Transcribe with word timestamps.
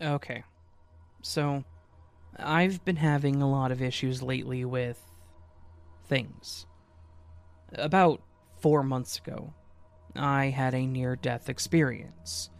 Okay. 0.00 0.44
So, 1.22 1.64
I've 2.38 2.84
been 2.84 2.96
having 2.96 3.42
a 3.42 3.50
lot 3.50 3.72
of 3.72 3.82
issues 3.82 4.22
lately 4.22 4.64
with 4.64 5.02
things. 6.06 6.66
About 7.74 8.22
four 8.60 8.82
months 8.82 9.18
ago, 9.18 9.52
I 10.16 10.46
had 10.46 10.74
a 10.74 10.86
near 10.86 11.16
death 11.16 11.48
experience. 11.48 12.50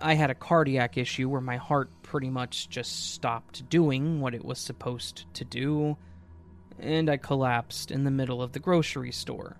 I 0.00 0.14
had 0.14 0.30
a 0.30 0.34
cardiac 0.34 0.96
issue 0.96 1.28
where 1.28 1.40
my 1.40 1.56
heart 1.56 1.90
pretty 2.02 2.30
much 2.30 2.68
just 2.68 3.12
stopped 3.12 3.68
doing 3.68 4.20
what 4.20 4.34
it 4.34 4.44
was 4.44 4.58
supposed 4.58 5.26
to 5.34 5.44
do, 5.44 5.96
and 6.78 7.10
I 7.10 7.16
collapsed 7.16 7.90
in 7.90 8.04
the 8.04 8.10
middle 8.10 8.42
of 8.42 8.52
the 8.52 8.60
grocery 8.60 9.12
store. 9.12 9.58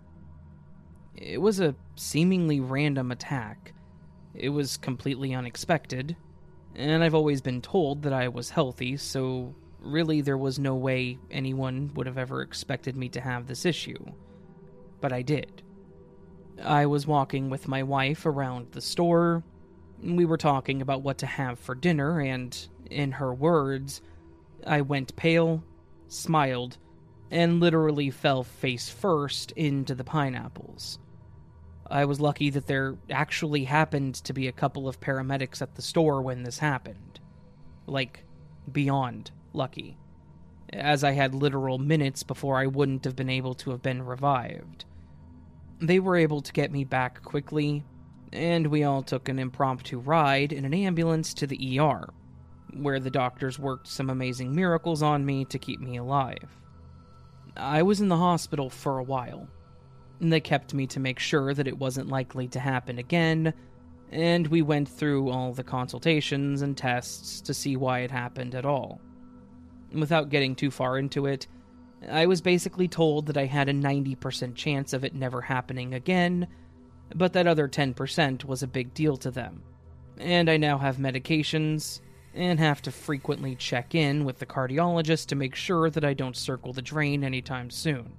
It 1.16 1.40
was 1.40 1.60
a 1.60 1.74
seemingly 1.96 2.60
random 2.60 3.10
attack. 3.10 3.74
It 4.34 4.50
was 4.50 4.76
completely 4.76 5.34
unexpected, 5.34 6.16
and 6.80 7.04
I've 7.04 7.14
always 7.14 7.40
been 7.40 7.60
told 7.60 8.02
that 8.02 8.12
I 8.12 8.28
was 8.28 8.50
healthy, 8.50 8.96
so 8.96 9.54
really 9.80 10.20
there 10.20 10.38
was 10.38 10.58
no 10.58 10.74
way 10.74 11.18
anyone 11.30 11.90
would 11.94 12.06
have 12.06 12.18
ever 12.18 12.42
expected 12.42 12.96
me 12.96 13.08
to 13.10 13.20
have 13.20 13.46
this 13.46 13.64
issue. 13.64 14.04
But 15.00 15.12
I 15.12 15.22
did. 15.22 15.62
I 16.62 16.86
was 16.86 17.06
walking 17.06 17.50
with 17.50 17.68
my 17.68 17.82
wife 17.82 18.26
around 18.26 18.72
the 18.72 18.80
store. 18.80 19.42
We 20.02 20.24
were 20.24 20.36
talking 20.36 20.82
about 20.82 21.02
what 21.02 21.18
to 21.18 21.26
have 21.26 21.58
for 21.58 21.74
dinner, 21.74 22.20
and, 22.20 22.56
in 22.90 23.12
her 23.12 23.32
words, 23.32 24.02
I 24.66 24.80
went 24.82 25.16
pale, 25.16 25.62
smiled, 26.08 26.76
and 27.30 27.60
literally 27.60 28.10
fell 28.10 28.42
face 28.42 28.88
first 28.88 29.52
into 29.52 29.94
the 29.94 30.04
pineapples. 30.04 30.98
I 31.90 32.04
was 32.04 32.20
lucky 32.20 32.50
that 32.50 32.66
there 32.66 32.96
actually 33.10 33.64
happened 33.64 34.14
to 34.16 34.32
be 34.32 34.46
a 34.46 34.52
couple 34.52 34.88
of 34.88 35.00
paramedics 35.00 35.60
at 35.60 35.74
the 35.74 35.82
store 35.82 36.22
when 36.22 36.44
this 36.44 36.58
happened. 36.58 37.18
Like, 37.86 38.24
beyond 38.70 39.32
lucky. 39.52 39.96
As 40.72 41.02
I 41.02 41.10
had 41.12 41.34
literal 41.34 41.78
minutes 41.78 42.22
before 42.22 42.58
I 42.58 42.66
wouldn't 42.66 43.04
have 43.04 43.16
been 43.16 43.28
able 43.28 43.54
to 43.54 43.70
have 43.70 43.82
been 43.82 44.02
revived. 44.02 44.84
They 45.80 45.98
were 45.98 46.16
able 46.16 46.42
to 46.42 46.52
get 46.52 46.70
me 46.70 46.84
back 46.84 47.22
quickly, 47.22 47.82
and 48.32 48.68
we 48.68 48.84
all 48.84 49.02
took 49.02 49.28
an 49.28 49.40
impromptu 49.40 49.98
ride 49.98 50.52
in 50.52 50.64
an 50.64 50.74
ambulance 50.74 51.34
to 51.34 51.46
the 51.46 51.80
ER, 51.80 52.08
where 52.74 53.00
the 53.00 53.10
doctors 53.10 53.58
worked 53.58 53.88
some 53.88 54.10
amazing 54.10 54.54
miracles 54.54 55.02
on 55.02 55.26
me 55.26 55.44
to 55.46 55.58
keep 55.58 55.80
me 55.80 55.96
alive. 55.96 56.56
I 57.56 57.82
was 57.82 58.00
in 58.00 58.08
the 58.08 58.16
hospital 58.16 58.70
for 58.70 58.98
a 58.98 59.02
while, 59.02 59.48
they 60.20 60.40
kept 60.40 60.74
me 60.74 60.86
to 60.88 61.00
make 61.00 61.18
sure 61.18 61.54
that 61.54 61.66
it 61.66 61.78
wasn't 61.78 62.08
likely 62.08 62.48
to 62.48 62.60
happen 62.60 62.98
again, 62.98 63.54
and 64.12 64.46
we 64.48 64.60
went 64.60 64.88
through 64.88 65.30
all 65.30 65.52
the 65.52 65.64
consultations 65.64 66.62
and 66.62 66.76
tests 66.76 67.40
to 67.42 67.54
see 67.54 67.76
why 67.76 68.00
it 68.00 68.10
happened 68.10 68.54
at 68.54 68.66
all. 68.66 69.00
Without 69.92 70.28
getting 70.28 70.54
too 70.54 70.70
far 70.70 70.98
into 70.98 71.26
it, 71.26 71.46
I 72.08 72.26
was 72.26 72.40
basically 72.40 72.88
told 72.88 73.26
that 73.26 73.36
I 73.36 73.46
had 73.46 73.68
a 73.68 73.74
90% 73.74 74.54
chance 74.54 74.92
of 74.92 75.04
it 75.04 75.14
never 75.14 75.40
happening 75.40 75.94
again, 75.94 76.48
but 77.14 77.32
that 77.32 77.46
other 77.46 77.68
10% 77.68 78.44
was 78.44 78.62
a 78.62 78.68
big 78.68 78.94
deal 78.94 79.16
to 79.18 79.30
them. 79.30 79.62
And 80.18 80.50
I 80.50 80.56
now 80.56 80.78
have 80.78 80.96
medications 80.96 82.00
and 82.34 82.58
have 82.58 82.82
to 82.82 82.92
frequently 82.92 83.56
check 83.56 83.94
in 83.94 84.24
with 84.24 84.38
the 84.38 84.46
cardiologist 84.46 85.26
to 85.26 85.36
make 85.36 85.54
sure 85.54 85.90
that 85.90 86.04
I 86.04 86.14
don't 86.14 86.36
circle 86.36 86.72
the 86.72 86.82
drain 86.82 87.24
anytime 87.24 87.70
soon. 87.70 88.12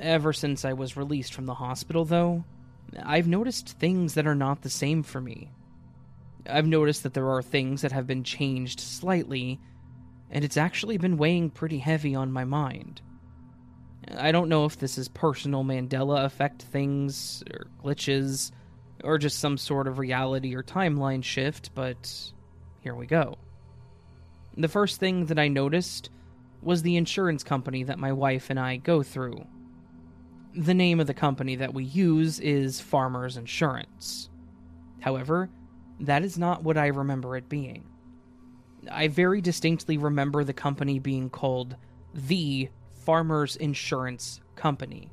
Ever 0.00 0.32
since 0.32 0.64
I 0.64 0.72
was 0.72 0.96
released 0.96 1.34
from 1.34 1.44
the 1.44 1.54
hospital, 1.54 2.06
though, 2.06 2.44
I've 3.02 3.28
noticed 3.28 3.78
things 3.78 4.14
that 4.14 4.26
are 4.26 4.34
not 4.34 4.62
the 4.62 4.70
same 4.70 5.02
for 5.02 5.20
me. 5.20 5.50
I've 6.48 6.66
noticed 6.66 7.02
that 7.02 7.12
there 7.12 7.28
are 7.28 7.42
things 7.42 7.82
that 7.82 7.92
have 7.92 8.06
been 8.06 8.24
changed 8.24 8.80
slightly, 8.80 9.60
and 10.30 10.42
it's 10.42 10.56
actually 10.56 10.96
been 10.96 11.18
weighing 11.18 11.50
pretty 11.50 11.78
heavy 11.78 12.14
on 12.14 12.32
my 12.32 12.44
mind. 12.44 13.02
I 14.16 14.32
don't 14.32 14.48
know 14.48 14.64
if 14.64 14.78
this 14.78 14.96
is 14.96 15.08
personal 15.08 15.64
Mandela 15.64 16.24
effect 16.24 16.62
things, 16.62 17.44
or 17.52 17.66
glitches, 17.84 18.52
or 19.04 19.18
just 19.18 19.38
some 19.38 19.58
sort 19.58 19.86
of 19.86 19.98
reality 19.98 20.54
or 20.54 20.62
timeline 20.62 21.22
shift, 21.22 21.74
but 21.74 22.32
here 22.80 22.94
we 22.94 23.04
go. 23.04 23.36
The 24.56 24.66
first 24.68 24.98
thing 24.98 25.26
that 25.26 25.38
I 25.38 25.48
noticed 25.48 26.08
was 26.62 26.80
the 26.80 26.96
insurance 26.96 27.44
company 27.44 27.84
that 27.84 27.98
my 27.98 28.12
wife 28.12 28.48
and 28.48 28.58
I 28.58 28.78
go 28.78 29.02
through 29.02 29.44
the 30.54 30.74
name 30.74 31.00
of 31.00 31.06
the 31.06 31.14
company 31.14 31.56
that 31.56 31.74
we 31.74 31.84
use 31.84 32.40
is 32.40 32.80
Farmers 32.80 33.36
Insurance. 33.36 34.28
However, 35.00 35.48
that 36.00 36.24
is 36.24 36.38
not 36.38 36.62
what 36.62 36.76
I 36.76 36.88
remember 36.88 37.36
it 37.36 37.48
being. 37.48 37.84
I 38.90 39.08
very 39.08 39.40
distinctly 39.40 39.98
remember 39.98 40.42
the 40.42 40.52
company 40.52 40.98
being 40.98 41.30
called 41.30 41.76
the 42.14 42.68
Farmers 43.04 43.56
Insurance 43.56 44.40
Company. 44.56 45.10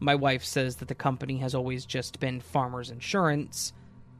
My 0.00 0.14
wife 0.14 0.44
says 0.44 0.76
that 0.76 0.88
the 0.88 0.94
company 0.94 1.38
has 1.38 1.54
always 1.54 1.86
just 1.86 2.20
been 2.20 2.40
Farmers 2.40 2.90
Insurance 2.90 3.72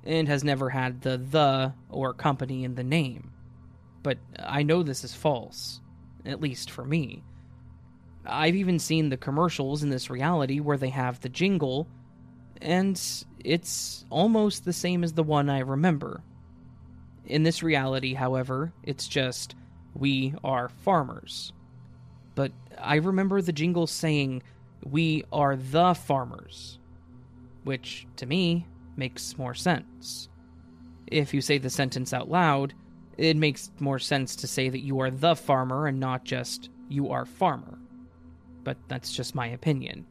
and 0.04 0.28
has 0.28 0.44
never 0.44 0.70
had 0.70 1.00
the 1.02 1.16
the 1.16 1.72
or 1.88 2.12
company 2.12 2.64
in 2.64 2.74
the 2.74 2.84
name. 2.84 3.32
But 4.02 4.18
I 4.38 4.62
know 4.62 4.82
this 4.82 5.02
is 5.02 5.14
false, 5.14 5.80
at 6.24 6.40
least 6.40 6.70
for 6.70 6.84
me. 6.84 7.24
I've 8.26 8.56
even 8.56 8.78
seen 8.78 9.08
the 9.08 9.16
commercials 9.16 9.82
in 9.82 9.90
this 9.90 10.08
reality 10.08 10.60
where 10.60 10.78
they 10.78 10.88
have 10.88 11.20
the 11.20 11.28
jingle, 11.28 11.86
and 12.60 13.00
it's 13.44 14.04
almost 14.10 14.64
the 14.64 14.72
same 14.72 15.04
as 15.04 15.12
the 15.12 15.22
one 15.22 15.50
I 15.50 15.58
remember. 15.60 16.22
In 17.26 17.42
this 17.42 17.62
reality, 17.62 18.14
however, 18.14 18.72
it's 18.82 19.08
just, 19.08 19.54
we 19.94 20.34
are 20.42 20.68
farmers. 20.68 21.52
But 22.34 22.52
I 22.78 22.96
remember 22.96 23.40
the 23.42 23.52
jingle 23.52 23.86
saying, 23.86 24.42
we 24.84 25.24
are 25.32 25.56
the 25.56 25.94
farmers, 25.94 26.78
which, 27.64 28.06
to 28.16 28.26
me, 28.26 28.66
makes 28.96 29.36
more 29.36 29.54
sense. 29.54 30.28
If 31.06 31.34
you 31.34 31.40
say 31.40 31.58
the 31.58 31.70
sentence 31.70 32.12
out 32.12 32.30
loud, 32.30 32.74
it 33.18 33.36
makes 33.36 33.70
more 33.80 33.98
sense 33.98 34.36
to 34.36 34.46
say 34.46 34.68
that 34.68 34.80
you 34.80 35.00
are 35.00 35.10
the 35.10 35.36
farmer 35.36 35.86
and 35.86 36.00
not 36.00 36.24
just 36.24 36.70
you 36.88 37.10
are 37.10 37.24
farmer 37.24 37.78
but 38.64 38.76
that's 38.88 39.12
just 39.12 39.34
my 39.34 39.46
opinion. 39.46 40.06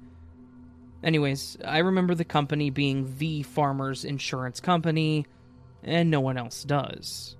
Anyways, 1.03 1.57
I 1.65 1.79
remember 1.79 2.15
the 2.15 2.23
company 2.23 2.69
being 2.69 3.15
the 3.17 3.43
farmer's 3.43 4.05
insurance 4.05 4.61
company, 4.61 5.25
and 5.83 6.09
no 6.09 6.21
one 6.21 6.37
else 6.37 6.63
does. 6.63 7.35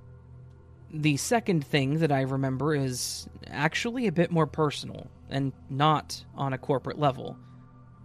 The 0.91 1.15
second 1.17 1.65
thing 1.65 1.99
that 1.99 2.11
I 2.11 2.21
remember 2.21 2.75
is 2.75 3.27
actually 3.47 4.07
a 4.07 4.11
bit 4.11 4.31
more 4.31 4.47
personal, 4.47 5.07
and 5.29 5.53
not 5.69 6.25
on 6.35 6.53
a 6.53 6.57
corporate 6.57 6.99
level, 6.99 7.37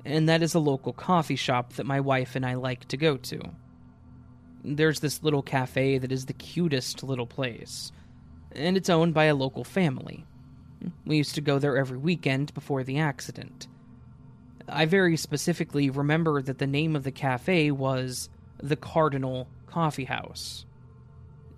and 0.05 0.29
that 0.29 0.43
is 0.43 0.55
a 0.55 0.61
local 0.61 0.93
coffee 0.93 1.37
shop 1.37 1.75
that 1.75 1.87
my 1.87 2.01
wife 2.01 2.37
and 2.37 2.47
I 2.47 2.55
like 2.55 2.87
to 2.89 2.97
go 2.97 3.17
to. 3.17 3.41
There's 4.65 5.01
this 5.01 5.23
little 5.23 5.43
cafe 5.43 5.99
that 5.99 6.13
is 6.13 6.27
the 6.27 6.33
cutest 6.33 7.03
little 7.03 7.27
place, 7.27 7.91
and 8.53 8.77
it's 8.77 8.89
owned 8.89 9.13
by 9.13 9.25
a 9.25 9.35
local 9.35 9.65
family. 9.65 10.25
We 11.05 11.17
used 11.17 11.35
to 11.35 11.41
go 11.41 11.59
there 11.59 11.77
every 11.77 11.99
weekend 11.99 12.55
before 12.55 12.85
the 12.85 12.99
accident. 12.99 13.67
I 14.69 14.85
very 14.85 15.17
specifically 15.17 15.89
remember 15.91 16.43
that 16.43 16.59
the 16.59 16.67
name 16.67 16.95
of 16.95 17.05
the 17.05 17.11
cafe 17.11 17.71
was 17.71 18.29
the 18.63 18.77
Cardinal 18.77 19.49
Coffee 19.67 20.05
House. 20.05 20.67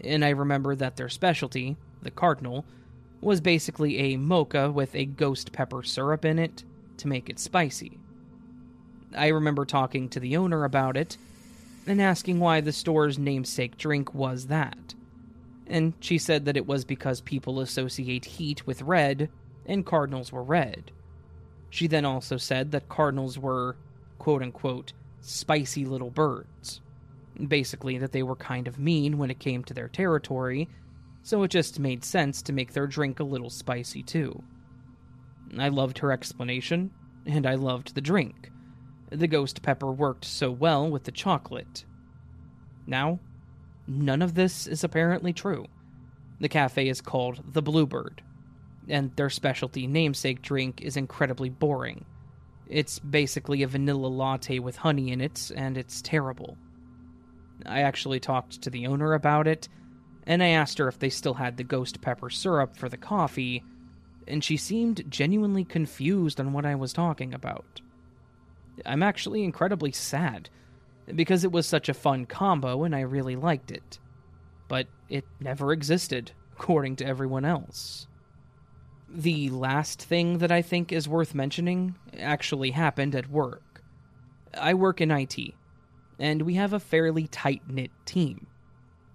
And 0.03 0.25
I 0.25 0.31
remember 0.31 0.75
that 0.77 0.97
their 0.97 1.09
specialty, 1.09 1.77
the 2.03 2.11
Cardinal, 2.11 2.65
was 3.21 3.41
basically 3.41 3.99
a 3.99 4.17
mocha 4.17 4.71
with 4.71 4.95
a 4.95 5.05
ghost 5.05 5.53
pepper 5.53 5.83
syrup 5.83 6.25
in 6.25 6.39
it 6.39 6.65
to 6.99 7.09
make 7.09 7.29
it 7.29 7.39
spicy. 7.39 7.99
I 9.17 9.29
remember 9.29 9.65
talking 9.65 10.09
to 10.11 10.21
the 10.21 10.37
owner 10.37 10.65
about 10.65 10.97
it 10.97 11.17
and 11.87 12.01
asking 12.01 12.39
why 12.39 12.61
the 12.61 12.73
store's 12.73 13.19
namesake 13.19 13.77
drink 13.77 14.15
was 14.15 14.47
that 14.47 14.95
and 15.71 15.95
she 16.01 16.19
said 16.19 16.45
that 16.45 16.57
it 16.57 16.67
was 16.67 16.85
because 16.85 17.23
people 17.23 17.61
associate 17.61 18.25
heat 18.25 18.67
with 18.67 18.83
red, 18.83 19.31
and 19.65 19.87
cardinals 19.87 20.33
were 20.33 20.43
red. 20.43 20.91
She 21.71 21.87
then 21.87 22.05
also 22.05 22.37
said 22.37 22.73
that 22.73 22.89
cardinals 22.89 23.39
were, 23.39 23.77
quote 24.19 24.43
unquote, 24.43 24.93
spicy 25.21 25.85
little 25.85 26.11
birds, 26.11 26.81
Basically, 27.49 27.97
that 27.99 28.13
they 28.13 28.23
were 28.23 28.37
kind 28.37 28.69
of 28.69 28.79
mean 28.79 29.17
when 29.17 29.31
it 29.31 29.39
came 29.39 29.65
to 29.65 29.75
their 29.75 29.89
territory, 29.89 30.69
so 31.23 31.43
it 31.43 31.49
just 31.49 31.79
made 31.79 32.05
sense 32.05 32.43
to 32.43 32.53
make 32.53 32.73
their 32.73 32.87
drink 32.87 33.21
a 33.21 33.25
little 33.25 33.51
spicy 33.51 34.03
too. 34.03 34.43
I 35.59 35.69
loved 35.69 35.99
her 35.99 36.13
explanation, 36.13 36.91
and 37.25 37.47
I 37.47 37.55
loved 37.55 37.95
the 37.95 38.01
drink. 38.01 38.51
The 39.11 39.27
ghost 39.27 39.63
pepper 39.63 39.91
worked 39.91 40.25
so 40.25 40.51
well 40.51 40.91
with 40.91 41.05
the 41.05 41.13
chocolate. 41.13 41.85
Now, 42.87 43.21
none 43.91 44.23
of 44.23 44.35
this 44.35 44.67
is 44.67 44.85
apparently 44.85 45.33
true. 45.33 45.67
The 46.39 46.49
cafe 46.49 46.89
is 46.89 47.01
called 47.01 47.43
the 47.53 47.63
Bluebird, 47.63 48.23
and 48.89 49.15
their 49.17 49.31
specialty 49.31 49.87
namesake 49.87 50.41
drink 50.41 50.81
is 50.81 50.97
incredibly 50.97 51.49
boring. 51.49 52.05
It's 52.67 52.99
basically 53.01 53.63
a 53.63 53.69
vanilla 53.69 54.07
latte 54.07 54.61
with 54.61 54.77
honey 54.77 55.11
in 55.11 55.21
it, 55.21 55.51
and 55.55 55.77
it's 55.77 56.01
terrible. 56.01 56.57
I 57.67 57.81
actually 57.81 58.21
talked 58.21 58.63
to 58.63 58.71
the 58.71 58.87
owner 58.87 59.13
about 59.13 59.47
it, 59.47 59.69
and 60.27 60.43
I 60.43 60.49
asked 60.49 60.79
her 60.79 60.89
if 60.89 60.99
they 60.99 61.11
still 61.11 61.35
had 61.35 61.57
the 61.57 61.65
ghost 61.65 62.01
pepper 62.01 62.31
syrup 62.31 62.77
for 62.77 62.89
the 62.89 62.97
coffee, 62.97 63.65
and 64.29 64.43
she 64.45 64.57
seemed 64.57 65.11
genuinely 65.11 65.65
confused 65.65 66.41
on 66.41 66.53
what 66.53 66.65
I 66.65 66.77
was 66.77 66.93
talking 66.93 67.35
about. 67.35 67.81
I'm 68.87 69.03
actually 69.03 69.43
incredibly 69.43 69.93
sad, 69.93 70.49
because 71.15 71.45
it 71.45 71.53
was 71.53 71.67
such 71.67 71.89
a 71.89 71.95
fun 71.95 72.27
combo 72.27 72.85
and 72.85 72.95
I 72.95 73.01
really 73.01 73.37
liked 73.37 73.71
it. 73.71 73.99
But 74.69 74.87
it 75.09 75.25
never 75.41 75.73
existed, 75.73 76.33
according 76.53 76.97
to 76.97 77.07
everyone 77.07 77.45
else. 77.45 78.07
The 79.09 79.51
last 79.51 80.01
thing 80.01 80.39
that 80.39 80.53
I 80.53 80.63
think 80.63 80.93
is 80.93 81.09
worth 81.09 81.35
mentioning 81.35 81.97
actually 82.19 82.71
happened 82.71 83.17
at 83.17 83.31
work. 83.31 83.83
I 84.55 84.75
work 84.75 85.01
in 85.01 85.11
IT, 85.11 85.37
and 86.19 86.43
we 86.43 86.55
have 86.55 86.73
a 86.73 86.81
fairly 86.81 87.27
tight 87.27 87.63
knit 87.69 87.91
team. 88.05 88.47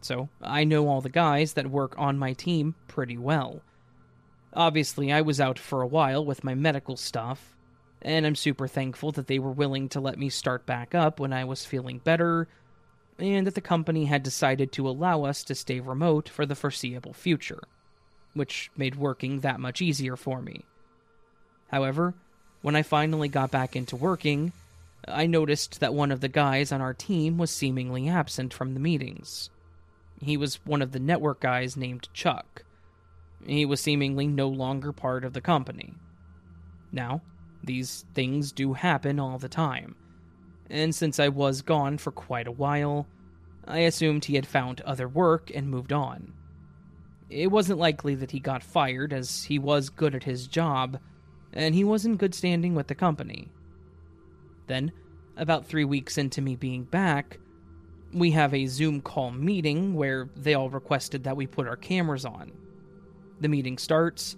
So 0.01 0.29
I 0.41 0.65
know 0.65 0.87
all 0.87 1.01
the 1.01 1.09
guys 1.09 1.53
that 1.53 1.71
work 1.71 1.95
on 1.97 2.19
my 2.19 2.33
team 2.33 2.75
pretty 2.87 3.17
well. 3.17 3.61
Obviously, 4.53 5.11
I 5.11 5.21
was 5.21 5.41
out 5.41 5.57
for 5.57 5.81
a 5.81 5.87
while 5.87 6.25
with 6.25 6.43
my 6.43 6.55
medical 6.55 6.97
stuff, 6.97 7.54
and 8.05 8.25
I'm 8.25 8.35
super 8.35 8.67
thankful 8.67 9.11
that 9.13 9.27
they 9.27 9.39
were 9.39 9.51
willing 9.51 9.89
to 9.89 9.99
let 9.99 10.17
me 10.17 10.29
start 10.29 10.65
back 10.65 10.95
up 10.95 11.19
when 11.19 11.33
I 11.33 11.43
was 11.43 11.65
feeling 11.65 11.97
better, 11.99 12.47
and 13.19 13.45
that 13.45 13.55
the 13.55 13.61
company 13.61 14.05
had 14.05 14.23
decided 14.23 14.71
to 14.73 14.87
allow 14.87 15.23
us 15.23 15.43
to 15.43 15.55
stay 15.55 15.81
remote 15.81 16.29
for 16.29 16.45
the 16.45 16.55
foreseeable 16.55 17.13
future, 17.13 17.63
which 18.33 18.71
made 18.77 18.95
working 18.95 19.41
that 19.41 19.59
much 19.59 19.81
easier 19.81 20.15
for 20.15 20.41
me. 20.41 20.63
However, 21.69 22.13
when 22.61 22.77
I 22.77 22.83
finally 22.83 23.27
got 23.27 23.51
back 23.51 23.75
into 23.75 23.97
working, 23.97 24.53
I 25.07 25.25
noticed 25.25 25.81
that 25.81 25.93
one 25.93 26.11
of 26.11 26.21
the 26.21 26.29
guys 26.29 26.71
on 26.71 26.79
our 26.79 26.93
team 26.93 27.37
was 27.37 27.51
seemingly 27.51 28.07
absent 28.07 28.53
from 28.53 28.73
the 28.73 28.79
meetings. 28.79 29.49
He 30.21 30.37
was 30.37 30.63
one 30.63 30.81
of 30.81 30.93
the 30.93 30.99
network 30.99 31.41
guys 31.41 31.75
named 31.75 32.07
Chuck 32.13 32.63
he 33.45 33.65
was 33.65 33.81
seemingly 33.81 34.27
no 34.27 34.47
longer 34.47 34.91
part 34.91 35.23
of 35.23 35.33
the 35.33 35.41
company. 35.41 35.93
Now, 36.91 37.21
these 37.65 38.05
things 38.13 38.51
do 38.51 38.73
happen 38.73 39.19
all 39.19 39.37
the 39.37 39.49
time, 39.49 39.95
and 40.69 40.93
since 40.93 41.19
I 41.19 41.29
was 41.29 41.61
gone 41.61 41.97
for 41.97 42.11
quite 42.11 42.47
a 42.47 42.51
while, 42.51 43.07
I 43.67 43.79
assumed 43.79 44.25
he 44.25 44.35
had 44.35 44.47
found 44.47 44.81
other 44.81 45.07
work 45.07 45.51
and 45.53 45.69
moved 45.69 45.93
on. 45.93 46.33
It 47.29 47.47
wasn't 47.47 47.79
likely 47.79 48.15
that 48.15 48.31
he 48.31 48.39
got 48.39 48.63
fired, 48.63 49.11
as 49.11 49.43
he 49.43 49.57
was 49.57 49.89
good 49.89 50.13
at 50.13 50.23
his 50.23 50.47
job, 50.47 50.99
and 51.53 51.73
he 51.73 51.83
was 51.83 52.05
in 52.05 52.17
good 52.17 52.35
standing 52.35 52.75
with 52.75 52.87
the 52.87 52.95
company. 52.95 53.49
Then, 54.67 54.91
about 55.37 55.65
three 55.65 55.85
weeks 55.85 56.17
into 56.17 56.41
me 56.41 56.55
being 56.55 56.83
back, 56.83 57.39
we 58.13 58.31
have 58.31 58.53
a 58.53 58.67
Zoom 58.67 59.01
call 59.01 59.31
meeting 59.31 59.93
where 59.93 60.29
they 60.35 60.53
all 60.53 60.69
requested 60.69 61.23
that 61.23 61.35
we 61.35 61.47
put 61.47 61.67
our 61.67 61.75
cameras 61.75 62.25
on. 62.25 62.51
The 63.41 63.49
meeting 63.49 63.77
starts, 63.77 64.37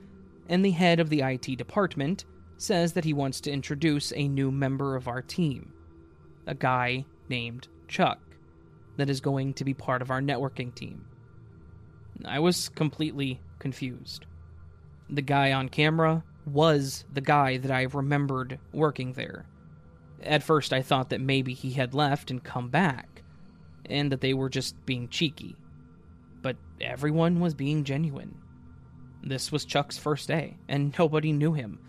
and 0.50 0.64
the 0.64 0.72
head 0.72 1.00
of 1.00 1.10
the 1.10 1.22
IT 1.22 1.58
department 1.58 2.26
says 2.58 2.94
that 2.94 3.06
he 3.06 3.14
wants 3.14 3.42
to 3.42 3.52
introduce 3.52 4.12
a 4.14 4.28
new 4.28 4.52
member 4.52 4.96
of 4.96 5.08
our 5.08 5.22
team, 5.22 5.74
a 6.46 6.56
guy 6.56 7.06
named 7.30 7.68
Chuck, 7.88 8.20
that 8.98 9.10
is 9.10 9.22
going 9.22 9.54
to 9.54 9.64
be 9.64 9.74
part 9.74 10.02
of 10.02 10.12
our 10.12 10.22
networking 10.22 10.74
team. 10.74 11.06
I 12.26 12.40
was 12.40 12.70
completely 12.70 13.40
confused. 13.60 14.26
The 15.10 15.22
guy 15.22 15.54
on 15.54 15.70
camera 15.70 16.24
was 16.46 17.06
the 17.14 17.22
guy 17.22 17.58
that 17.58 17.72
I 17.72 17.84
remembered 17.84 18.60
working 18.74 19.14
there. 19.14 19.46
At 20.24 20.44
first, 20.44 20.74
I 20.74 20.82
thought 20.82 21.10
that 21.10 21.22
maybe 21.22 21.54
he 21.54 21.72
had 21.72 21.94
left 21.94 22.32
and 22.32 22.44
come 22.44 22.70
back, 22.70 23.22
and 23.86 24.12
that 24.12 24.22
they 24.22 24.34
were 24.34 24.50
just 24.50 24.84
being 24.86 25.10
cheeky. 25.10 25.56
But 26.42 26.58
everyone 26.82 27.40
was 27.40 27.54
being 27.54 27.84
genuine. 27.84 28.36
This 29.24 29.52
was 29.52 29.66
Chuck's 29.66 29.98
first 29.98 30.28
day, 30.28 30.58
and 30.68 30.98
nobody 30.98 31.32
knew 31.32 31.54
him. 31.54 31.80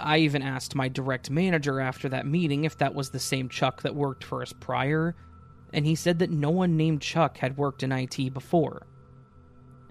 I 0.00 0.18
even 0.18 0.42
asked 0.42 0.74
my 0.74 0.88
direct 0.88 1.30
manager 1.30 1.80
after 1.80 2.08
that 2.08 2.26
meeting 2.26 2.64
if 2.64 2.78
that 2.78 2.94
was 2.94 3.10
the 3.10 3.18
same 3.18 3.48
Chuck 3.48 3.82
that 3.82 3.94
worked 3.94 4.24
for 4.24 4.42
us 4.42 4.52
prior, 4.52 5.14
and 5.72 5.86
he 5.86 5.94
said 5.94 6.18
that 6.20 6.30
no 6.30 6.50
one 6.50 6.76
named 6.76 7.02
Chuck 7.02 7.38
had 7.38 7.56
worked 7.56 7.82
in 7.82 7.92
IT 7.92 8.32
before. 8.32 8.86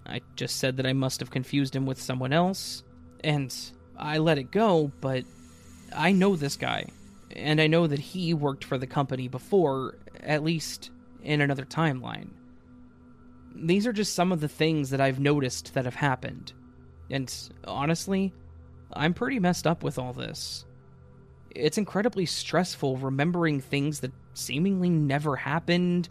I 0.06 0.22
just 0.36 0.58
said 0.58 0.78
that 0.78 0.88
I 0.88 0.94
must 0.94 1.20
have 1.20 1.30
confused 1.30 1.76
him 1.76 1.86
with 1.86 2.02
someone 2.02 2.34
else, 2.34 2.84
and 3.24 3.56
I 3.98 4.18
let 4.18 4.40
it 4.40 4.52
go, 4.52 4.92
but 5.00 5.24
I 5.96 6.12
know 6.12 6.36
this 6.36 6.56
guy, 6.56 6.88
and 7.36 7.62
I 7.62 7.68
know 7.68 7.86
that 7.88 8.00
he 8.00 8.34
worked 8.34 8.64
for 8.64 8.78
the 8.78 8.88
company 8.88 9.28
before, 9.28 9.98
at 10.22 10.44
least 10.44 10.90
in 11.22 11.42
another 11.42 11.66
timeline. 11.66 12.30
These 13.56 13.86
are 13.86 13.94
just 13.94 14.16
some 14.16 14.32
of 14.32 14.42
the 14.42 14.48
things 14.48 14.90
that 14.90 15.02
I've 15.02 15.20
noticed 15.20 15.74
that 15.74 15.86
have 15.86 15.96
happened. 15.96 16.54
And 17.12 17.34
honestly, 17.66 18.34
I'm 18.94 19.14
pretty 19.14 19.40
messed 19.40 19.68
up 19.68 19.84
with 19.84 20.00
all 20.00 20.14
this. 20.14 20.66
It's 21.56 21.78
incredibly 21.78 22.26
stressful 22.26 22.98
remembering 22.98 23.60
things 23.60 24.02
that 24.02 24.12
seemingly 24.34 24.90
never 24.90 25.36
happened 25.36 26.10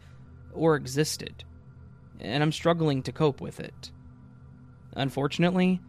or 0.53 0.75
existed, 0.77 1.45
and 2.21 2.43
I'm 2.43 2.53
struggling 2.53 3.03
to 3.05 3.13
cope 3.13 3.41
with 3.41 3.61
it. 3.61 3.91
Unfortunately, 4.95 5.81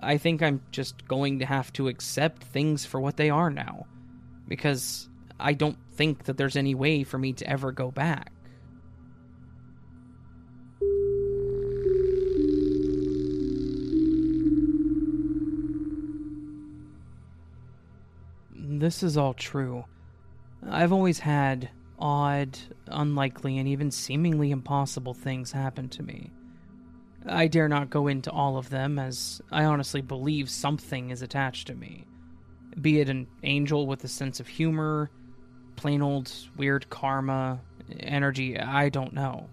I 0.00 0.18
think 0.18 0.42
I'm 0.42 0.62
just 0.72 1.06
going 1.06 1.38
to 1.40 1.46
have 1.46 1.72
to 1.74 1.88
accept 1.88 2.42
things 2.44 2.84
for 2.84 3.00
what 3.00 3.16
they 3.16 3.30
are 3.30 3.50
now, 3.50 3.86
because 4.48 5.08
I 5.38 5.54
don't 5.54 5.78
think 5.92 6.24
that 6.24 6.36
there's 6.36 6.56
any 6.56 6.74
way 6.74 7.04
for 7.04 7.18
me 7.18 7.32
to 7.34 7.48
ever 7.48 7.72
go 7.72 7.90
back. 7.90 8.32
This 18.88 19.02
is 19.02 19.18
all 19.18 19.34
true. 19.34 19.84
I've 20.66 20.94
always 20.94 21.18
had 21.18 21.68
odd, 21.98 22.58
unlikely, 22.86 23.58
and 23.58 23.68
even 23.68 23.90
seemingly 23.90 24.50
impossible 24.50 25.12
things 25.12 25.52
happen 25.52 25.90
to 25.90 26.02
me. 26.02 26.30
I 27.26 27.48
dare 27.48 27.68
not 27.68 27.90
go 27.90 28.06
into 28.06 28.30
all 28.30 28.56
of 28.56 28.70
them, 28.70 28.98
as 28.98 29.42
I 29.52 29.64
honestly 29.64 30.00
believe 30.00 30.48
something 30.48 31.10
is 31.10 31.20
attached 31.20 31.66
to 31.66 31.74
me. 31.74 32.06
Be 32.80 32.98
it 32.98 33.10
an 33.10 33.26
angel 33.42 33.86
with 33.86 34.04
a 34.04 34.08
sense 34.08 34.40
of 34.40 34.48
humor, 34.48 35.10
plain 35.76 36.00
old 36.00 36.32
weird 36.56 36.88
karma, 36.88 37.60
energy, 38.00 38.58
I 38.58 38.88
don't 38.88 39.12
know. 39.12 39.50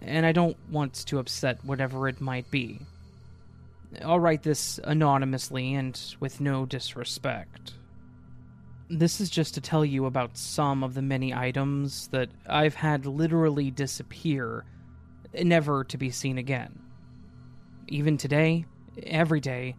And 0.00 0.26
I 0.26 0.32
don't 0.32 0.56
want 0.68 0.94
to 1.06 1.20
upset 1.20 1.64
whatever 1.64 2.08
it 2.08 2.20
might 2.20 2.50
be. 2.50 2.80
I'll 4.04 4.18
write 4.18 4.42
this 4.42 4.80
anonymously 4.82 5.74
and 5.74 5.96
with 6.18 6.40
no 6.40 6.66
disrespect. 6.66 7.74
This 8.94 9.22
is 9.22 9.30
just 9.30 9.54
to 9.54 9.62
tell 9.62 9.86
you 9.86 10.04
about 10.04 10.36
some 10.36 10.84
of 10.84 10.92
the 10.92 11.00
many 11.00 11.32
items 11.32 12.08
that 12.08 12.28
I've 12.46 12.74
had 12.74 13.06
literally 13.06 13.70
disappear, 13.70 14.66
never 15.32 15.82
to 15.84 15.96
be 15.96 16.10
seen 16.10 16.36
again. 16.36 16.78
Even 17.88 18.18
today, 18.18 18.66
every 19.02 19.40
day, 19.40 19.76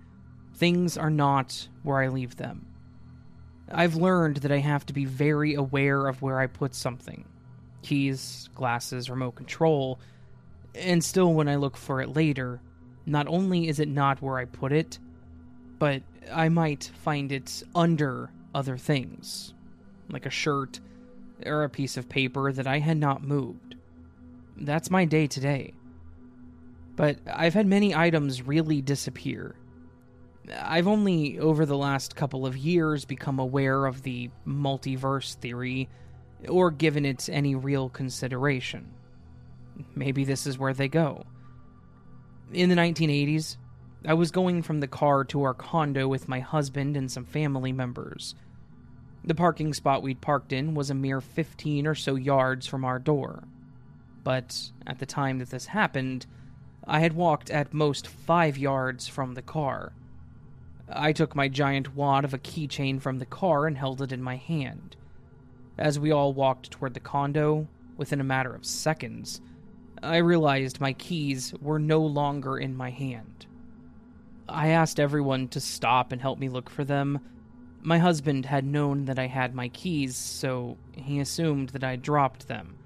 things 0.56 0.98
are 0.98 1.12
not 1.12 1.68
where 1.84 2.02
I 2.02 2.08
leave 2.08 2.38
them. 2.38 2.66
I've 3.72 3.96
learned 3.96 4.38
that 4.38 4.52
I 4.52 4.58
have 4.58 4.84
to 4.88 4.94
be 4.94 5.06
very 5.06 5.54
aware 5.54 6.08
of 6.08 6.24
where 6.24 6.40
I 6.40 6.48
put 6.48 6.74
something 6.74 7.24
keys, 7.84 8.50
glasses, 8.56 9.12
remote 9.12 9.36
control, 9.36 10.00
and 10.74 11.04
still, 11.04 11.36
when 11.36 11.48
I 11.48 11.58
look 11.58 11.78
for 11.78 12.02
it 12.02 12.16
later, 12.16 12.62
not 13.06 13.28
only 13.28 13.68
is 13.68 13.80
it 13.80 13.90
not 13.90 14.24
where 14.24 14.40
I 14.40 14.46
put 14.46 14.72
it, 14.72 14.98
but 15.78 16.02
I 16.32 16.50
might 16.50 16.90
find 17.04 17.32
it 17.32 17.62
under 17.76 18.32
other 18.54 18.78
things, 18.78 19.54
like 20.10 20.26
a 20.26 20.32
shirt 20.32 20.80
or 21.46 21.64
a 21.64 21.70
piece 21.70 21.98
of 21.98 22.10
paper 22.10 22.52
that 22.52 22.68
I 22.68 22.80
had 22.80 22.98
not 22.98 23.24
moved. 23.24 23.76
That's 24.58 24.92
my 24.92 25.06
day 25.06 25.28
today. 25.28 25.74
But 26.96 27.18
I've 27.32 27.54
had 27.54 27.66
many 27.66 27.96
items 27.96 28.44
really 28.44 28.82
disappear. 28.82 29.56
I've 30.62 30.88
only, 30.88 31.40
over 31.40 31.66
the 31.66 31.78
last 31.78 32.16
couple 32.16 32.46
of 32.46 32.58
years, 32.58 33.06
become 33.06 33.40
aware 33.40 33.86
of 33.86 34.04
the 34.04 34.30
multiverse 34.46 35.36
theory, 35.36 35.90
or 36.48 36.70
given 36.70 37.06
it 37.06 37.30
any 37.30 37.56
real 37.56 37.90
consideration. 37.90 38.94
Maybe 39.96 40.24
this 40.24 40.46
is 40.46 40.60
where 40.60 40.74
they 40.74 40.88
go. 40.88 41.24
In 42.52 42.70
the 42.70 42.76
1980s, 42.76 43.58
I 44.06 44.14
was 44.14 44.32
going 44.32 44.64
from 44.64 44.82
the 44.82 44.88
car 44.88 45.24
to 45.26 45.44
our 45.44 45.54
condo 45.54 46.10
with 46.10 46.28
my 46.28 46.42
husband 46.42 46.98
and 46.98 47.10
some 47.10 47.24
family 47.24 47.72
members. 47.72 48.36
The 49.24 49.34
parking 49.34 49.74
spot 49.74 50.04
we'd 50.04 50.20
parked 50.20 50.52
in 50.52 50.76
was 50.76 50.90
a 50.90 50.94
mere 50.94 51.22
15 51.22 51.88
or 51.88 51.96
so 51.96 52.16
yards 52.16 52.68
from 52.68 52.84
our 52.84 53.00
door. 53.00 53.46
But 54.26 54.72
at 54.86 55.00
the 55.00 55.06
time 55.06 55.40
that 55.40 55.52
this 55.52 55.68
happened, 55.68 56.26
I 56.86 57.00
had 57.00 57.14
walked 57.14 57.50
at 57.50 57.74
most 57.74 58.06
five 58.06 58.58
yards 58.58 59.08
from 59.08 59.36
the 59.36 59.42
car. 59.42 59.94
I 60.90 61.14
took 61.14 61.34
my 61.34 61.48
giant 61.48 61.96
wad 61.96 62.26
of 62.26 62.34
a 62.34 62.40
keychain 62.40 63.02
from 63.02 63.20
the 63.20 63.26
car 63.26 63.66
and 63.66 63.78
held 63.78 64.02
it 64.02 64.12
in 64.12 64.22
my 64.22 64.36
hand. 64.36 64.98
As 65.78 65.98
we 65.98 66.12
all 66.12 66.34
walked 66.34 66.72
toward 66.72 66.94
the 66.94 67.00
condo, 67.00 67.70
within 67.96 68.20
a 68.20 68.26
matter 68.26 68.54
of 68.54 68.66
seconds, 68.66 69.40
I 70.02 70.18
realized 70.18 70.82
my 70.82 70.92
keys 70.92 71.54
were 71.62 71.80
no 71.80 72.02
longer 72.02 72.58
in 72.58 72.76
my 72.76 72.90
hand. 72.90 73.48
I 74.48 74.70
asked 74.70 75.00
everyone 75.00 75.48
to 75.50 75.60
stop 75.60 76.12
and 76.12 76.22
help 76.22 76.38
me 76.38 76.50
look 76.50 76.70
for 76.70 76.84
them. 76.84 77.20
My 77.82 77.98
husband 77.98 78.46
had 78.46 78.66
known 78.66 79.06
that 79.06 79.20
I 79.20 79.28
had 79.28 79.56
my 79.56 79.70
keys, 79.70 80.16
so 80.16 80.78
he 80.94 81.20
assumed 81.20 81.70
that 81.70 81.84
I 81.84 81.96
dropped 81.96 82.48
them. 82.48 82.78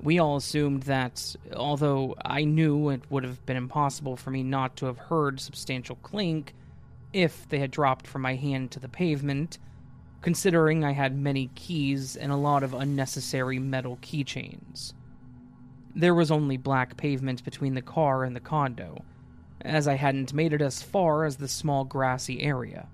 We 0.00 0.18
all 0.18 0.36
assumed 0.36 0.84
that, 0.84 1.36
although 1.54 2.16
I 2.24 2.44
knew 2.44 2.88
it 2.88 3.02
would 3.10 3.24
have 3.24 3.44
been 3.46 3.56
impossible 3.56 4.16
for 4.16 4.30
me 4.30 4.42
not 4.42 4.76
to 4.76 4.86
have 4.86 4.98
heard 4.98 5.40
substantial 5.40 5.96
clink 5.96 6.54
if 7.12 7.48
they 7.48 7.60
had 7.60 7.70
dropped 7.70 8.06
from 8.06 8.22
my 8.22 8.34
hand 8.34 8.72
to 8.72 8.80
the 8.80 8.88
pavement, 8.88 9.58
considering 10.20 10.84
I 10.84 10.92
had 10.92 11.16
many 11.16 11.50
keys 11.54 12.16
and 12.16 12.32
a 12.32 12.36
lot 12.36 12.62
of 12.62 12.74
unnecessary 12.74 13.58
metal 13.58 13.98
keychains. 14.02 14.92
There 15.94 16.14
was 16.14 16.30
only 16.30 16.56
black 16.56 16.96
pavement 16.96 17.44
between 17.44 17.74
the 17.74 17.82
car 17.82 18.24
and 18.24 18.34
the 18.34 18.40
condo, 18.40 19.04
as 19.64 19.88
I 19.88 19.94
hadn't 19.94 20.34
made 20.34 20.52
it 20.52 20.60
as 20.60 20.82
far 20.82 21.24
as 21.24 21.36
the 21.36 21.48
small 21.48 21.84
grassy 21.84 22.42
area. 22.42 22.88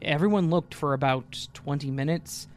Everyone 0.00 0.50
looked 0.50 0.74
for 0.74 0.94
about 0.94 1.48
20 1.54 1.90
minutes, 1.90 2.48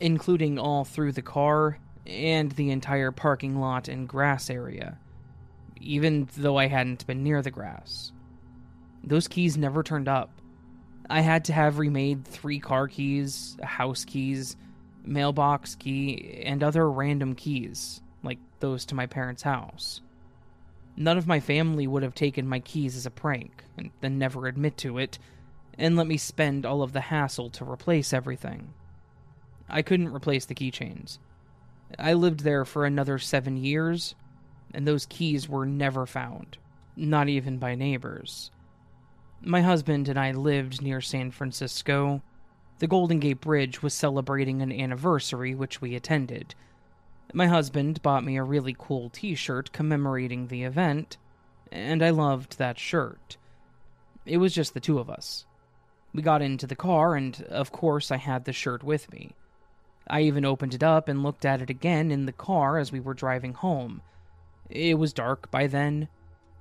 including 0.00 0.58
all 0.58 0.84
through 0.84 1.12
the 1.12 1.22
car 1.22 1.78
and 2.06 2.52
the 2.52 2.70
entire 2.70 3.10
parking 3.10 3.58
lot 3.58 3.88
and 3.88 4.08
grass 4.08 4.50
area, 4.50 4.98
even 5.80 6.28
though 6.36 6.58
I 6.58 6.66
hadn't 6.66 7.06
been 7.06 7.22
near 7.22 7.42
the 7.42 7.50
grass. 7.50 8.12
Those 9.02 9.28
keys 9.28 9.56
never 9.56 9.82
turned 9.82 10.08
up. 10.08 10.30
I 11.08 11.20
had 11.20 11.44
to 11.46 11.52
have 11.52 11.78
remade 11.78 12.24
three 12.24 12.58
car 12.58 12.88
keys, 12.88 13.56
house 13.62 14.04
keys, 14.04 14.56
mailbox 15.04 15.74
key, 15.74 16.42
and 16.44 16.62
other 16.62 16.90
random 16.90 17.34
keys, 17.34 18.00
like 18.22 18.38
those 18.60 18.86
to 18.86 18.94
my 18.94 19.06
parents' 19.06 19.42
house. 19.42 20.00
None 20.96 21.18
of 21.18 21.26
my 21.26 21.40
family 21.40 21.86
would 21.86 22.02
have 22.02 22.14
taken 22.14 22.46
my 22.46 22.60
keys 22.60 22.96
as 22.96 23.06
a 23.06 23.10
prank, 23.10 23.64
and 23.76 23.90
then 24.00 24.18
never 24.18 24.46
admit 24.46 24.76
to 24.78 24.98
it, 24.98 25.18
and 25.76 25.96
let 25.96 26.06
me 26.06 26.16
spend 26.16 26.64
all 26.64 26.82
of 26.82 26.92
the 26.92 27.00
hassle 27.00 27.50
to 27.50 27.68
replace 27.68 28.12
everything. 28.12 28.74
I 29.68 29.82
couldn't 29.82 30.14
replace 30.14 30.44
the 30.44 30.54
keychains. 30.54 31.18
I 31.98 32.12
lived 32.12 32.40
there 32.40 32.64
for 32.64 32.84
another 32.84 33.18
seven 33.18 33.56
years, 33.56 34.14
and 34.72 34.86
those 34.86 35.06
keys 35.06 35.48
were 35.48 35.66
never 35.66 36.06
found, 36.06 36.58
not 36.96 37.28
even 37.28 37.58
by 37.58 37.74
neighbors. 37.74 38.50
My 39.40 39.62
husband 39.62 40.08
and 40.08 40.18
I 40.18 40.32
lived 40.32 40.80
near 40.80 41.00
San 41.00 41.30
Francisco. 41.30 42.22
The 42.78 42.86
Golden 42.86 43.18
Gate 43.18 43.40
Bridge 43.40 43.82
was 43.82 43.94
celebrating 43.94 44.62
an 44.62 44.72
anniversary, 44.72 45.54
which 45.54 45.80
we 45.80 45.94
attended. 45.94 46.54
My 47.32 47.46
husband 47.46 48.02
bought 48.02 48.24
me 48.24 48.36
a 48.36 48.44
really 48.44 48.76
cool 48.78 49.10
t 49.10 49.34
shirt 49.34 49.72
commemorating 49.72 50.48
the 50.48 50.64
event, 50.64 51.16
and 51.72 52.02
I 52.02 52.10
loved 52.10 52.58
that 52.58 52.78
shirt. 52.78 53.36
It 54.26 54.36
was 54.36 54.54
just 54.54 54.74
the 54.74 54.80
two 54.80 54.98
of 54.98 55.10
us. 55.10 55.46
We 56.12 56.22
got 56.22 56.42
into 56.42 56.66
the 56.66 56.76
car, 56.76 57.16
and 57.16 57.42
of 57.48 57.72
course, 57.72 58.10
I 58.10 58.18
had 58.18 58.44
the 58.44 58.52
shirt 58.52 58.84
with 58.84 59.12
me. 59.12 59.32
I 60.06 60.20
even 60.20 60.44
opened 60.44 60.74
it 60.74 60.82
up 60.82 61.08
and 61.08 61.22
looked 61.22 61.44
at 61.44 61.60
it 61.60 61.70
again 61.70 62.10
in 62.10 62.26
the 62.26 62.32
car 62.32 62.78
as 62.78 62.92
we 62.92 63.00
were 63.00 63.14
driving 63.14 63.54
home. 63.54 64.02
It 64.70 64.98
was 64.98 65.12
dark 65.12 65.50
by 65.50 65.66
then, 65.66 66.08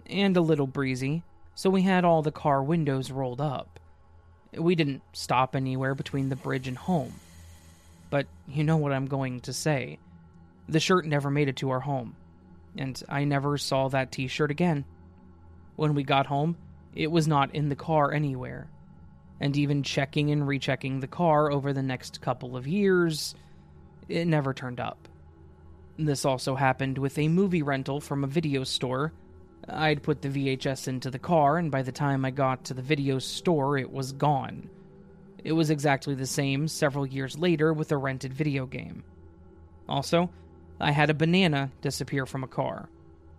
and 0.05 0.36
a 0.36 0.41
little 0.41 0.67
breezy, 0.67 1.24
so 1.55 1.70
we 1.70 1.84
had 1.84 2.03
all 2.03 2.22
the 2.22 2.32
car 2.32 2.63
windows 2.63 3.12
rolled 3.12 3.41
up. 3.41 3.79
We 4.58 4.75
didn't 4.75 5.01
stop 5.13 5.55
anywhere 5.55 5.96
between 5.96 6.29
the 6.29 6.36
bridge 6.36 6.67
and 6.67 6.77
home. 6.77 7.13
But 8.10 8.27
you 8.48 8.63
know 8.63 8.77
what 8.77 8.93
I'm 8.93 9.08
going 9.08 9.41
to 9.41 9.53
say. 9.53 9.98
The 10.74 10.80
shirt 10.80 11.06
never 11.06 11.30
made 11.30 11.50
it 11.50 11.58
to 11.58 11.70
our 11.70 11.80
home, 11.80 12.15
and 12.75 13.00
I 13.08 13.25
never 13.25 13.60
saw 13.60 13.89
that 13.89 14.12
t 14.12 14.27
shirt 14.27 14.50
again. 14.50 14.86
When 15.75 15.94
we 15.94 16.01
got 16.01 16.25
home, 16.25 16.58
it 16.96 17.12
was 17.12 17.27
not 17.27 17.53
in 17.53 17.70
the 17.70 17.75
car 17.75 18.12
anywhere. 18.12 18.72
And 19.39 19.56
even 19.56 19.84
checking 19.84 20.32
and 20.32 20.48
rechecking 20.48 21.00
the 21.00 21.08
car 21.08 21.51
over 21.51 21.74
the 21.74 21.84
next 21.84 22.22
couple 22.22 22.58
of 22.58 22.65
years, 22.65 23.36
it 24.10 24.25
never 24.25 24.51
turned 24.51 24.80
up. 24.80 25.08
This 26.00 26.25
also 26.25 26.56
happened 26.56 26.98
with 26.98 27.20
a 27.20 27.27
movie 27.27 27.62
rental 27.62 28.01
from 28.01 28.24
a 28.24 28.27
video 28.27 28.63
store 28.63 29.13
I'd 29.70 30.01
put 30.01 30.24
the 30.24 30.30
VHS 30.30 30.88
into 30.88 31.12
the 31.12 31.20
car, 31.20 31.60
and 31.60 31.70
by 31.70 31.84
the 31.84 31.92
time 31.92 32.25
I 32.25 32.32
got 32.32 32.65
to 32.65 32.74
the 32.74 32.82
video 32.82 33.20
store, 33.20 33.77
it 33.77 33.92
was 33.92 34.12
gone. 34.12 34.72
It 35.44 35.51
was 35.51 35.70
exactly 35.70 36.15
the 36.15 36.25
same 36.25 36.68
several 36.68 37.06
years 37.06 37.38
later 37.38 37.74
with 37.74 37.92
a 37.92 37.98
rented 37.98 38.34
video 38.34 38.65
game. 38.65 39.03
Also, 39.88 40.32
I 40.84 40.92
had 40.92 41.10
a 41.10 41.13
banana 41.13 41.72
disappear 41.82 42.25
from 42.25 42.44
a 42.44 42.48
car, 42.48 42.90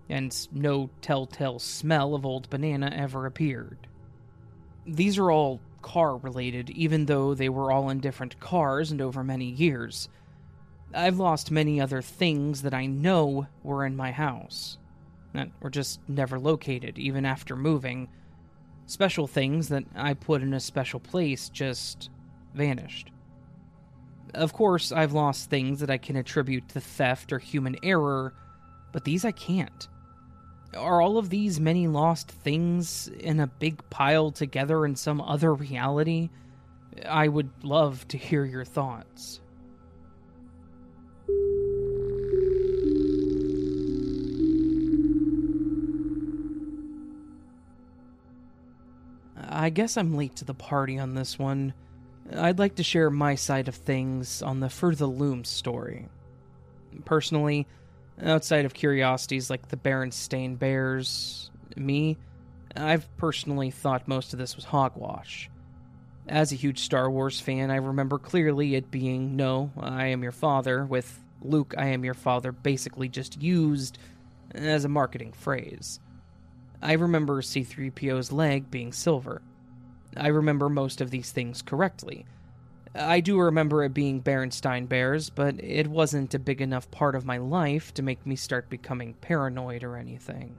and 0.08 0.34
no 0.50 0.88
telltale 1.02 1.58
smell 1.58 2.14
of 2.14 2.24
old 2.24 2.48
banana 2.48 2.90
ever 2.94 3.26
appeared. 3.26 3.86
These 4.86 5.18
are 5.18 5.30
all 5.30 5.60
car 5.82 6.16
related, 6.16 6.70
even 6.70 7.04
though 7.04 7.34
they 7.34 7.50
were 7.50 7.70
all 7.70 7.90
in 7.90 8.00
different 8.00 8.40
cars 8.40 8.90
and 8.90 9.02
over 9.02 9.22
many 9.22 9.50
years. 9.50 10.08
I've 10.94 11.18
lost 11.18 11.50
many 11.50 11.80
other 11.80 12.00
things 12.00 12.62
that 12.62 12.72
I 12.72 12.86
know 12.86 13.46
were 13.62 13.84
in 13.84 13.94
my 13.94 14.10
house 14.10 14.78
that 15.34 15.50
were 15.60 15.70
just 15.70 16.00
never 16.08 16.38
located, 16.38 16.98
even 16.98 17.26
after 17.26 17.56
moving. 17.56 18.08
Special 18.86 19.26
things 19.26 19.68
that 19.68 19.84
I 19.94 20.14
put 20.14 20.40
in 20.40 20.54
a 20.54 20.60
special 20.60 21.00
place 21.00 21.50
just 21.50 22.08
vanished. 22.54 23.10
Of 24.34 24.52
course, 24.52 24.90
I've 24.90 25.12
lost 25.12 25.48
things 25.48 25.80
that 25.80 25.90
I 25.90 25.98
can 25.98 26.16
attribute 26.16 26.68
to 26.70 26.80
theft 26.80 27.32
or 27.32 27.38
human 27.38 27.76
error, 27.82 28.34
but 28.92 29.04
these 29.04 29.24
I 29.24 29.32
can't. 29.32 29.88
Are 30.76 31.00
all 31.00 31.18
of 31.18 31.30
these 31.30 31.60
many 31.60 31.86
lost 31.86 32.30
things 32.30 33.08
in 33.20 33.38
a 33.38 33.46
big 33.46 33.88
pile 33.90 34.32
together 34.32 34.84
in 34.84 34.96
some 34.96 35.20
other 35.20 35.54
reality? 35.54 36.30
I 37.08 37.28
would 37.28 37.50
love 37.62 38.06
to 38.08 38.18
hear 38.18 38.44
your 38.44 38.64
thoughts. 38.64 39.40
I 49.36 49.70
guess 49.70 49.96
I'm 49.96 50.16
late 50.16 50.36
to 50.36 50.44
the 50.44 50.54
party 50.54 50.98
on 50.98 51.14
this 51.14 51.38
one. 51.38 51.72
I'd 52.32 52.58
like 52.58 52.76
to 52.76 52.82
share 52.82 53.10
my 53.10 53.34
side 53.34 53.68
of 53.68 53.74
things 53.74 54.42
on 54.42 54.60
the 54.60 54.66
of 54.66 54.98
the 54.98 55.06
Loom 55.06 55.44
story. 55.44 56.08
Personally, 57.04 57.66
outside 58.22 58.64
of 58.64 58.72
curiosities 58.72 59.50
like 59.50 59.68
the 59.68 59.76
Berenstain 59.76 60.58
Bears, 60.58 61.50
me, 61.76 62.16
I've 62.76 63.14
personally 63.16 63.70
thought 63.70 64.08
most 64.08 64.32
of 64.32 64.38
this 64.38 64.56
was 64.56 64.64
hogwash. 64.64 65.50
As 66.26 66.52
a 66.52 66.56
huge 66.56 66.78
Star 66.78 67.10
Wars 67.10 67.38
fan, 67.38 67.70
I 67.70 67.76
remember 67.76 68.18
clearly 68.18 68.74
it 68.74 68.90
being, 68.90 69.36
no, 69.36 69.70
I 69.78 70.06
am 70.06 70.22
your 70.22 70.32
father, 70.32 70.84
with 70.84 71.20
Luke, 71.42 71.74
I 71.76 71.88
am 71.88 72.04
your 72.04 72.14
father 72.14 72.52
basically 72.52 73.08
just 73.08 73.40
used 73.42 73.98
as 74.54 74.84
a 74.84 74.88
marketing 74.88 75.32
phrase. 75.32 76.00
I 76.80 76.92
remember 76.92 77.42
C3PO's 77.42 78.32
leg 78.32 78.70
being 78.70 78.92
silver. 78.92 79.42
I 80.16 80.28
remember 80.28 80.68
most 80.68 81.00
of 81.00 81.10
these 81.10 81.30
things 81.32 81.62
correctly. 81.62 82.26
I 82.94 83.20
do 83.20 83.38
remember 83.38 83.82
it 83.82 83.92
being 83.92 84.22
Berenstain 84.22 84.88
Bears, 84.88 85.28
but 85.28 85.62
it 85.62 85.88
wasn't 85.88 86.34
a 86.34 86.38
big 86.38 86.60
enough 86.60 86.90
part 86.90 87.16
of 87.16 87.24
my 87.24 87.38
life 87.38 87.92
to 87.94 88.02
make 88.02 88.24
me 88.24 88.36
start 88.36 88.70
becoming 88.70 89.14
paranoid 89.14 89.82
or 89.82 89.96
anything. 89.96 90.54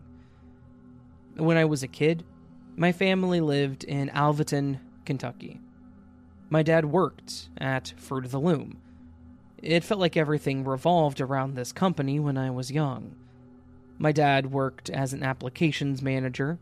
When 1.36 1.56
I 1.56 1.66
was 1.66 1.82
a 1.84 1.88
kid, 1.88 2.26
my 2.76 2.92
family 2.92 3.40
lived 3.40 3.86
in 3.86 4.10
Alvaton, 4.10 4.80
Kentucky. 5.06 5.62
My 6.50 6.62
dad 6.62 6.86
worked 6.86 7.50
at 7.58 7.94
Fruit 7.98 8.26
of 8.26 8.32
the 8.32 8.40
Loom. 8.40 8.82
It 9.62 9.84
felt 9.84 10.02
like 10.02 10.18
everything 10.18 10.66
revolved 10.66 11.22
around 11.22 11.56
this 11.56 11.72
company 11.72 12.20
when 12.20 12.38
I 12.38 12.52
was 12.52 12.72
young. 12.72 13.16
My 13.98 14.12
dad 14.12 14.52
worked 14.52 14.90
as 14.90 15.14
an 15.14 15.24
applications 15.24 16.02
manager. 16.02 16.60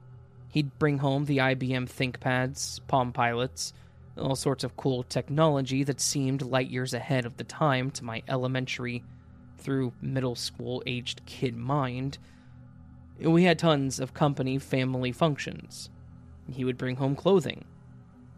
He'd 0.53 0.77
bring 0.77 0.99
home 0.99 1.25
the 1.25 1.39
IBM 1.39 1.89
ThinkPads, 1.89 2.81
Palm 2.87 3.11
Pilots, 3.11 3.73
all 4.15 4.35
sorts 4.35 4.63
of 4.63 4.77
cool 4.77 5.01
technology 5.01 5.83
that 5.83 5.99
seemed 5.99 6.43
light 6.43 6.69
years 6.69 6.93
ahead 6.93 7.25
of 7.25 7.37
the 7.37 7.43
time 7.43 7.89
to 7.89 8.03
my 8.03 8.21
elementary 8.27 9.03
through 9.57 9.93
middle 9.99 10.35
school 10.35 10.83
aged 10.85 11.25
kid 11.25 11.57
mind. 11.57 12.19
We 13.19 13.45
had 13.45 13.57
tons 13.57 13.99
of 13.99 14.13
company 14.13 14.59
family 14.59 15.11
functions. 15.11 15.89
He 16.51 16.63
would 16.63 16.77
bring 16.77 16.97
home 16.97 17.15
clothing. 17.15 17.65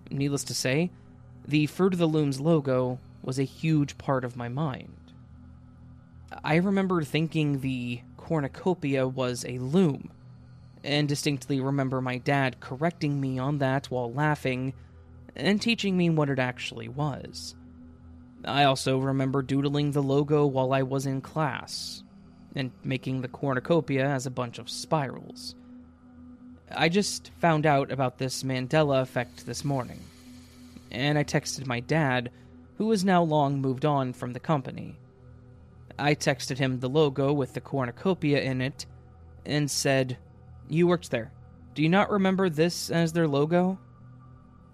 Needless 0.09 0.45
to 0.45 0.53
say, 0.53 0.91
the 1.45 1.65
Fruit 1.65 1.91
of 1.91 1.99
the 1.99 2.07
Looms 2.07 2.39
logo 2.39 2.97
was 3.23 3.39
a 3.39 3.43
huge 3.43 3.97
part 3.97 4.23
of 4.23 4.37
my 4.37 4.47
mind. 4.47 5.11
I 6.45 6.55
remember 6.55 7.03
thinking 7.03 7.59
the 7.59 8.03
cornucopia 8.15 9.05
was 9.05 9.43
a 9.43 9.59
loom, 9.59 10.11
and 10.85 11.09
distinctly 11.09 11.59
remember 11.59 11.99
my 11.99 12.19
dad 12.19 12.59
correcting 12.59 13.19
me 13.19 13.39
on 13.39 13.57
that 13.57 13.87
while 13.87 14.13
laughing 14.13 14.73
and 15.35 15.61
teaching 15.61 15.97
me 15.97 16.09
what 16.09 16.29
it 16.29 16.39
actually 16.39 16.87
was. 16.87 17.55
I 18.45 18.63
also 18.65 18.99
remember 18.99 19.41
doodling 19.41 19.91
the 19.91 20.03
logo 20.03 20.45
while 20.45 20.71
I 20.71 20.83
was 20.83 21.07
in 21.07 21.21
class, 21.21 22.03
and 22.55 22.71
making 22.83 23.21
the 23.21 23.27
cornucopia 23.27 24.05
as 24.05 24.25
a 24.25 24.31
bunch 24.31 24.59
of 24.59 24.69
spirals. 24.69 25.55
I 26.71 26.89
just 26.89 27.31
found 27.39 27.65
out 27.65 27.91
about 27.91 28.17
this 28.17 28.43
Mandela 28.43 29.01
effect 29.01 29.45
this 29.45 29.65
morning, 29.65 29.99
and 30.91 31.17
I 31.17 31.23
texted 31.23 31.65
my 31.65 31.79
dad, 31.79 32.31
who 32.77 32.91
is 32.91 33.03
now 33.03 33.23
long 33.23 33.59
moved 33.59 33.85
on 33.85 34.13
from 34.13 34.33
the 34.33 34.39
company. 34.39 34.95
I 35.97 36.13
texted 36.13 36.57
him 36.59 36.79
the 36.79 36.89
logo 36.89 37.33
with 37.33 37.53
the 37.53 37.61
cornucopia 37.61 38.41
in 38.41 38.61
it 38.61 38.85
and 39.45 39.69
said, 39.69 40.17
You 40.67 40.87
worked 40.87 41.11
there. 41.11 41.31
Do 41.73 41.83
you 41.83 41.89
not 41.89 42.09
remember 42.09 42.49
this 42.49 42.89
as 42.89 43.13
their 43.13 43.27
logo? 43.27 43.77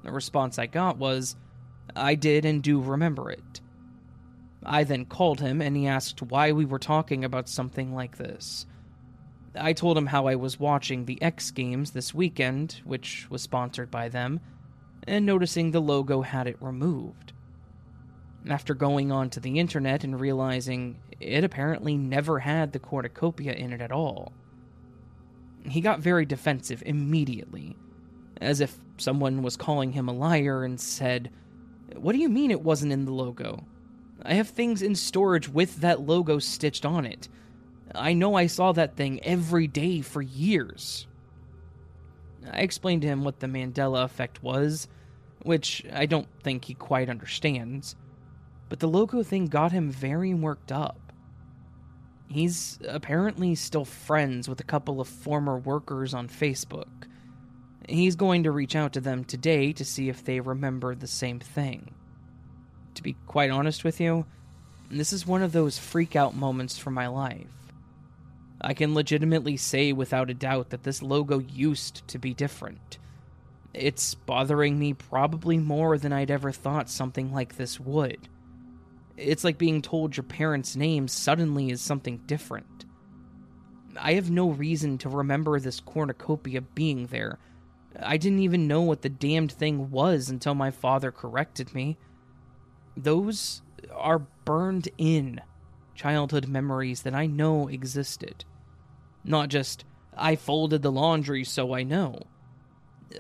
The 0.04 0.12
response 0.12 0.58
I 0.58 0.68
got 0.68 0.98
was, 0.98 1.36
I 1.96 2.16
did 2.16 2.46
and 2.46 2.62
do 2.62 2.80
remember 2.80 3.30
it. 3.30 3.62
I 4.64 4.84
then 4.84 5.06
called 5.06 5.42
him 5.42 5.62
and 5.62 5.76
he 5.76 5.88
asked 5.88 6.22
why 6.22 6.52
we 6.52 6.66
were 6.66 6.80
talking 6.80 7.26
about 7.26 7.50
something 7.50 7.94
like 7.94 8.18
this. 8.18 8.66
I 9.56 9.74
told 9.74 9.98
him 9.98 10.06
how 10.06 10.28
I 10.28 10.36
was 10.36 10.60
watching 10.60 11.06
the 11.06 11.22
X 11.22 11.52
Games 11.52 11.92
this 11.92 12.14
weekend, 12.14 12.82
which 12.86 13.28
was 13.30 13.42
sponsored 13.42 13.92
by 13.92 14.08
them, 14.08 14.40
and 15.06 15.26
noticing 15.26 15.72
the 15.72 15.82
logo 15.82 16.22
had 16.22 16.48
it 16.48 16.62
removed. 16.62 17.34
After 18.48 18.74
going 18.74 19.12
onto 19.12 19.40
the 19.40 19.60
internet 19.60 20.04
and 20.04 20.20
realizing 20.20 21.00
it 21.20 21.44
apparently 21.44 21.98
never 21.98 22.40
had 22.40 22.72
the 22.72 22.80
cornucopia 22.80 23.54
in 23.54 23.74
it 23.74 23.82
at 23.82 23.92
all. 23.92 24.32
He 25.66 25.82
got 25.82 26.00
very 26.00 26.26
defensive 26.26 26.84
immediately, 26.86 27.76
as 28.40 28.62
if 28.62 28.78
someone 28.98 29.44
was 29.44 29.58
calling 29.58 29.92
him 29.92 30.08
a 30.08 30.14
liar 30.14 30.64
and 30.64 30.80
said, 30.80 31.32
What 31.96 32.14
do 32.14 32.20
you 32.20 32.30
mean 32.30 32.52
it 32.52 32.62
wasn't 32.62 32.92
in 32.92 33.06
the 33.06 33.14
logo? 33.14 33.66
I 34.24 34.34
have 34.36 34.50
things 34.50 34.82
in 34.82 34.96
storage 34.96 35.50
with 35.50 35.78
that 35.78 36.02
logo 36.02 36.40
stitched 36.40 36.86
on 36.86 37.06
it. 37.06 37.28
I 37.94 38.14
know 38.14 38.36
I 38.36 38.48
saw 38.48 38.72
that 38.72 38.96
thing 38.96 39.24
every 39.24 39.68
day 39.68 40.02
for 40.02 40.22
years. 40.22 41.08
I 42.52 42.62
explained 42.62 43.02
to 43.04 43.08
him 43.08 43.24
what 43.24 43.40
the 43.40 43.48
Mandela 43.48 44.04
effect 44.04 44.42
was, 44.42 44.88
which 45.44 45.84
I 45.92 46.06
don't 46.06 46.28
think 46.44 46.66
he 46.66 46.74
quite 46.74 47.10
understands, 47.10 47.96
but 48.70 48.80
the 48.80 48.88
logo 48.88 49.24
thing 49.24 49.48
got 49.48 49.72
him 49.72 49.92
very 49.92 50.34
worked 50.34 50.72
up. 50.72 51.11
He's 52.32 52.80
apparently 52.88 53.56
still 53.56 53.84
friends 53.84 54.48
with 54.48 54.62
a 54.62 54.64
couple 54.64 55.02
of 55.02 55.10
former 55.10 55.58
workers 55.58 56.14
on 56.14 56.30
Facebook. 56.30 56.88
He's 57.90 58.16
going 58.16 58.44
to 58.44 58.52
reach 58.52 58.74
out 58.74 58.94
to 58.94 59.02
them 59.02 59.26
today 59.26 59.74
to 59.74 59.84
see 59.84 60.08
if 60.08 60.24
they 60.24 60.40
remember 60.40 60.96
the 60.96 61.08
same 61.08 61.42
thing. 61.42 61.94
To 62.96 63.04
be 63.04 63.18
quite 63.28 63.52
honest 63.52 63.84
with 63.84 64.00
you, 64.00 64.26
this 64.90 65.12
is 65.12 65.28
one 65.28 65.44
of 65.44 65.52
those 65.52 65.78
freak 65.78 66.16
out 66.16 66.34
moments 66.34 66.78
for 66.78 66.90
my 66.90 67.08
life. 67.08 67.48
I 68.62 68.76
can 68.76 68.94
legitimately 68.94 69.58
say 69.58 69.92
without 69.92 70.30
a 70.30 70.34
doubt 70.34 70.70
that 70.70 70.84
this 70.84 71.04
logo 71.04 71.40
used 71.40 72.08
to 72.08 72.18
be 72.18 72.34
different. 72.34 72.98
It's 73.74 74.16
bothering 74.16 74.80
me 74.80 74.94
probably 74.94 75.58
more 75.58 75.98
than 75.98 76.14
I'd 76.14 76.32
ever 76.32 76.54
thought 76.54 76.90
something 76.90 77.34
like 77.34 77.58
this 77.58 77.78
would. 77.78 78.30
It's 79.22 79.44
like 79.44 79.58
being 79.58 79.82
told 79.82 80.18
your 80.18 80.24
parents' 80.24 80.76
name 80.76 81.08
suddenly 81.08 81.70
is 81.70 81.80
something 81.82 82.18
different. 82.26 82.86
I 84.00 84.14
have 84.14 84.32
no 84.32 84.50
reason 84.50 84.98
to 85.00 85.10
remember 85.10 85.60
this 85.60 85.80
cornucopia 85.80 86.62
being 86.62 87.08
there. 87.08 87.38
I 88.02 88.18
didn't 88.18 88.40
even 88.40 88.68
know 88.68 88.82
what 88.82 89.02
the 89.02 89.10
damned 89.10 89.52
thing 89.52 89.92
was 89.92 90.30
until 90.30 90.56
my 90.56 90.72
father 90.72 91.12
corrected 91.12 91.74
me. 91.76 91.98
Those 92.98 93.62
are 93.94 94.20
burned 94.46 94.90
in 94.98 95.42
childhood 95.94 96.48
memories 96.48 97.04
that 97.04 97.14
I 97.14 97.28
know 97.28 97.68
existed. 97.68 98.46
Not 99.24 99.50
just, 99.50 99.86
I 100.16 100.36
folded 100.36 100.82
the 100.82 100.92
laundry 100.92 101.44
so 101.44 101.74
I 101.74 101.84
know. 101.84 102.24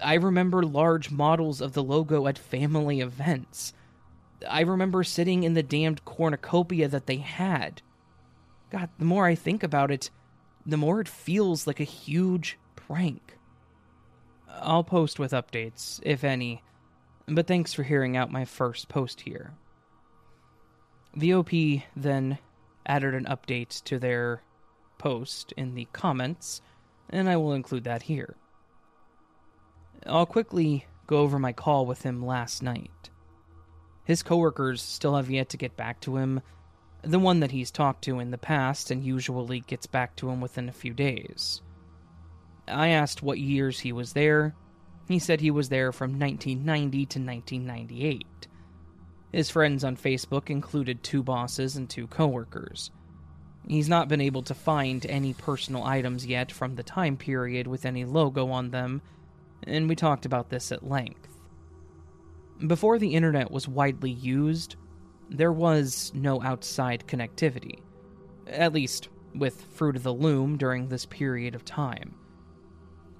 I 0.01 0.15
remember 0.15 0.63
large 0.63 1.11
models 1.11 1.61
of 1.61 1.73
the 1.73 1.83
logo 1.83 2.27
at 2.27 2.39
family 2.39 3.01
events. 3.01 3.73
I 4.49 4.61
remember 4.61 5.03
sitting 5.03 5.43
in 5.43 5.53
the 5.53 5.63
damned 5.63 6.05
cornucopia 6.05 6.87
that 6.87 7.05
they 7.05 7.17
had. 7.17 7.81
God, 8.71 8.89
the 8.97 9.05
more 9.05 9.25
I 9.25 9.35
think 9.35 9.63
about 9.63 9.91
it, 9.91 10.09
the 10.65 10.77
more 10.77 11.01
it 11.01 11.07
feels 11.07 11.67
like 11.67 11.79
a 11.79 11.85
huge 11.85 12.57
prank. 12.75 13.37
I'll 14.49 14.83
post 14.83 15.19
with 15.19 15.31
updates, 15.31 15.99
if 16.03 16.23
any, 16.23 16.63
but 17.27 17.47
thanks 17.47 17.73
for 17.73 17.83
hearing 17.83 18.17
out 18.17 18.31
my 18.31 18.45
first 18.45 18.89
post 18.89 19.21
here. 19.21 19.53
The 21.15 21.33
OP 21.33 21.49
then 21.95 22.37
added 22.85 23.13
an 23.13 23.25
update 23.25 23.83
to 23.83 23.99
their 23.99 24.41
post 24.97 25.53
in 25.57 25.75
the 25.75 25.87
comments, 25.93 26.61
and 27.09 27.29
I 27.29 27.37
will 27.37 27.53
include 27.53 27.83
that 27.83 28.03
here. 28.03 28.35
I'll 30.05 30.25
quickly 30.25 30.85
go 31.07 31.19
over 31.19 31.37
my 31.37 31.53
call 31.53 31.85
with 31.85 32.03
him 32.03 32.25
last 32.25 32.63
night. 32.63 33.10
His 34.03 34.23
coworkers 34.23 34.81
still 34.81 35.15
have 35.15 35.29
yet 35.29 35.49
to 35.49 35.57
get 35.57 35.77
back 35.77 35.99
to 36.01 36.17
him, 36.17 36.41
the 37.03 37.19
one 37.19 37.39
that 37.39 37.51
he's 37.51 37.71
talked 37.71 38.03
to 38.03 38.19
in 38.19 38.31
the 38.31 38.37
past 38.37 38.91
and 38.91 39.03
usually 39.03 39.61
gets 39.61 39.87
back 39.87 40.15
to 40.17 40.29
him 40.29 40.41
within 40.41 40.69
a 40.69 40.73
few 40.73 40.93
days. 40.93 41.61
I 42.67 42.89
asked 42.89 43.23
what 43.23 43.39
years 43.39 43.79
he 43.79 43.91
was 43.91 44.13
there. 44.13 44.55
He 45.07 45.19
said 45.19 45.41
he 45.41 45.51
was 45.51 45.69
there 45.69 45.91
from 45.91 46.19
1990 46.19 46.97
to 46.97 47.19
1998. 47.19 48.47
His 49.31 49.49
friends 49.49 49.83
on 49.83 49.97
Facebook 49.97 50.49
included 50.49 51.03
two 51.03 51.23
bosses 51.23 51.75
and 51.75 51.89
two 51.89 52.07
coworkers. 52.07 52.91
He's 53.67 53.89
not 53.89 54.07
been 54.07 54.21
able 54.21 54.43
to 54.43 54.53
find 54.53 55.05
any 55.05 55.33
personal 55.33 55.83
items 55.83 56.25
yet 56.25 56.51
from 56.51 56.75
the 56.75 56.83
time 56.83 57.17
period 57.17 57.67
with 57.67 57.85
any 57.85 58.05
logo 58.05 58.49
on 58.49 58.71
them, 58.71 59.01
and 59.63 59.87
we 59.87 59.95
talked 59.95 60.25
about 60.25 60.49
this 60.49 60.71
at 60.71 60.87
length. 60.87 61.30
Before 62.67 62.99
the 62.99 63.15
internet 63.15 63.49
was 63.49 63.67
widely 63.67 64.11
used, 64.11 64.75
there 65.29 65.51
was 65.51 66.11
no 66.13 66.41
outside 66.41 67.05
connectivity, 67.07 67.79
at 68.45 68.73
least 68.73 69.09
with 69.33 69.61
Fruit 69.73 69.95
of 69.95 70.03
the 70.03 70.13
Loom 70.13 70.57
during 70.57 70.87
this 70.87 71.05
period 71.05 71.55
of 71.55 71.65
time. 71.65 72.13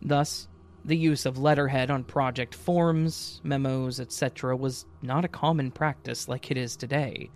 Thus, 0.02 0.48
the 0.86 0.98
use 0.98 1.26
of 1.26 1.38
letterhead 1.38 1.90
on 1.90 2.04
project 2.04 2.54
forms, 2.54 3.42
memos, 3.44 4.00
etc. 4.00 4.56
was 4.56 4.86
not 5.02 5.26
a 5.26 5.30
common 5.30 5.72
practice 5.72 6.28
like 6.28 6.52
it 6.52 6.58
is 6.58 6.76
today. 6.76 7.30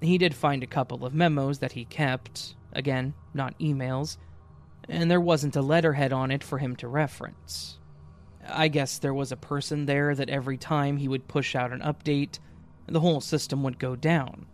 He 0.00 0.18
did 0.18 0.34
find 0.34 0.62
a 0.62 0.68
couple 0.68 1.04
of 1.04 1.14
memos 1.14 1.58
that 1.58 1.72
he 1.72 1.84
kept, 1.84 2.56
again, 2.72 3.14
not 3.32 3.58
emails, 3.58 4.16
and 4.88 5.10
there 5.10 5.20
wasn't 5.20 5.56
a 5.56 5.62
letterhead 5.62 6.12
on 6.12 6.30
it 6.30 6.44
for 6.44 6.58
him 6.58 6.76
to 6.76 6.88
reference. 6.88 7.78
I 8.48 8.68
guess 8.68 8.98
there 8.98 9.14
was 9.14 9.32
a 9.32 9.36
person 9.36 9.86
there 9.86 10.14
that 10.14 10.28
every 10.28 10.56
time 10.56 10.96
he 10.96 11.08
would 11.08 11.28
push 11.28 11.54
out 11.54 11.72
an 11.72 11.80
update, 11.80 12.38
the 12.86 13.00
whole 13.00 13.20
system 13.20 13.62
would 13.62 13.78
go 13.78 13.96
down. 13.96 14.46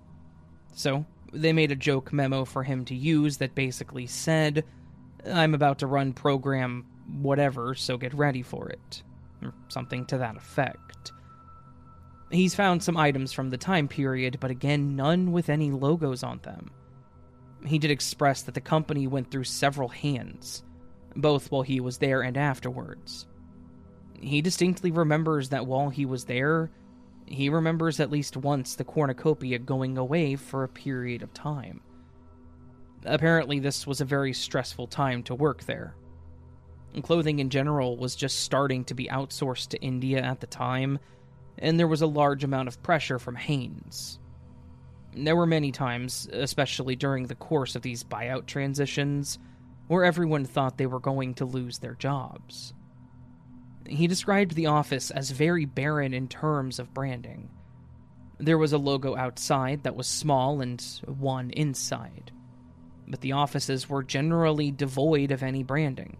So, 0.72 1.04
they 1.32 1.52
made 1.52 1.72
a 1.72 1.76
joke 1.76 2.12
memo 2.12 2.44
for 2.44 2.62
him 2.62 2.84
to 2.86 2.94
use 2.94 3.38
that 3.38 3.54
basically 3.54 4.06
said, 4.06 4.64
I'm 5.26 5.54
about 5.54 5.78
to 5.80 5.86
run 5.86 6.12
program 6.12 6.86
whatever, 7.20 7.74
so 7.74 7.96
get 7.96 8.14
ready 8.14 8.42
for 8.42 8.68
it. 8.68 9.02
Or 9.42 9.54
something 9.68 10.06
to 10.06 10.18
that 10.18 10.36
effect. 10.36 11.12
He's 12.30 12.54
found 12.54 12.82
some 12.82 12.96
items 12.96 13.32
from 13.32 13.50
the 13.50 13.58
time 13.58 13.88
period, 13.88 14.38
but 14.38 14.50
again, 14.50 14.94
none 14.94 15.32
with 15.32 15.48
any 15.48 15.70
logos 15.72 16.22
on 16.22 16.38
them. 16.42 16.70
He 17.66 17.78
did 17.78 17.90
express 17.90 18.42
that 18.42 18.54
the 18.54 18.60
company 18.60 19.06
went 19.06 19.30
through 19.30 19.44
several 19.44 19.88
hands, 19.88 20.62
both 21.16 21.50
while 21.50 21.62
he 21.62 21.80
was 21.80 21.98
there 21.98 22.22
and 22.22 22.36
afterwards. 22.36 23.26
He 24.20 24.42
distinctly 24.42 24.90
remembers 24.90 25.48
that 25.48 25.66
while 25.66 25.88
he 25.88 26.04
was 26.04 26.24
there, 26.24 26.70
he 27.26 27.48
remembers 27.48 28.00
at 28.00 28.10
least 28.10 28.36
once 28.36 28.74
the 28.74 28.84
cornucopia 28.84 29.58
going 29.58 29.96
away 29.96 30.36
for 30.36 30.62
a 30.62 30.68
period 30.68 31.22
of 31.22 31.32
time. 31.32 31.80
Apparently, 33.04 33.58
this 33.58 33.86
was 33.86 34.00
a 34.00 34.04
very 34.04 34.32
stressful 34.32 34.86
time 34.88 35.22
to 35.22 35.34
work 35.34 35.64
there. 35.64 35.94
Clothing 37.02 37.38
in 37.38 37.48
general 37.50 37.96
was 37.96 38.16
just 38.16 38.40
starting 38.40 38.84
to 38.84 38.94
be 38.94 39.06
outsourced 39.06 39.68
to 39.68 39.80
India 39.80 40.20
at 40.20 40.40
the 40.40 40.46
time, 40.46 40.98
and 41.58 41.78
there 41.78 41.86
was 41.88 42.02
a 42.02 42.06
large 42.06 42.44
amount 42.44 42.68
of 42.68 42.82
pressure 42.82 43.18
from 43.18 43.36
Hanes. 43.36 44.18
There 45.14 45.36
were 45.36 45.46
many 45.46 45.72
times, 45.72 46.28
especially 46.32 46.96
during 46.96 47.26
the 47.26 47.34
course 47.36 47.74
of 47.74 47.82
these 47.82 48.04
buyout 48.04 48.46
transitions, 48.46 49.38
where 49.86 50.04
everyone 50.04 50.44
thought 50.44 50.78
they 50.78 50.86
were 50.86 51.00
going 51.00 51.34
to 51.34 51.44
lose 51.44 51.78
their 51.78 51.94
jobs. 51.94 52.74
He 53.86 54.06
described 54.06 54.54
the 54.54 54.66
office 54.66 55.10
as 55.10 55.30
very 55.30 55.64
barren 55.64 56.14
in 56.14 56.28
terms 56.28 56.78
of 56.78 56.94
branding. 56.94 57.50
There 58.38 58.58
was 58.58 58.72
a 58.72 58.78
logo 58.78 59.16
outside 59.16 59.82
that 59.82 59.96
was 59.96 60.06
small 60.06 60.60
and 60.60 60.80
one 61.06 61.50
inside, 61.50 62.30
but 63.08 63.20
the 63.20 63.32
offices 63.32 63.88
were 63.88 64.02
generally 64.02 64.70
devoid 64.70 65.30
of 65.32 65.42
any 65.42 65.62
branding. 65.62 66.16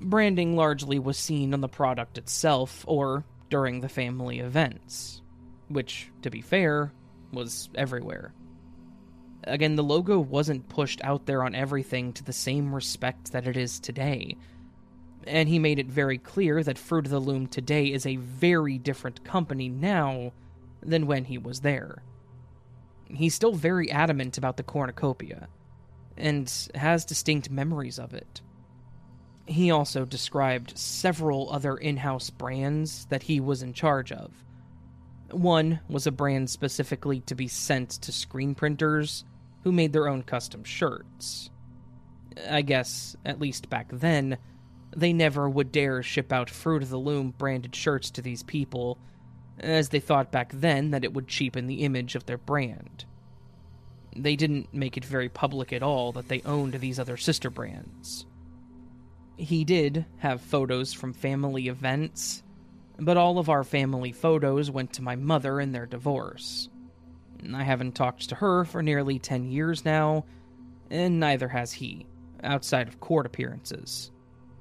Branding 0.00 0.56
largely 0.56 0.98
was 0.98 1.18
seen 1.18 1.54
on 1.54 1.60
the 1.60 1.68
product 1.68 2.18
itself 2.18 2.84
or 2.86 3.24
during 3.50 3.80
the 3.80 3.88
family 3.88 4.40
events, 4.40 5.22
which, 5.68 6.10
to 6.22 6.30
be 6.30 6.40
fair, 6.40 6.92
was 7.32 7.68
everywhere. 7.74 8.32
Again, 9.44 9.76
the 9.76 9.84
logo 9.84 10.18
wasn't 10.18 10.68
pushed 10.68 11.02
out 11.04 11.26
there 11.26 11.42
on 11.42 11.54
everything 11.54 12.12
to 12.14 12.24
the 12.24 12.32
same 12.32 12.74
respect 12.74 13.32
that 13.32 13.46
it 13.46 13.56
is 13.56 13.78
today. 13.78 14.36
And 15.26 15.48
he 15.48 15.58
made 15.58 15.78
it 15.78 15.86
very 15.86 16.18
clear 16.18 16.62
that 16.62 16.78
Fruit 16.78 17.06
of 17.06 17.10
the 17.10 17.18
Loom 17.18 17.46
today 17.46 17.86
is 17.86 18.04
a 18.04 18.16
very 18.16 18.78
different 18.78 19.24
company 19.24 19.68
now 19.68 20.32
than 20.82 21.06
when 21.06 21.24
he 21.24 21.38
was 21.38 21.60
there. 21.60 22.02
He's 23.08 23.34
still 23.34 23.52
very 23.52 23.90
adamant 23.90 24.36
about 24.36 24.56
the 24.56 24.62
cornucopia, 24.62 25.48
and 26.16 26.52
has 26.74 27.04
distinct 27.04 27.50
memories 27.50 27.98
of 27.98 28.12
it. 28.12 28.40
He 29.46 29.70
also 29.70 30.04
described 30.04 30.76
several 30.76 31.50
other 31.50 31.76
in 31.76 31.98
house 31.98 32.30
brands 32.30 33.06
that 33.06 33.24
he 33.24 33.40
was 33.40 33.62
in 33.62 33.72
charge 33.72 34.10
of. 34.12 34.32
One 35.30 35.80
was 35.88 36.06
a 36.06 36.12
brand 36.12 36.50
specifically 36.50 37.20
to 37.20 37.34
be 37.34 37.48
sent 37.48 37.90
to 37.90 38.12
screen 38.12 38.54
printers 38.54 39.24
who 39.62 39.72
made 39.72 39.92
their 39.92 40.08
own 40.08 40.22
custom 40.22 40.64
shirts. 40.64 41.50
I 42.48 42.62
guess, 42.62 43.16
at 43.24 43.40
least 43.40 43.70
back 43.70 43.88
then, 43.92 44.38
they 44.96 45.12
never 45.12 45.48
would 45.48 45.72
dare 45.72 46.02
ship 46.02 46.32
out 46.32 46.50
Fruit 46.50 46.82
of 46.82 46.90
the 46.90 46.98
Loom 46.98 47.34
branded 47.36 47.74
shirts 47.74 48.10
to 48.12 48.22
these 48.22 48.42
people, 48.42 48.98
as 49.58 49.88
they 49.88 50.00
thought 50.00 50.32
back 50.32 50.52
then 50.52 50.90
that 50.90 51.04
it 51.04 51.12
would 51.12 51.28
cheapen 51.28 51.66
the 51.66 51.84
image 51.84 52.14
of 52.14 52.26
their 52.26 52.38
brand. 52.38 53.04
They 54.16 54.36
didn't 54.36 54.72
make 54.72 54.96
it 54.96 55.04
very 55.04 55.28
public 55.28 55.72
at 55.72 55.82
all 55.82 56.12
that 56.12 56.28
they 56.28 56.42
owned 56.42 56.74
these 56.74 56.98
other 56.98 57.16
sister 57.16 57.50
brands. 57.50 58.26
He 59.36 59.64
did 59.64 60.06
have 60.18 60.40
photos 60.40 60.92
from 60.92 61.12
family 61.12 61.66
events, 61.66 62.42
but 62.98 63.16
all 63.16 63.38
of 63.38 63.48
our 63.48 63.64
family 63.64 64.12
photos 64.12 64.70
went 64.70 64.92
to 64.94 65.02
my 65.02 65.16
mother 65.16 65.60
in 65.60 65.72
their 65.72 65.86
divorce. 65.86 66.68
I 67.52 67.64
haven't 67.64 67.96
talked 67.96 68.28
to 68.28 68.36
her 68.36 68.64
for 68.64 68.82
nearly 68.82 69.18
10 69.18 69.50
years 69.50 69.84
now, 69.84 70.24
and 70.90 71.18
neither 71.18 71.48
has 71.48 71.72
he, 71.72 72.06
outside 72.44 72.86
of 72.86 73.00
court 73.00 73.26
appearances. 73.26 74.12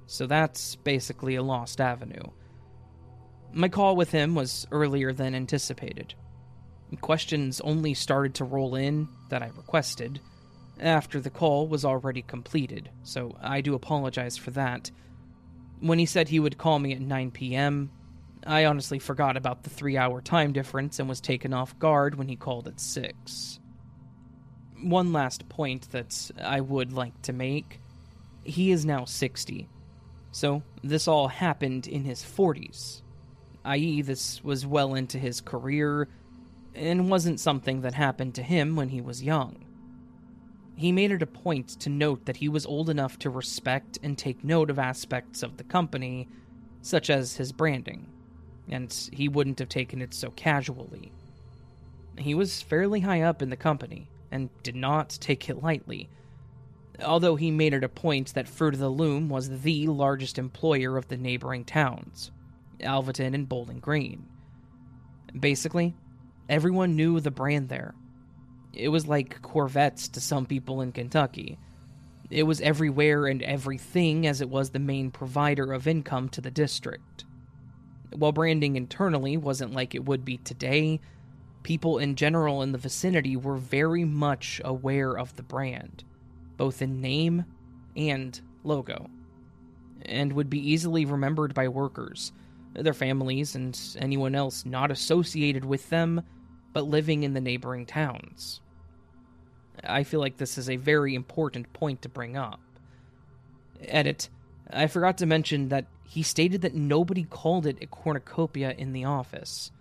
So 0.06 0.28
that's 0.28 0.76
basically 0.76 1.36
a 1.36 1.44
lost 1.44 1.82
avenue. 1.82 2.32
My 3.52 3.70
call 3.70 3.96
with 3.96 4.12
him 4.12 4.36
was 4.36 4.68
earlier 4.72 5.14
than 5.14 5.36
anticipated. 5.36 6.14
Questions 7.02 7.60
only 7.62 7.96
started 7.96 8.36
to 8.36 8.46
roll 8.46 8.76
in 8.76 9.08
that 9.30 9.42
I 9.42 9.48
requested 9.48 10.20
after 10.80 11.20
the 11.20 11.30
call 11.30 11.68
was 11.68 11.86
already 11.86 12.22
completed, 12.22 12.90
so 13.04 13.36
I 13.42 13.62
do 13.62 13.74
apologize 13.74 14.38
for 14.38 14.52
that. 14.52 14.92
When 15.80 16.00
he 16.00 16.06
said 16.06 16.30
he 16.30 16.40
would 16.40 16.58
call 16.58 16.80
me 16.80 16.94
at 16.94 17.02
9 17.02 17.32
p.m., 17.32 17.92
I 18.46 18.66
honestly 18.66 19.00
forgot 19.00 19.38
about 19.38 19.64
the 19.64 19.70
three 19.70 19.98
hour 19.98 20.22
time 20.22 20.52
difference 20.52 21.00
and 21.00 21.08
was 21.08 21.22
taken 21.22 21.54
off 21.54 21.78
guard 21.80 22.16
when 22.16 22.28
he 22.28 22.36
called 22.36 22.68
at 22.68 22.80
6. 22.80 23.60
One 24.82 25.14
last 25.14 25.48
point 25.48 25.92
that 25.92 26.32
I 26.42 26.60
would 26.60 26.92
like 26.92 27.22
to 27.24 27.34
make 27.34 27.80
he 28.44 28.72
is 28.72 28.86
now 28.86 29.06
60, 29.06 29.70
so 30.34 30.64
this 30.84 31.08
all 31.08 31.28
happened 31.28 31.88
in 31.88 32.06
his 32.06 32.24
40s, 32.24 33.04
i.e., 33.66 34.02
this 34.02 34.44
was 34.44 34.66
well 34.66 34.96
into 34.96 35.20
his 35.20 35.40
career 35.40 36.08
and 36.74 37.08
wasn't 37.10 37.40
something 37.40 37.82
that 37.82 37.94
happened 37.94 38.34
to 38.34 38.42
him 38.42 38.76
when 38.76 38.90
he 38.90 39.00
was 39.00 39.22
young. 39.22 39.64
He 40.76 40.92
made 40.92 41.12
it 41.12 41.22
a 41.22 41.28
point 41.28 41.68
to 41.82 41.90
note 41.90 42.26
that 42.26 42.38
he 42.38 42.50
was 42.50 42.66
old 42.66 42.90
enough 42.90 43.20
to 43.20 43.30
respect 43.30 44.00
and 44.02 44.18
take 44.18 44.44
note 44.44 44.72
of 44.72 44.80
aspects 44.80 45.44
of 45.44 45.58
the 45.58 45.64
company, 45.64 46.28
such 46.82 47.12
as 47.12 47.38
his 47.38 47.52
branding, 47.52 48.08
and 48.68 48.92
he 49.14 49.30
wouldn't 49.30 49.60
have 49.60 49.70
taken 49.70 50.02
it 50.02 50.16
so 50.16 50.32
casually. 50.32 51.12
He 52.18 52.34
was 52.34 52.64
fairly 52.64 53.02
high 53.02 53.22
up 53.22 53.44
in 53.44 53.52
the 53.52 53.56
company 53.56 54.10
and 54.32 54.50
did 54.64 54.76
not 54.76 55.12
take 55.22 55.48
it 55.48 55.62
lightly, 55.62 56.10
although 57.04 57.36
he 57.36 57.52
made 57.52 57.74
it 57.74 57.84
a 57.84 57.90
point 57.90 58.34
that 58.34 58.48
Fruit 58.48 58.74
of 58.74 58.80
the 58.80 58.90
Loom 58.90 59.30
was 59.30 59.62
the 59.62 59.88
largest 59.88 60.38
employer 60.38 60.98
of 60.98 61.08
the 61.08 61.18
neighboring 61.18 61.66
towns, 61.66 62.32
Alvaton 62.80 63.34
and 63.34 63.48
Bowling 63.48 63.80
Green. 63.80 64.28
Basically, 65.40 65.96
everyone 66.50 66.96
knew 66.96 67.20
the 67.20 67.32
brand 67.32 67.70
there, 67.70 67.96
it 68.74 68.90
was 68.90 69.08
like 69.08 69.42
Corvettes 69.42 70.08
to 70.10 70.20
some 70.20 70.46
people 70.46 70.82
in 70.82 70.92
Kentucky. 70.92 71.60
It 72.30 72.44
was 72.44 72.60
everywhere 72.62 73.28
and 73.28 73.44
everything 73.44 74.26
as 74.26 74.42
it 74.42 74.50
was 74.50 74.72
the 74.72 74.80
main 74.80 75.12
provider 75.12 75.72
of 75.72 75.88
income 75.88 76.30
to 76.30 76.42
the 76.42 76.50
district. 76.50 77.26
While 78.16 78.32
branding 78.32 78.76
internally 78.76 79.38
wasn't 79.38 79.74
like 79.74 79.94
it 79.94 80.06
would 80.06 80.26
be 80.26 80.38
today, 80.38 81.00
people 81.62 82.00
in 82.00 82.16
general 82.16 82.64
in 82.64 82.72
the 82.72 82.78
vicinity 82.78 83.36
were 83.36 83.58
very 83.58 84.06
much 84.06 84.60
aware 84.66 85.18
of 85.18 85.36
the 85.36 85.44
brand, 85.44 86.04
both 86.58 86.82
in 86.82 87.02
name 87.02 87.46
and 87.96 88.40
logo, 88.64 89.10
and 90.04 90.34
would 90.34 90.50
be 90.50 90.72
easily 90.72 91.06
remembered 91.06 91.54
by 91.54 91.68
workers, 91.68 92.32
their 92.74 92.94
families, 92.94 93.56
and 93.56 93.80
anyone 94.00 94.36
else 94.36 94.66
not 94.66 94.92
associated 94.92 95.66
with 95.66 95.90
them 95.90 96.24
but 96.74 96.88
living 96.88 97.24
in 97.24 97.34
the 97.34 97.42
neighboring 97.42 97.86
towns. 97.86 98.60
I 99.84 100.04
feel 100.04 100.20
like 100.20 100.38
this 100.38 100.58
is 100.58 100.70
a 100.70 100.76
very 100.76 101.16
important 101.16 101.72
point 101.72 102.02
to 102.02 102.10
bring 102.10 102.36
up. 102.36 102.60
Edit. 103.82 104.30
I 104.72 104.88
forgot 104.88 105.20
to 105.20 105.26
mention 105.26 105.70
that 105.70 105.86
he 106.04 106.24
stated 106.24 106.62
that 106.62 106.74
nobody 106.74 107.24
called 107.24 107.68
it 107.68 107.78
a 107.82 107.86
cornucopia 107.86 108.72
in 108.72 108.94
the 108.94 109.06
office. 109.06 109.72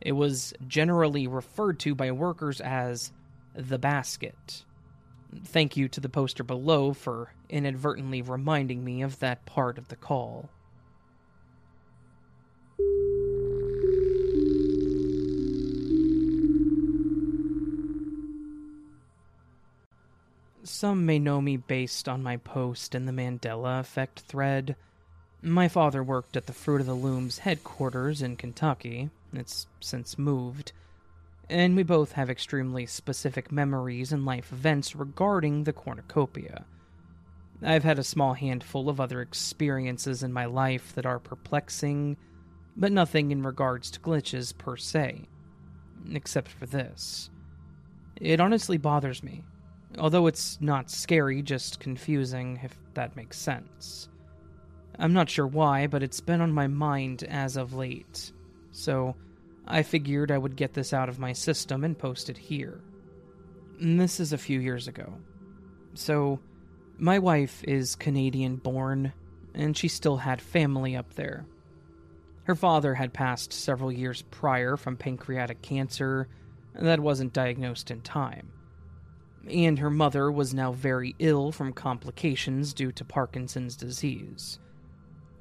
It 0.00 0.12
was 0.12 0.54
generally 0.66 1.26
referred 1.26 1.78
to 1.80 1.94
by 1.94 2.10
workers 2.12 2.60
as 2.60 3.12
the 3.54 3.78
basket. 3.78 4.64
Thank 5.44 5.76
you 5.76 5.88
to 5.88 6.00
the 6.00 6.08
poster 6.08 6.44
below 6.44 6.92
for 6.92 7.32
inadvertently 7.48 8.22
reminding 8.22 8.84
me 8.84 9.02
of 9.02 9.18
that 9.20 9.46
part 9.46 9.78
of 9.78 9.88
the 9.88 9.96
call. 9.96 10.50
Some 20.64 21.06
may 21.06 21.18
know 21.18 21.40
me 21.40 21.56
based 21.56 22.08
on 22.08 22.22
my 22.22 22.36
post 22.36 22.94
in 22.94 23.06
the 23.06 23.12
Mandela 23.12 23.80
Effect 23.80 24.20
thread. 24.20 24.76
My 25.40 25.66
father 25.68 26.02
worked 26.02 26.36
at 26.36 26.46
the 26.46 26.52
Fruit 26.52 26.80
of 26.80 26.86
the 26.86 26.94
Loom's 26.94 27.38
headquarters 27.38 28.22
in 28.22 28.36
Kentucky. 28.36 29.10
It's 29.32 29.66
since 29.80 30.18
moved. 30.18 30.72
And 31.52 31.76
we 31.76 31.82
both 31.82 32.12
have 32.12 32.30
extremely 32.30 32.86
specific 32.86 33.52
memories 33.52 34.10
and 34.10 34.24
life 34.24 34.50
events 34.52 34.96
regarding 34.96 35.64
the 35.64 35.72
cornucopia. 35.74 36.64
I've 37.62 37.84
had 37.84 37.98
a 37.98 38.04
small 38.04 38.32
handful 38.32 38.88
of 38.88 39.02
other 39.02 39.20
experiences 39.20 40.22
in 40.22 40.32
my 40.32 40.46
life 40.46 40.94
that 40.94 41.04
are 41.04 41.18
perplexing, 41.18 42.16
but 42.74 42.90
nothing 42.90 43.32
in 43.32 43.42
regards 43.42 43.90
to 43.90 44.00
glitches 44.00 44.56
per 44.56 44.78
se. 44.78 45.28
Except 46.10 46.48
for 46.48 46.64
this. 46.64 47.28
It 48.16 48.40
honestly 48.40 48.78
bothers 48.78 49.22
me 49.22 49.44
Although 49.98 50.26
it's 50.26 50.58
not 50.58 50.90
scary, 50.90 51.42
just 51.42 51.78
confusing, 51.78 52.58
if 52.62 52.74
that 52.94 53.14
makes 53.14 53.38
sense. 53.38 54.08
I'm 54.98 55.12
not 55.12 55.28
sure 55.28 55.46
why, 55.46 55.86
but 55.86 56.02
it's 56.02 56.22
been 56.22 56.40
on 56.40 56.50
my 56.50 56.66
mind 56.66 57.24
as 57.24 57.58
of 57.58 57.74
late. 57.74 58.32
So, 58.70 59.14
I 59.66 59.82
figured 59.82 60.30
I 60.30 60.38
would 60.38 60.56
get 60.56 60.74
this 60.74 60.92
out 60.92 61.08
of 61.08 61.18
my 61.18 61.32
system 61.32 61.84
and 61.84 61.98
post 61.98 62.28
it 62.28 62.36
here. 62.36 62.80
This 63.80 64.20
is 64.20 64.32
a 64.32 64.38
few 64.38 64.60
years 64.60 64.88
ago. 64.88 65.14
So, 65.94 66.40
my 66.98 67.18
wife 67.18 67.64
is 67.64 67.96
Canadian 67.96 68.56
born, 68.56 69.12
and 69.54 69.76
she 69.76 69.88
still 69.88 70.18
had 70.18 70.40
family 70.40 70.96
up 70.96 71.14
there. 71.14 71.46
Her 72.44 72.54
father 72.54 72.94
had 72.94 73.12
passed 73.12 73.52
several 73.52 73.92
years 73.92 74.22
prior 74.22 74.76
from 74.76 74.96
pancreatic 74.96 75.62
cancer 75.62 76.28
that 76.74 77.00
wasn't 77.00 77.32
diagnosed 77.32 77.90
in 77.90 78.00
time 78.00 78.52
and 79.48 79.78
her 79.78 79.90
mother 79.90 80.30
was 80.30 80.54
now 80.54 80.72
very 80.72 81.14
ill 81.18 81.52
from 81.52 81.72
complications 81.72 82.72
due 82.72 82.92
to 82.92 83.04
Parkinson's 83.04 83.76
disease. 83.76 84.58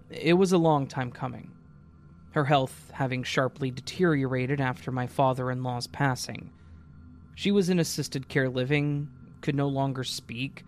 It 0.10 0.34
was 0.34 0.52
a 0.52 0.58
long 0.58 0.88
time 0.88 1.12
coming. 1.12 1.52
Her 2.32 2.46
health 2.46 2.91
having 2.94 3.24
sharply 3.24 3.72
deteriorated 3.72 4.62
after 4.62 4.91
my 4.91 5.08
father 5.08 5.52
in 5.52 5.63
law's 5.63 5.88
passing. 5.88 6.52
She 7.36 7.52
was 7.52 7.70
in 7.70 7.80
assisted 7.80 8.28
care 8.28 8.50
living, 8.50 9.10
could 9.41 9.56
no 9.56 9.67
longer 9.67 10.04
speak, 10.04 10.63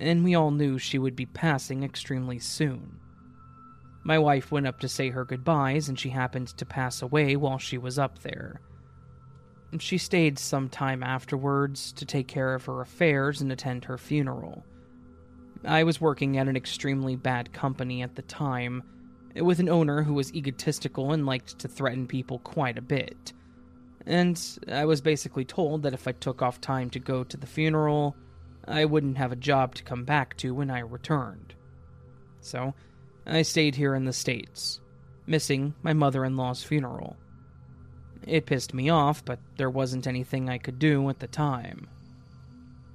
and 0.00 0.24
we 0.24 0.34
all 0.34 0.50
knew 0.50 0.78
she 0.78 0.98
would 0.98 1.16
be 1.16 1.26
passing 1.26 1.82
extremely 1.82 2.38
soon. 2.38 2.98
My 4.04 4.18
wife 4.18 4.52
went 4.52 4.66
up 4.66 4.78
to 4.80 4.88
say 4.88 5.10
her 5.10 5.24
goodbyes, 5.24 5.88
and 5.88 5.98
she 5.98 6.10
happened 6.10 6.48
to 6.56 6.64
pass 6.64 7.02
away 7.02 7.34
while 7.34 7.58
she 7.58 7.76
was 7.76 7.98
up 7.98 8.20
there. 8.20 8.60
She 9.80 9.98
stayed 9.98 10.38
some 10.38 10.68
time 10.68 11.02
afterwards 11.02 11.92
to 11.92 12.04
take 12.04 12.28
care 12.28 12.54
of 12.54 12.64
her 12.66 12.80
affairs 12.80 13.40
and 13.40 13.50
attend 13.50 13.84
her 13.84 13.98
funeral. 13.98 14.64
I 15.64 15.82
was 15.82 16.00
working 16.00 16.38
at 16.38 16.46
an 16.46 16.56
extremely 16.56 17.16
bad 17.16 17.52
company 17.52 18.02
at 18.02 18.14
the 18.14 18.22
time, 18.22 18.84
with 19.40 19.60
an 19.60 19.68
owner 19.68 20.02
who 20.02 20.14
was 20.14 20.34
egotistical 20.34 21.12
and 21.12 21.26
liked 21.26 21.58
to 21.58 21.68
threaten 21.68 22.06
people 22.06 22.38
quite 22.40 22.78
a 22.78 22.82
bit. 22.82 23.32
And 24.06 24.40
I 24.70 24.84
was 24.84 25.00
basically 25.00 25.44
told 25.44 25.82
that 25.82 25.94
if 25.94 26.06
I 26.06 26.12
took 26.12 26.42
off 26.42 26.60
time 26.60 26.90
to 26.90 26.98
go 26.98 27.24
to 27.24 27.36
the 27.36 27.46
funeral, 27.46 28.16
I 28.66 28.84
wouldn't 28.84 29.18
have 29.18 29.32
a 29.32 29.36
job 29.36 29.74
to 29.76 29.84
come 29.84 30.04
back 30.04 30.36
to 30.38 30.54
when 30.54 30.70
I 30.70 30.80
returned. 30.80 31.54
So, 32.40 32.74
I 33.26 33.42
stayed 33.42 33.74
here 33.74 33.94
in 33.94 34.04
the 34.04 34.12
States, 34.12 34.80
missing 35.26 35.74
my 35.82 35.92
mother 35.92 36.24
in 36.24 36.36
law's 36.36 36.62
funeral. 36.62 37.16
It 38.26 38.46
pissed 38.46 38.74
me 38.74 38.88
off, 38.88 39.24
but 39.24 39.40
there 39.56 39.70
wasn't 39.70 40.06
anything 40.06 40.48
I 40.48 40.58
could 40.58 40.78
do 40.78 41.08
at 41.08 41.18
the 41.18 41.26
time. 41.26 41.88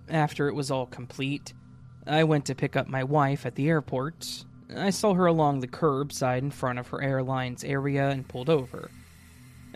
After 0.10 0.47
it 0.47 0.56
was 0.56 0.71
all 0.71 0.86
complete, 0.86 1.54
I 2.08 2.23
went 2.23 2.45
to 2.45 2.56
pick 2.56 2.75
up 2.75 2.88
my 2.88 3.04
wife 3.04 3.45
at 3.45 3.56
the 3.56 3.69
airport. 3.69 4.45
I 4.76 4.90
saw 4.90 5.14
her 5.14 5.26
along 5.26 5.60
the 5.60 5.68
curbside 5.68 6.40
in 6.40 6.52
front 6.52 6.80
of 6.80 6.88
her 6.90 7.02
airline's 7.02 7.64
area 7.64 8.10
and 8.10 8.28
pulled 8.28 8.50
over. 8.50 8.90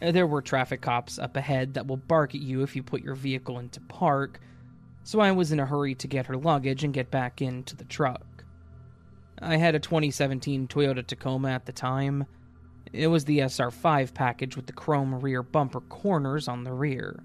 Uh, 0.01 0.11
there 0.11 0.27
were 0.27 0.41
traffic 0.41 0.81
cops 0.81 1.19
up 1.19 1.35
ahead 1.35 1.73
that 1.73 1.87
will 1.87 1.97
bark 1.97 2.35
at 2.35 2.41
you 2.41 2.63
if 2.63 2.75
you 2.75 2.83
put 2.83 3.03
your 3.03 3.15
vehicle 3.15 3.59
into 3.59 3.79
park, 3.81 4.39
so 5.03 5.19
I 5.19 5.31
was 5.31 5.51
in 5.51 5.59
a 5.59 5.65
hurry 5.65 5.95
to 5.95 6.07
get 6.07 6.25
her 6.25 6.37
luggage 6.37 6.83
and 6.83 6.93
get 6.93 7.11
back 7.11 7.41
into 7.41 7.75
the 7.75 7.85
truck. 7.85 8.25
I 9.41 9.57
had 9.57 9.75
a 9.75 9.79
2017 9.79 10.67
Toyota 10.67 11.05
Tacoma 11.05 11.49
at 11.49 11.65
the 11.65 11.71
time. 11.71 12.25
It 12.93 13.07
was 13.07 13.25
the 13.25 13.39
SR5 13.39 14.13
package 14.13 14.55
with 14.55 14.67
the 14.67 14.73
chrome 14.73 15.19
rear 15.19 15.43
bumper 15.43 15.81
corners 15.81 16.47
on 16.47 16.63
the 16.63 16.73
rear. 16.73 17.23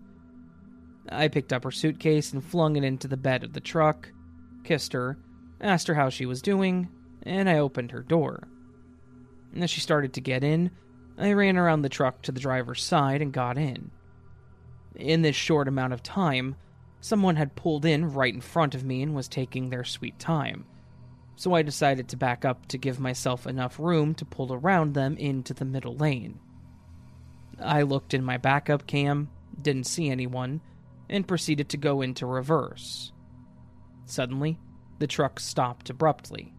I 1.08 1.28
picked 1.28 1.52
up 1.52 1.64
her 1.64 1.70
suitcase 1.70 2.32
and 2.32 2.44
flung 2.44 2.76
it 2.76 2.84
into 2.84 3.08
the 3.08 3.16
bed 3.16 3.44
of 3.44 3.52
the 3.52 3.60
truck, 3.60 4.10
kissed 4.64 4.92
her, 4.92 5.18
asked 5.60 5.86
her 5.86 5.94
how 5.94 6.08
she 6.08 6.26
was 6.26 6.42
doing, 6.42 6.88
and 7.22 7.48
I 7.48 7.58
opened 7.58 7.90
her 7.92 8.02
door. 8.02 8.48
And 9.52 9.62
As 9.62 9.70
she 9.70 9.80
started 9.80 10.12
to 10.14 10.20
get 10.20 10.44
in, 10.44 10.70
I 11.18 11.32
ran 11.32 11.56
around 11.56 11.82
the 11.82 11.88
truck 11.88 12.22
to 12.22 12.32
the 12.32 12.40
driver's 12.40 12.82
side 12.82 13.20
and 13.20 13.32
got 13.32 13.58
in. 13.58 13.90
In 14.94 15.22
this 15.22 15.36
short 15.36 15.68
amount 15.68 15.92
of 15.92 16.02
time, 16.02 16.56
someone 17.00 17.36
had 17.36 17.56
pulled 17.56 17.84
in 17.84 18.12
right 18.12 18.32
in 18.32 18.40
front 18.40 18.74
of 18.74 18.84
me 18.84 19.02
and 19.02 19.14
was 19.14 19.28
taking 19.28 19.70
their 19.70 19.84
sweet 19.84 20.18
time, 20.18 20.64
so 21.36 21.54
I 21.54 21.62
decided 21.62 22.08
to 22.08 22.16
back 22.16 22.44
up 22.44 22.66
to 22.66 22.78
give 22.78 23.00
myself 23.00 23.46
enough 23.46 23.78
room 23.78 24.14
to 24.16 24.24
pull 24.24 24.52
around 24.52 24.94
them 24.94 25.16
into 25.16 25.54
the 25.54 25.64
middle 25.64 25.96
lane. 25.96 26.38
I 27.62 27.82
looked 27.82 28.14
in 28.14 28.24
my 28.24 28.36
backup 28.36 28.86
cam, 28.86 29.30
didn't 29.60 29.86
see 29.86 30.08
anyone, 30.08 30.60
and 31.08 31.28
proceeded 31.28 31.68
to 31.70 31.76
go 31.76 32.02
into 32.02 32.26
reverse. 32.26 33.12
Suddenly, 34.06 34.58
the 34.98 35.06
truck 35.06 35.40
stopped 35.40 35.90
abruptly. 35.90 36.52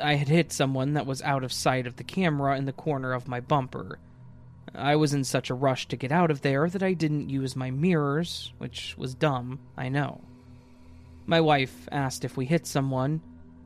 I 0.00 0.14
had 0.14 0.28
hit 0.28 0.52
someone 0.52 0.94
that 0.94 1.06
was 1.06 1.22
out 1.22 1.44
of 1.44 1.52
sight 1.52 1.86
of 1.86 1.96
the 1.96 2.04
camera 2.04 2.56
in 2.56 2.64
the 2.64 2.72
corner 2.72 3.12
of 3.12 3.28
my 3.28 3.40
bumper. 3.40 3.98
I 4.74 4.96
was 4.96 5.14
in 5.14 5.24
such 5.24 5.50
a 5.50 5.54
rush 5.54 5.86
to 5.88 5.96
get 5.96 6.10
out 6.10 6.30
of 6.30 6.42
there 6.42 6.68
that 6.68 6.82
I 6.82 6.94
didn't 6.94 7.30
use 7.30 7.54
my 7.54 7.70
mirrors, 7.70 8.52
which 8.58 8.96
was 8.98 9.14
dumb, 9.14 9.60
I 9.76 9.88
know. 9.88 10.20
My 11.26 11.40
wife 11.40 11.88
asked 11.92 12.24
if 12.24 12.36
we 12.36 12.46
hit 12.46 12.66
someone, 12.66 13.20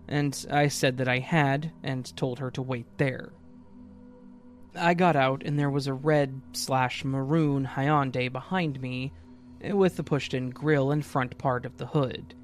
and 0.07 0.47
I 0.51 0.69
said 0.69 0.99
that 0.99 1.09
I 1.09 1.19
had 1.19 1.73
and 1.83 2.15
told 2.17 2.39
her 2.39 2.51
to 2.53 2.63
wait 2.63 2.87
there. 2.99 3.33
I 4.77 4.95
got 4.95 5.17
out, 5.17 5.43
and 5.45 5.59
there 5.59 5.71
was 5.71 5.87
a 5.87 5.95
red 5.95 6.41
slash 6.53 7.05
maroon 7.05 7.65
Hyundai 7.65 8.31
behind 8.31 8.81
me 8.81 9.13
with 9.63 9.97
the 9.97 10.05
pushed 10.05 10.35
in 10.35 10.51
grill 10.51 10.93
and 10.93 11.05
front 11.05 11.37
part 11.39 11.67
of 11.67 11.79
the 11.79 11.87
hood. 11.87 12.35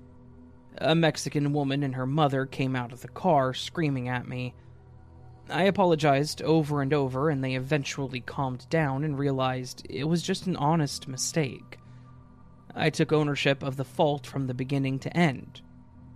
A 0.78 0.94
Mexican 0.94 1.52
woman 1.52 1.84
and 1.84 1.94
her 1.94 2.06
mother 2.06 2.46
came 2.46 2.74
out 2.74 2.92
of 2.92 3.00
the 3.00 3.08
car 3.08 3.54
screaming 3.54 4.08
at 4.08 4.26
me. 4.26 4.54
I 5.48 5.64
apologized 5.64 6.42
over 6.42 6.82
and 6.82 6.92
over, 6.92 7.30
and 7.30 7.44
they 7.44 7.54
eventually 7.54 8.20
calmed 8.20 8.68
down 8.70 9.04
and 9.04 9.18
realized 9.18 9.86
it 9.88 10.04
was 10.04 10.22
just 10.22 10.46
an 10.46 10.56
honest 10.56 11.06
mistake. 11.06 11.78
I 12.74 12.90
took 12.90 13.12
ownership 13.12 13.62
of 13.62 13.76
the 13.76 13.84
fault 13.84 14.26
from 14.26 14.46
the 14.46 14.54
beginning 14.54 14.98
to 15.00 15.16
end, 15.16 15.60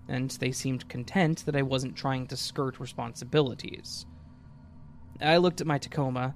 and 0.08 0.30
they 0.32 0.50
seemed 0.50 0.88
content 0.88 1.44
that 1.46 1.54
I 1.54 1.62
wasn't 1.62 1.94
trying 1.94 2.26
to 2.28 2.36
skirt 2.36 2.80
responsibilities. 2.80 4.06
I 5.20 5.36
looked 5.36 5.60
at 5.60 5.68
my 5.68 5.78
Tacoma. 5.78 6.34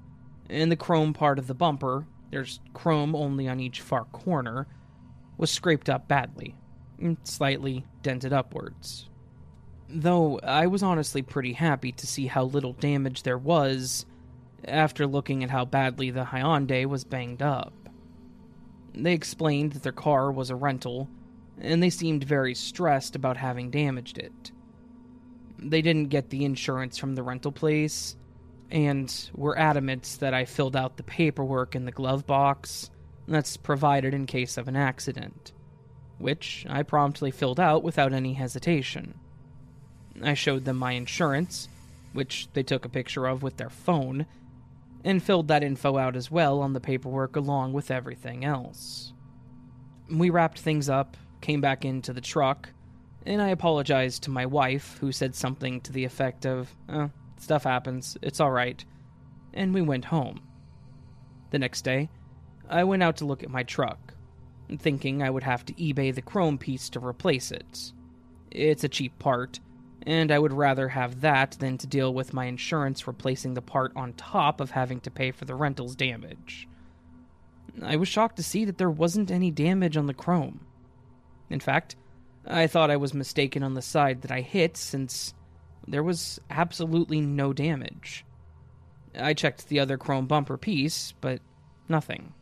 In 0.48 0.68
the 0.68 0.76
chrome 0.76 1.12
part 1.12 1.40
of 1.40 1.48
the 1.48 1.54
bumper, 1.54 2.06
there's 2.30 2.60
chrome 2.72 3.16
only 3.16 3.48
on 3.48 3.58
each 3.58 3.80
far 3.80 4.04
corner, 4.04 4.68
was 5.38 5.50
scraped 5.50 5.88
up 5.90 6.06
badly 6.06 6.54
Mm, 7.00 7.16
slightly 7.24 7.84
dented 8.02 8.32
upwards. 8.32 9.08
Though 9.88 10.38
I 10.40 10.66
was 10.66 10.82
honestly 10.82 11.22
pretty 11.22 11.52
happy 11.52 11.92
to 11.92 12.06
see 12.06 12.26
how 12.26 12.44
little 12.44 12.72
damage 12.72 13.22
there 13.22 13.38
was 13.38 14.06
after 14.64 15.06
looking 15.06 15.42
at 15.42 15.50
how 15.50 15.64
badly 15.64 16.10
the 16.10 16.24
Hyundai 16.24 16.86
was 16.86 17.04
banged 17.04 17.42
up. 17.42 17.72
They 18.94 19.12
explained 19.12 19.72
that 19.72 19.82
their 19.82 19.92
car 19.92 20.30
was 20.30 20.50
a 20.50 20.56
rental, 20.56 21.08
and 21.60 21.82
they 21.82 21.90
seemed 21.90 22.24
very 22.24 22.54
stressed 22.54 23.16
about 23.16 23.36
having 23.36 23.70
damaged 23.70 24.18
it. 24.18 24.52
They 25.58 25.82
didn't 25.82 26.08
get 26.08 26.30
the 26.30 26.44
insurance 26.44 26.98
from 26.98 27.14
the 27.14 27.22
rental 27.22 27.52
place, 27.52 28.16
and 28.70 29.30
were 29.34 29.58
adamant 29.58 30.16
that 30.20 30.34
I 30.34 30.44
filled 30.44 30.76
out 30.76 30.96
the 30.96 31.02
paperwork 31.02 31.74
in 31.74 31.84
the 31.84 31.92
glove 31.92 32.26
box 32.26 32.90
that's 33.28 33.56
provided 33.56 34.14
in 34.14 34.26
case 34.26 34.56
of 34.56 34.68
an 34.68 34.76
accident 34.76 35.52
which 36.22 36.64
I 36.68 36.82
promptly 36.82 37.30
filled 37.30 37.60
out 37.60 37.82
without 37.82 38.12
any 38.12 38.34
hesitation. 38.34 39.14
I 40.22 40.34
showed 40.34 40.64
them 40.64 40.76
my 40.76 40.92
insurance, 40.92 41.68
which 42.12 42.48
they 42.52 42.62
took 42.62 42.84
a 42.84 42.90
picture 42.90 43.26
of 43.26 43.42
with 43.42 43.56
their 43.56 43.70
phone, 43.70 44.26
and 45.04 45.22
filled 45.22 45.48
that 45.48 45.64
info 45.64 45.98
out 45.98 46.14
as 46.14 46.30
well 46.30 46.60
on 46.60 46.72
the 46.72 46.80
paperwork 46.80 47.34
along 47.34 47.72
with 47.72 47.90
everything 47.90 48.44
else. 48.44 49.12
We 50.08 50.30
wrapped 50.30 50.60
things 50.60 50.88
up, 50.88 51.16
came 51.40 51.60
back 51.60 51.84
into 51.84 52.12
the 52.12 52.20
truck, 52.20 52.68
and 53.26 53.42
I 53.42 53.48
apologized 53.48 54.22
to 54.22 54.30
my 54.30 54.46
wife, 54.46 54.98
who 55.00 55.12
said 55.12 55.34
something 55.34 55.80
to 55.82 55.92
the 55.92 56.04
effect 56.04 56.46
of, 56.46 56.74
oh, 56.88 57.10
stuff 57.38 57.64
happens, 57.64 58.16
it's 58.22 58.40
alright, 58.40 58.84
and 59.54 59.74
we 59.74 59.82
went 59.82 60.04
home. 60.04 60.40
The 61.50 61.58
next 61.58 61.82
day, 61.82 62.08
I 62.68 62.84
went 62.84 63.02
out 63.02 63.16
to 63.18 63.24
look 63.24 63.42
at 63.42 63.50
my 63.50 63.64
truck, 63.64 64.14
thinking 64.78 65.22
I 65.22 65.30
would 65.30 65.42
have 65.42 65.64
to 65.66 65.74
eBay 65.74 66.14
the 66.14 66.22
chrome 66.22 66.58
piece 66.58 66.88
to 66.90 67.04
replace 67.04 67.50
it. 67.50 67.92
It's 68.50 68.84
a 68.84 68.88
cheap 68.88 69.18
part, 69.18 69.60
and 70.06 70.30
I 70.30 70.38
would 70.38 70.52
rather 70.52 70.88
have 70.88 71.20
that 71.20 71.52
than 71.58 71.78
to 71.78 71.86
deal 71.86 72.12
with 72.12 72.34
my 72.34 72.46
insurance 72.46 73.06
replacing 73.06 73.54
the 73.54 73.62
part 73.62 73.92
on 73.96 74.12
top 74.14 74.60
of 74.60 74.70
having 74.70 75.00
to 75.00 75.10
pay 75.10 75.30
for 75.30 75.44
the 75.44 75.54
rental's 75.54 75.96
damage. 75.96 76.68
I 77.82 77.96
was 77.96 78.08
shocked 78.08 78.36
to 78.36 78.42
see 78.42 78.64
that 78.64 78.78
there 78.78 78.90
wasn't 78.90 79.30
any 79.30 79.50
damage 79.50 79.96
on 79.96 80.06
the 80.06 80.14
chrome. 80.14 80.60
In 81.48 81.60
fact, 81.60 81.96
I 82.46 82.66
thought 82.66 82.90
I 82.90 82.96
was 82.96 83.14
mistaken 83.14 83.62
on 83.62 83.74
the 83.74 83.82
side 83.82 84.22
that 84.22 84.32
I 84.32 84.40
hit 84.40 84.76
since 84.76 85.32
there 85.86 86.02
was 86.02 86.40
absolutely 86.50 87.20
no 87.20 87.52
damage. 87.52 88.24
I 89.18 89.34
checked 89.34 89.68
the 89.68 89.80
other 89.80 89.96
chrome 89.96 90.26
bumper 90.26 90.56
piece, 90.56 91.12
but 91.20 91.40
nothing 91.88 92.34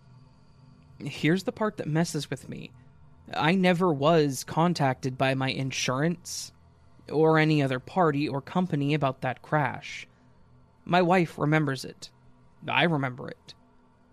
here's 1.06 1.44
the 1.44 1.52
part 1.52 1.76
that 1.76 1.86
messes 1.86 2.30
with 2.30 2.48
me. 2.48 2.70
I 3.34 3.54
never 3.54 3.92
was 3.92 4.44
contacted 4.44 5.16
by 5.16 5.34
my 5.34 5.50
insurance 5.50 6.52
or 7.10 7.38
any 7.38 7.62
other 7.62 7.78
party 7.78 8.28
or 8.28 8.40
company 8.40 8.94
about 8.94 9.20
that 9.20 9.42
crash. 9.42 10.06
My 10.84 11.02
wife 11.02 11.38
remembers 11.38 11.84
it. 11.84 12.10
I 12.68 12.84
remember 12.84 13.28
it. 13.28 13.54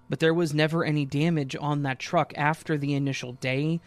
But 0.09 0.19
there 0.19 0.33
was 0.33 0.53
never 0.53 0.83
any 0.83 1.05
damage 1.05 1.55
on 1.59 1.83
that 1.83 1.99
truck 1.99 2.33
after 2.37 2.77
the 2.77 2.93
initial 2.93 3.33
day, 3.33 3.81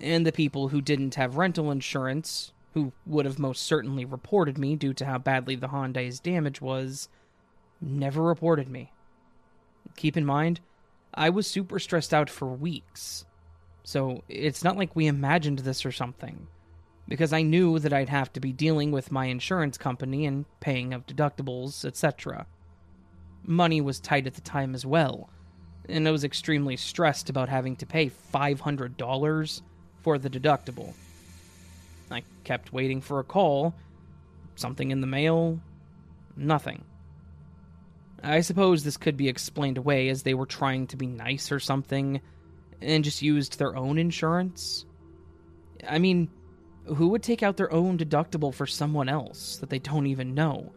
and 0.00 0.26
the 0.26 0.32
people 0.32 0.68
who 0.68 0.80
didn't 0.80 1.14
have 1.14 1.36
rental 1.36 1.70
insurance, 1.70 2.52
who 2.74 2.92
would 3.06 3.26
have 3.26 3.38
most 3.38 3.62
certainly 3.62 4.04
reported 4.04 4.58
me 4.58 4.74
due 4.74 4.94
to 4.94 5.04
how 5.04 5.18
badly 5.18 5.54
the 5.54 5.68
Hyundai's 5.68 6.18
damage 6.18 6.60
was, 6.60 7.08
never 7.80 8.22
reported 8.22 8.68
me. 8.68 8.92
Keep 9.96 10.16
in 10.16 10.24
mind, 10.24 10.60
I 11.14 11.30
was 11.30 11.46
super 11.46 11.78
stressed 11.78 12.14
out 12.14 12.30
for 12.30 12.48
weeks. 12.48 13.24
So 13.84 14.22
it's 14.28 14.64
not 14.64 14.76
like 14.76 14.94
we 14.96 15.06
imagined 15.06 15.60
this 15.60 15.84
or 15.84 15.92
something. 15.92 16.46
Because 17.08 17.32
I 17.32 17.42
knew 17.42 17.78
that 17.80 17.92
I'd 17.92 18.08
have 18.08 18.32
to 18.34 18.40
be 18.40 18.52
dealing 18.52 18.92
with 18.92 19.12
my 19.12 19.26
insurance 19.26 19.76
company 19.76 20.24
and 20.24 20.46
paying 20.60 20.94
of 20.94 21.06
deductibles, 21.06 21.84
etc. 21.84 22.46
money 23.44 23.80
was 23.80 24.00
tight 24.00 24.26
at 24.26 24.34
the 24.34 24.40
time 24.40 24.74
as 24.74 24.86
well, 24.86 25.28
and 25.88 26.06
I 26.06 26.10
was 26.10 26.24
extremely 26.24 26.76
stressed 26.76 27.28
about 27.28 27.48
having 27.48 27.76
to 27.76 27.86
pay 27.86 28.10
$500 28.32 29.62
for 30.00 30.18
the 30.18 30.30
deductible. 30.30 30.94
I 32.10 32.22
kept 32.44 32.72
waiting 32.72 33.00
for 33.00 33.18
a 33.18 33.24
call. 33.24 33.74
Something 34.54 34.90
in 34.90 35.00
the 35.00 35.06
mail? 35.06 35.58
Nothing. 36.36 36.84
I 38.22 38.40
suppose 38.40 38.84
this 38.84 38.96
could 38.96 39.16
be 39.16 39.28
explained 39.28 39.78
away 39.78 40.08
as 40.08 40.22
they 40.22 40.34
were 40.34 40.46
trying 40.46 40.86
to 40.88 40.96
be 40.96 41.06
nice 41.06 41.50
or 41.50 41.58
something 41.58 42.20
and 42.80 43.04
just 43.04 43.22
used 43.22 43.58
their 43.58 43.76
own 43.76 43.98
insurance. 43.98 44.86
I 45.88 45.98
mean, 45.98 46.30
who 46.84 47.08
would 47.08 47.22
take 47.22 47.42
out 47.42 47.56
their 47.56 47.72
own 47.72 47.98
deductible 47.98 48.54
for 48.54 48.66
someone 48.66 49.08
else 49.08 49.56
that 49.56 49.70
they 49.70 49.78
don't 49.78 50.06
even 50.06 50.34
know? 50.34 50.72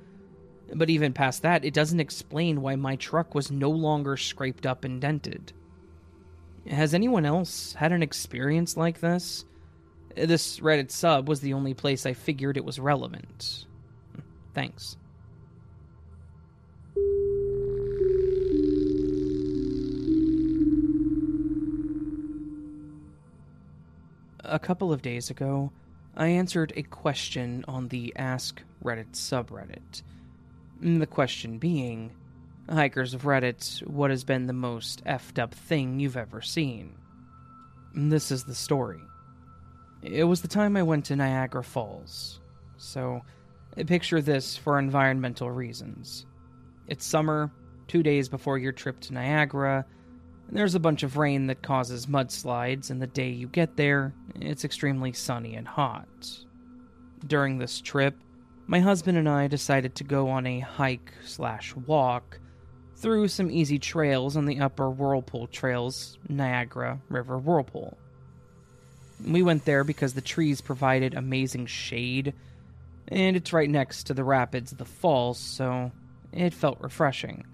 But 0.74 0.90
even 0.90 1.14
past 1.14 1.44
that, 1.44 1.64
it 1.64 1.74
doesn't 1.74 2.00
explain 2.00 2.62
why 2.62 2.76
my 2.76 2.96
truck 2.96 3.36
was 3.36 3.52
no 3.52 3.70
longer 3.70 4.18
scraped 4.18 4.66
up 4.66 4.84
and 4.84 5.00
dented. 5.00 5.54
Has 6.68 6.96
anyone 6.96 7.26
else 7.26 7.74
had 7.74 7.92
an 7.92 8.02
experience 8.02 8.76
like 8.76 9.00
this? 9.00 9.46
This 10.16 10.60
Reddit 10.60 10.90
sub 10.90 11.30
was 11.30 11.42
the 11.42 11.54
only 11.54 11.76
place 11.76 12.06
I 12.06 12.14
figured 12.14 12.58
it 12.58 12.66
was 12.66 12.80
relevant. 12.80 13.66
Thanks. 14.56 14.98
A 24.48 24.60
couple 24.60 24.94
of 24.94 25.02
days 25.02 25.32
ago, 25.32 25.72
I 26.16 26.28
answered 26.28 26.72
a 26.76 26.84
question 26.84 27.66
on 27.68 27.88
the 27.88 28.14
Ask 28.16 28.62
Reddit 28.84 29.14
subreddit. 29.14 30.04
Mm, 30.82 31.00
the 31.00 31.08
question 31.08 31.58
being, 31.58 32.12
Hikers 32.70 33.16
of 33.16 33.24
Reddit, 33.24 33.86
what 33.88 34.12
has 34.12 34.24
been 34.24 34.46
the 34.46 34.54
most 34.54 35.04
effed 35.06 35.40
up 35.40 35.56
thing 35.56 36.00
you've 36.00 36.16
ever 36.16 36.42
seen? 36.42 36.96
Mm, 37.96 38.12
this 38.12 38.30
is 38.30 38.44
the 38.44 38.54
story. 38.54 39.02
It 40.04 40.26
was 40.26 40.44
the 40.44 40.48
time 40.48 40.78
I 40.78 40.84
went 40.84 41.06
to 41.06 41.16
Niagara 41.16 41.64
Falls. 41.64 42.40
So, 42.78 43.22
picture 43.88 44.22
this 44.22 44.56
for 44.56 44.78
environmental 44.78 45.50
reasons. 45.50 46.28
It's 46.88 47.04
summer, 47.04 47.52
two 47.88 48.04
days 48.04 48.30
before 48.30 48.60
your 48.60 48.74
trip 48.74 49.00
to 49.02 49.14
Niagara, 49.14 49.88
there's 50.50 50.76
a 50.76 50.80
bunch 50.80 51.04
of 51.04 51.18
rain 51.18 51.48
that 51.48 51.62
causes 51.62 52.06
mudslides, 52.06 52.90
and 52.90 53.02
the 53.02 53.08
day 53.08 53.30
you 53.30 53.48
get 53.48 53.76
there, 53.76 54.14
it's 54.40 54.64
extremely 54.64 55.14
sunny 55.14 55.56
and 55.56 55.68
hot. 55.68 56.08
During 57.26 57.58
this 57.58 57.82
trip, 57.82 58.16
my 58.68 58.80
husband 58.80 59.18
and 59.18 59.30
I 59.30 59.48
decided 59.48 59.96
to 59.96 60.04
go 60.04 60.30
on 60.30 60.46
a 60.46 60.60
hike 60.60 61.12
slash 61.24 61.76
walk 61.76 62.40
through 62.96 63.28
some 63.28 63.52
easy 63.52 63.80
trails 63.80 64.38
on 64.38 64.46
the 64.46 64.60
upper 64.60 64.90
Whirlpool 64.90 65.48
Trails 65.48 66.18
Niagara 66.30 67.00
River 67.10 67.38
Whirlpool. 67.38 67.98
We 69.26 69.44
went 69.44 69.66
there 69.66 69.84
because 69.84 70.14
the 70.14 70.22
trees 70.22 70.62
provided 70.62 71.14
amazing 71.14 71.68
shade, 71.68 72.34
and 73.08 73.36
it's 73.36 73.54
right 73.54 73.70
next 73.70 74.06
to 74.06 74.14
the 74.14 74.24
rapids 74.24 74.72
of 74.72 74.78
the 74.78 74.86
falls, 74.86 75.40
so 75.40 75.92
it 76.32 76.54
felt 76.54 76.82
refreshing. 76.82 77.46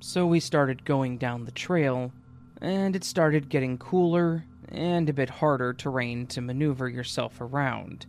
So 0.00 0.26
we 0.26 0.40
started 0.40 0.84
going 0.84 1.18
down 1.18 1.44
the 1.44 1.50
trail, 1.50 2.12
and 2.60 2.94
it 2.94 3.02
started 3.02 3.48
getting 3.48 3.78
cooler 3.78 4.44
and 4.68 5.08
a 5.08 5.12
bit 5.12 5.28
harder 5.28 5.72
terrain 5.72 6.26
to 6.28 6.40
maneuver 6.40 6.88
yourself 6.88 7.40
around, 7.40 8.06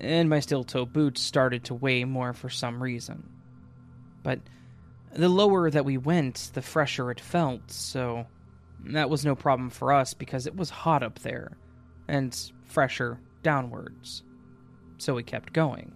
and 0.00 0.28
my 0.28 0.40
steel 0.40 0.64
toe 0.64 0.84
boots 0.84 1.22
started 1.22 1.64
to 1.64 1.74
weigh 1.74 2.04
more 2.04 2.32
for 2.32 2.50
some 2.50 2.82
reason. 2.82 3.28
But 4.22 4.40
the 5.12 5.28
lower 5.28 5.70
that 5.70 5.84
we 5.84 5.96
went, 5.96 6.50
the 6.52 6.62
fresher 6.62 7.10
it 7.10 7.20
felt, 7.20 7.70
so 7.70 8.26
that 8.84 9.08
was 9.08 9.24
no 9.24 9.34
problem 9.34 9.70
for 9.70 9.92
us 9.92 10.12
because 10.12 10.46
it 10.46 10.56
was 10.56 10.68
hot 10.68 11.02
up 11.02 11.20
there, 11.20 11.56
and 12.08 12.38
fresher 12.64 13.20
downwards. 13.42 14.22
So 14.98 15.14
we 15.14 15.22
kept 15.22 15.52
going. 15.52 15.92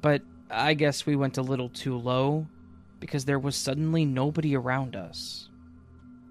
But 0.00 0.22
I 0.48 0.74
guess 0.74 1.06
we 1.06 1.16
went 1.16 1.38
a 1.38 1.42
little 1.42 1.70
too 1.70 1.96
low 1.96 2.46
because 3.06 3.24
there 3.24 3.38
was 3.38 3.54
suddenly 3.54 4.04
nobody 4.04 4.56
around 4.56 4.96
us. 4.96 5.48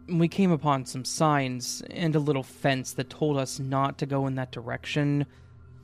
We 0.09 0.27
came 0.27 0.51
upon 0.51 0.85
some 0.85 1.05
signs 1.05 1.81
and 1.89 2.13
a 2.13 2.19
little 2.19 2.43
fence 2.43 2.91
that 2.93 3.09
told 3.09 3.37
us 3.37 3.61
not 3.61 3.97
to 3.99 4.05
go 4.05 4.27
in 4.27 4.35
that 4.35 4.51
direction 4.51 5.25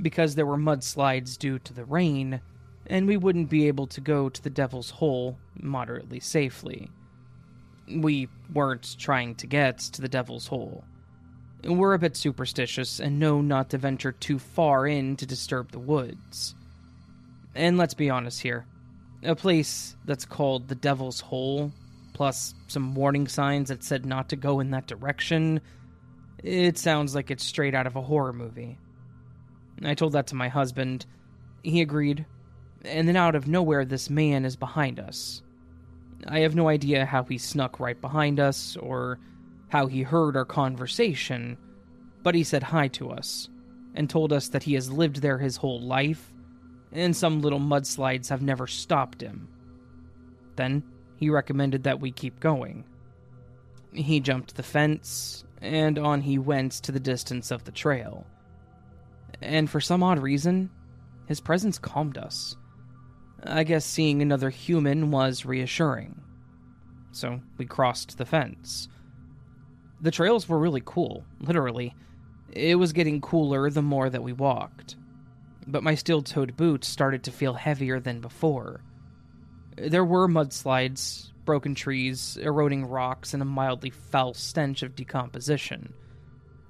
because 0.02 0.36
there 0.36 0.46
were 0.46 0.58
mudslides 0.58 1.38
due 1.38 1.60
to 1.60 1.74
the 1.74 1.86
rain, 1.86 2.42
and 2.88 3.08
we 3.08 3.16
wouldn't 3.16 3.50
be 3.50 3.70
able 3.70 3.88
to 3.88 4.02
go 4.02 4.28
to 4.28 4.44
the 4.44 4.50
Devil's 4.50 4.90
Hole 4.90 5.38
moderately 5.56 6.20
safely. 6.20 6.90
We 7.90 8.28
weren't 8.54 8.98
trying 9.00 9.36
to 9.36 9.48
get 9.48 9.78
to 9.80 10.02
the 10.02 10.10
Devil's 10.10 10.48
Hole. 10.48 10.84
We're 11.64 11.94
a 11.94 12.00
bit 12.00 12.18
superstitious 12.18 13.00
and 13.00 13.18
know 13.18 13.40
not 13.40 13.70
to 13.70 13.78
venture 13.78 14.12
too 14.12 14.40
far 14.40 14.88
in 14.88 15.16
to 15.16 15.26
disturb 15.26 15.72
the 15.72 15.80
woods. 15.80 16.54
And 17.56 17.78
let's 17.78 17.94
be 17.94 18.10
honest 18.10 18.42
here 18.42 18.66
a 19.24 19.36
place 19.36 19.96
that's 20.06 20.26
called 20.26 20.68
the 20.68 20.76
Devil's 20.76 21.20
Hole, 21.20 21.72
plus 22.14 22.54
some 22.68 22.96
warning 22.96 23.28
signs 23.28 23.70
that 23.70 23.84
said 23.84 24.06
not 24.06 24.30
to 24.30 24.36
go 24.36 24.60
in 24.60 24.72
that 24.72 24.88
direction. 24.88 25.62
It 26.44 26.78
sounds 26.78 27.14
like 27.14 27.30
it's 27.30 27.44
straight 27.44 27.76
out 27.76 27.88
of 27.88 27.96
a 27.96 28.02
horror 28.02 28.34
movie. 28.34 28.78
I 29.84 29.94
told 29.94 30.14
that 30.14 30.28
to 30.28 30.36
my 30.36 30.48
husband. 30.48 31.06
He 31.64 31.82
agreed. 31.82 32.26
And 32.84 33.08
then 33.08 33.16
out 33.16 33.36
of 33.36 33.48
nowhere, 33.48 33.86
this 33.86 34.10
man 34.10 34.46
is 34.46 34.56
behind 34.56 35.00
us. 35.00 35.42
I 36.28 36.40
have 36.40 36.56
no 36.56 36.68
idea 36.68 37.06
how 37.06 37.24
he 37.24 37.38
snuck 37.38 37.80
right 37.80 38.00
behind 38.00 38.40
us 38.40 38.76
or 38.78 39.20
how 39.70 39.88
he 39.88 40.04
heard 40.04 40.36
our 40.36 40.46
conversation, 40.46 41.58
but 42.24 42.36
he 42.36 42.44
said 42.44 42.64
hi 42.64 42.88
to 42.90 43.10
us 43.12 43.50
and 43.96 44.10
told 44.10 44.34
us 44.34 44.50
that 44.50 44.64
he 44.64 44.74
has 44.74 44.92
lived 44.92 45.18
there 45.18 45.38
his 45.38 45.58
whole 45.58 45.82
life 45.82 46.31
and 46.92 47.16
some 47.16 47.42
little 47.42 47.60
mudslides 47.60 48.30
have 48.30 48.42
never 48.42 48.68
stopped 48.68 49.22
him. 49.22 49.48
Then 50.56 50.84
he 51.16 51.30
recommended 51.30 51.84
that 51.84 52.00
we 52.00 52.12
keep 52.12 52.40
going. 52.40 52.84
He 53.94 54.20
jumped 54.20 54.56
the 54.56 54.64
fence, 54.64 55.44
and 55.62 55.98
on 55.98 56.22
he 56.22 56.38
went 56.38 56.74
to 56.74 56.92
the 56.92 57.00
distance 57.00 57.52
of 57.52 57.64
the 57.64 57.72
trail. 57.72 58.26
And 59.42 59.70
for 59.70 59.82
some 59.82 60.04
odd 60.04 60.20
reason, 60.20 60.70
his 61.28 61.40
presence 61.40 61.78
calmed 61.78 62.18
us. 62.18 62.56
I 63.44 63.64
guess 63.64 63.86
seeing 63.86 64.22
another 64.22 64.50
human 64.50 65.12
was 65.12 65.46
reassuring. 65.46 66.22
So 67.12 67.42
we 67.58 67.66
crossed 67.66 68.18
the 68.18 68.26
fence. 68.26 68.88
The 70.02 70.12
trails 70.12 70.48
were 70.48 70.60
really 70.60 70.82
cool, 70.86 71.26
literally. 71.40 71.96
It 72.52 72.76
was 72.76 72.94
getting 72.94 73.22
cooler 73.22 73.70
the 73.70 73.82
more 73.82 74.10
that 74.10 74.24
we 74.24 74.34
walked 74.34 74.96
but 75.72 75.84
my 75.84 75.96
steel 75.96 76.22
toed 76.22 76.58
boots 76.58 76.88
started 76.88 77.24
to 77.24 77.32
feel 77.32 77.54
heavier 77.54 78.00
than 78.00 78.20
before. 78.22 78.84
There 79.78 80.06
were 80.06 80.28
mudslides, 80.28 81.32
broken 81.46 81.76
trees, 81.76 82.38
eroding 82.38 82.86
rocks, 82.86 83.34
and 83.34 83.42
a 83.42 83.46
mildly 83.46 83.90
foul 83.90 84.34
stench 84.34 84.84
of 84.84 84.96
decomposition. 84.96 85.94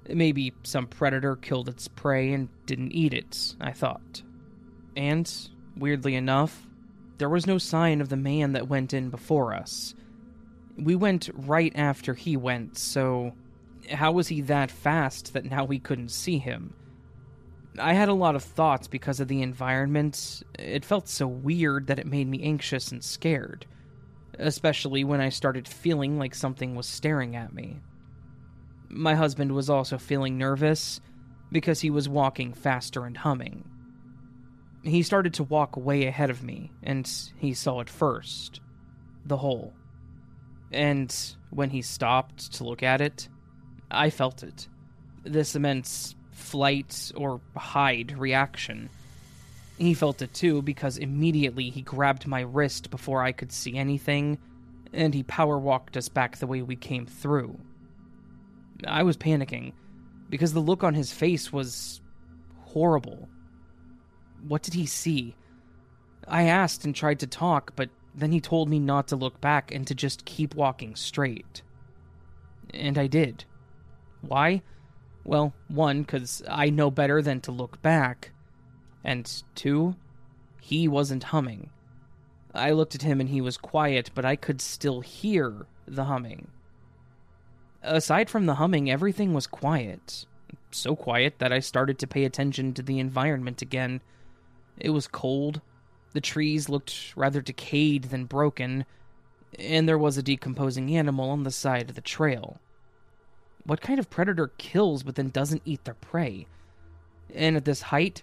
Maybe 0.08 0.52
some 0.62 0.86
predator 0.86 1.36
killed 1.36 1.68
its 1.68 1.88
prey 1.88 2.32
and 2.32 2.48
didn't 2.66 2.92
eat 2.92 3.14
it, 3.14 3.54
I 3.60 3.72
thought. 3.72 4.22
And, 4.96 5.30
weirdly 5.76 6.14
enough, 6.14 6.66
there 7.18 7.28
was 7.28 7.46
no 7.46 7.58
sign 7.58 8.00
of 8.00 8.08
the 8.08 8.16
man 8.16 8.52
that 8.52 8.68
went 8.68 8.92
in 8.92 9.10
before 9.10 9.54
us. 9.54 9.94
We 10.76 10.96
went 10.96 11.30
right 11.34 11.72
after 11.74 12.14
he 12.14 12.36
went, 12.36 12.78
so 12.78 13.32
how 13.90 14.12
was 14.12 14.28
he 14.28 14.40
that 14.42 14.70
fast 14.70 15.32
that 15.34 15.44
now 15.44 15.64
we 15.64 15.78
couldn't 15.78 16.10
see 16.10 16.38
him? 16.38 16.74
I 17.78 17.94
had 17.94 18.08
a 18.08 18.14
lot 18.14 18.34
of 18.34 18.42
thoughts 18.42 18.86
because 18.86 19.20
of 19.20 19.28
the 19.28 19.42
environment. 19.42 20.42
It 20.58 20.84
felt 20.84 21.08
so 21.08 21.26
weird 21.26 21.86
that 21.86 21.98
it 21.98 22.06
made 22.06 22.28
me 22.28 22.42
anxious 22.42 22.92
and 22.92 23.02
scared, 23.02 23.66
especially 24.38 25.04
when 25.04 25.20
I 25.20 25.30
started 25.30 25.66
feeling 25.66 26.18
like 26.18 26.34
something 26.34 26.74
was 26.74 26.86
staring 26.86 27.34
at 27.34 27.54
me. 27.54 27.80
My 28.88 29.14
husband 29.14 29.52
was 29.52 29.70
also 29.70 29.96
feeling 29.96 30.36
nervous 30.36 31.00
because 31.50 31.80
he 31.80 31.90
was 31.90 32.08
walking 32.08 32.52
faster 32.52 33.06
and 33.06 33.16
humming. 33.16 33.68
He 34.82 35.02
started 35.02 35.32
to 35.34 35.44
walk 35.44 35.76
way 35.76 36.06
ahead 36.06 36.28
of 36.28 36.42
me, 36.42 36.72
and 36.82 37.10
he 37.38 37.54
saw 37.54 37.80
it 37.80 37.88
first 37.88 38.60
the 39.24 39.36
hole. 39.36 39.72
And 40.72 41.14
when 41.50 41.70
he 41.70 41.82
stopped 41.82 42.52
to 42.54 42.64
look 42.64 42.82
at 42.82 43.00
it, 43.00 43.28
I 43.90 44.10
felt 44.10 44.42
it. 44.42 44.68
This 45.22 45.54
immense 45.54 46.16
flight 46.32 47.12
or 47.14 47.40
hide 47.56 48.18
reaction. 48.18 48.90
He 49.78 49.94
felt 49.94 50.22
it 50.22 50.34
too 50.34 50.62
because 50.62 50.98
immediately 50.98 51.70
he 51.70 51.82
grabbed 51.82 52.26
my 52.26 52.40
wrist 52.40 52.90
before 52.90 53.22
I 53.22 53.32
could 53.32 53.52
see 53.52 53.76
anything, 53.76 54.38
and 54.92 55.14
he 55.14 55.22
power 55.22 55.58
walked 55.58 55.96
us 55.96 56.08
back 56.08 56.36
the 56.36 56.46
way 56.46 56.62
we 56.62 56.76
came 56.76 57.06
through. 57.06 57.58
I 58.86 59.02
was 59.02 59.16
panicking 59.16 59.72
because 60.28 60.52
the 60.52 60.60
look 60.60 60.82
on 60.82 60.94
his 60.94 61.12
face 61.12 61.52
was 61.52 62.00
horrible. 62.60 63.28
What 64.46 64.62
did 64.62 64.74
he 64.74 64.86
see? 64.86 65.36
I 66.26 66.44
asked 66.44 66.84
and 66.84 66.94
tried 66.94 67.20
to 67.20 67.26
talk, 67.26 67.74
but 67.76 67.90
then 68.14 68.32
he 68.32 68.40
told 68.40 68.68
me 68.68 68.78
not 68.78 69.08
to 69.08 69.16
look 69.16 69.40
back 69.40 69.72
and 69.72 69.86
to 69.86 69.94
just 69.94 70.24
keep 70.24 70.54
walking 70.54 70.96
straight. 70.96 71.62
And 72.72 72.98
I 72.98 73.06
did. 73.06 73.44
Why? 74.20 74.62
Well, 75.24 75.52
one, 75.68 76.02
because 76.02 76.42
I 76.48 76.70
know 76.70 76.90
better 76.90 77.22
than 77.22 77.40
to 77.42 77.52
look 77.52 77.80
back. 77.82 78.32
And 79.04 79.30
two, 79.54 79.96
he 80.60 80.88
wasn't 80.88 81.24
humming. 81.24 81.70
I 82.54 82.72
looked 82.72 82.94
at 82.94 83.02
him 83.02 83.20
and 83.20 83.28
he 83.28 83.40
was 83.40 83.56
quiet, 83.56 84.10
but 84.14 84.24
I 84.24 84.36
could 84.36 84.60
still 84.60 85.00
hear 85.00 85.66
the 85.86 86.04
humming. 86.04 86.48
Aside 87.82 88.30
from 88.30 88.46
the 88.46 88.56
humming, 88.56 88.90
everything 88.90 89.32
was 89.34 89.46
quiet. 89.46 90.26
So 90.70 90.94
quiet 90.94 91.38
that 91.38 91.52
I 91.52 91.60
started 91.60 91.98
to 91.98 92.06
pay 92.06 92.24
attention 92.24 92.74
to 92.74 92.82
the 92.82 92.98
environment 92.98 93.62
again. 93.62 94.00
It 94.78 94.90
was 94.90 95.08
cold. 95.08 95.60
The 96.12 96.20
trees 96.20 96.68
looked 96.68 97.14
rather 97.16 97.40
decayed 97.40 98.04
than 98.04 98.26
broken, 98.26 98.84
and 99.58 99.88
there 99.88 99.98
was 99.98 100.16
a 100.16 100.22
decomposing 100.22 100.94
animal 100.94 101.30
on 101.30 101.42
the 101.42 101.50
side 101.50 101.88
of 101.88 101.94
the 101.94 102.00
trail. 102.00 102.60
What 103.64 103.80
kind 103.80 103.98
of 103.98 104.10
predator 104.10 104.48
kills 104.58 105.02
but 105.02 105.14
then 105.14 105.28
doesn't 105.28 105.62
eat 105.64 105.84
their 105.84 105.94
prey? 105.94 106.46
And 107.34 107.56
at 107.56 107.64
this 107.64 107.82
height, 107.82 108.22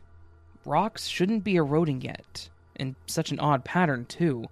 rocks 0.65 1.07
shouldn't 1.07 1.43
be 1.43 1.55
eroding 1.55 2.01
yet, 2.01 2.49
in 2.75 2.95
such 3.05 3.31
an 3.31 3.39
odd 3.39 3.63
pattern, 3.63 4.05
too. 4.05 4.45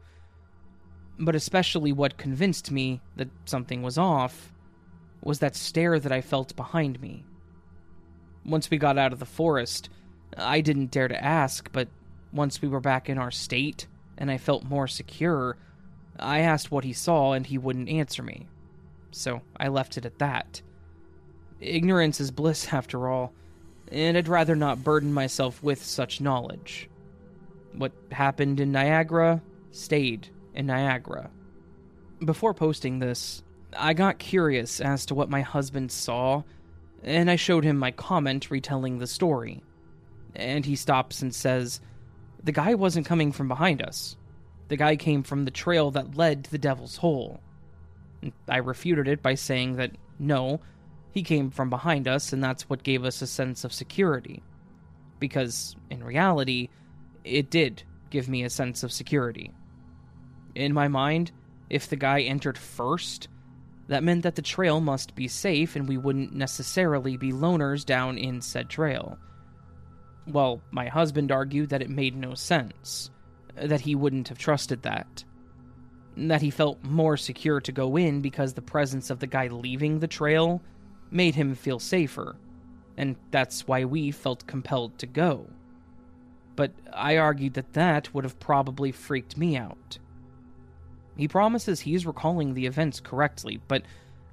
But 1.20 1.36
especially 1.36 1.92
what 1.92 2.18
convinced 2.18 2.72
me 2.72 3.02
that 3.16 3.30
something 3.46 3.82
was 3.82 3.98
off 3.98 4.54
was 5.22 5.40
that 5.40 5.56
stare 5.56 6.00
that 6.00 6.12
I 6.12 6.22
felt 6.22 6.56
behind 6.56 7.02
me. 7.02 7.26
Once 8.46 8.70
we 8.70 8.78
got 8.78 8.98
out 8.98 9.12
of 9.12 9.20
the 9.20 9.26
forest, 9.26 9.90
I 10.38 10.62
didn't 10.62 10.92
dare 10.92 11.08
to 11.08 11.24
ask, 11.24 11.70
but 11.72 11.90
once 12.32 12.62
we 12.62 12.68
were 12.68 12.80
back 12.80 13.10
in 13.10 13.18
our 13.18 13.32
state 13.32 13.88
and 14.18 14.32
I 14.32 14.38
felt 14.38 14.64
more 14.64 14.88
secure, 14.88 15.58
I 16.20 16.40
asked 16.40 16.72
what 16.72 16.84
he 16.84 16.94
saw 16.94 17.34
and 17.34 17.46
he 17.46 17.58
wouldn't 17.58 17.90
answer 17.90 18.24
me. 18.24 18.48
So 19.12 19.42
I 19.60 19.68
left 19.68 19.98
it 19.98 20.06
at 20.06 20.20
that. 20.20 20.62
Ignorance 21.60 22.20
is 22.20 22.32
bliss, 22.32 22.72
after 22.74 23.08
all, 23.08 23.34
and 23.91 24.18
I'd 24.18 24.28
rather 24.28 24.55
not 24.55 24.84
burden 24.84 25.14
myself 25.14 25.62
with 25.64 25.84
such 25.84 26.22
knowledge. 26.22 26.89
What 27.74 27.93
happened 28.12 28.60
in 28.60 28.72
Niagara 28.72 29.41
stayed 29.72 30.28
in 30.53 30.68
Niagara. 30.68 31.30
Before 32.24 32.53
posting 32.53 32.99
this, 32.99 33.43
I 33.76 33.93
got 33.93 34.18
curious 34.18 34.80
as 34.80 35.05
to 35.08 35.16
what 35.16 35.30
my 35.30 35.41
husband 35.41 35.91
saw, 35.91 36.43
and 37.03 37.30
I 37.30 37.36
showed 37.36 37.64
him 37.64 37.78
my 37.78 37.91
comment 37.91 38.49
retelling 38.49 38.97
the 38.97 39.08
story. 39.08 39.64
And 40.36 40.66
he 40.66 40.76
stops 40.76 41.22
and 41.22 41.34
says, 41.34 41.80
The 42.43 42.51
guy 42.51 42.74
wasn't 42.74 43.05
coming 43.05 43.32
from 43.32 43.47
behind 43.47 43.82
us. 43.82 44.16
The 44.68 44.78
guy 44.78 44.95
came 44.95 45.24
from 45.24 45.45
the 45.45 45.51
trail 45.51 45.91
that 45.91 46.18
led 46.18 46.43
to 46.45 46.51
the 46.51 46.58
Devil's 46.58 46.97
Hole. 46.97 47.39
I 48.49 48.58
refuted 48.58 49.08
it 49.08 49.22
by 49.22 49.36
saying 49.36 49.76
that 49.78 49.91
no, 50.20 50.60
he 51.18 51.24
came 51.24 51.49
from 51.49 51.72
behind 51.72 52.07
us, 52.07 52.32
and 52.32 52.43
that's 52.43 52.70
what 52.70 52.84
gave 52.84 53.03
us 53.03 53.24
a 53.24 53.28
sense 53.28 53.63
of 53.63 53.74
security. 53.74 54.43
Because, 55.18 55.76
in 55.89 56.03
reality, 56.03 56.70
it 57.24 57.49
did 57.49 57.82
give 58.11 58.30
me 58.30 58.43
a 58.43 58.51
sense 58.51 58.84
of 58.84 58.91
security. 58.91 59.51
In 60.53 60.76
my 60.76 60.88
mind, 60.88 61.32
if 61.72 61.89
the 61.89 61.95
guy 61.95 62.22
entered 62.22 62.55
first, 62.55 63.30
that 63.88 64.03
meant 64.03 64.22
that 64.22 64.36
the 64.36 64.43
trail 64.43 64.80
must 64.80 65.15
be 65.15 65.28
safe 65.28 65.76
and 65.76 65.88
we 65.88 65.97
wouldn't 65.97 66.36
necessarily 66.36 67.18
be 67.18 67.32
loners 67.32 67.84
down 67.84 68.20
in 68.20 68.39
said 68.39 68.70
trail. 68.70 69.18
Well, 70.28 70.61
my 70.70 70.86
husband 70.86 71.32
argued 71.32 71.70
that 71.70 71.82
it 71.82 71.89
made 71.89 72.15
no 72.15 72.36
sense, 72.36 73.09
that 73.55 73.82
he 73.82 73.95
wouldn't 73.95 74.28
have 74.28 74.38
trusted 74.38 74.84
that. 74.84 75.24
That 76.15 76.43
he 76.43 76.51
felt 76.51 76.84
more 76.84 77.18
secure 77.18 77.59
to 77.61 77.72
go 77.72 77.97
in 77.97 78.22
because 78.22 78.53
the 78.53 78.61
presence 78.61 79.09
of 79.09 79.18
the 79.18 79.26
guy 79.26 79.47
leaving 79.47 79.97
the 79.97 80.07
trail 80.07 80.61
made 81.12 81.36
him 81.36 81.55
feel 81.55 81.80
safer, 81.80 82.36
and 82.97 83.16
that's 83.32 83.68
why 83.68 83.86
we 83.86 84.12
felt 84.12 84.47
compelled 84.47 84.97
to 84.99 85.08
go. 85.08 85.47
But 86.55 86.72
I 86.93 87.18
argued 87.18 87.53
that 87.53 87.74
that 87.74 88.14
would 88.14 88.24
have 88.24 88.39
probably 88.39 88.91
freaked 88.91 89.38
me 89.38 89.55
out. 89.55 89.99
He 91.16 91.28
promises 91.28 91.82
he's 91.82 92.05
recalling 92.05 92.53
the 92.53 92.66
events 92.66 92.99
correctly, 92.99 93.60
but 93.68 93.84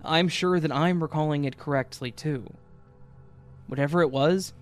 I'm 0.05 0.29
sure 0.29 0.61
that 0.61 0.73
I'm 0.73 1.03
recalling 1.03 1.45
it 1.45 1.59
correctly 1.59 2.11
too. 2.11 2.47
Whatever 3.67 4.03
it 4.03 4.11
was, 4.11 4.53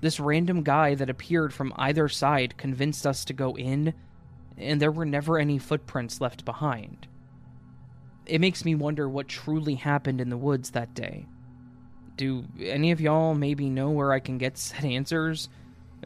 this 0.00 0.20
random 0.20 0.62
guy 0.62 0.94
that 0.94 1.10
appeared 1.10 1.52
from 1.52 1.72
either 1.76 2.08
side 2.08 2.56
convinced 2.56 3.06
us 3.06 3.24
to 3.26 3.32
go 3.32 3.56
in, 3.56 3.94
and 4.56 4.80
there 4.80 4.92
were 4.92 5.06
never 5.06 5.38
any 5.38 5.58
footprints 5.58 6.20
left 6.20 6.44
behind. 6.44 7.06
It 8.26 8.40
makes 8.40 8.64
me 8.64 8.74
wonder 8.74 9.08
what 9.08 9.28
truly 9.28 9.74
happened 9.74 10.20
in 10.20 10.28
the 10.28 10.36
woods 10.36 10.70
that 10.70 10.94
day. 10.94 11.26
Do 12.20 12.44
any 12.60 12.90
of 12.90 13.00
y'all 13.00 13.34
maybe 13.34 13.70
know 13.70 13.88
where 13.88 14.12
I 14.12 14.20
can 14.20 14.36
get 14.36 14.58
said 14.58 14.84
answers? 14.84 15.48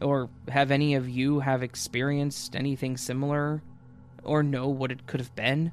Or 0.01 0.29
have 0.47 0.71
any 0.71 0.95
of 0.95 1.09
you 1.09 1.41
have 1.41 1.61
experienced 1.61 2.55
anything 2.55 2.95
similar? 2.95 3.61
or 4.25 4.43
know 4.43 4.67
what 4.67 4.91
it 4.91 5.07
could 5.07 5.19
have 5.19 5.33
been? 5.35 5.71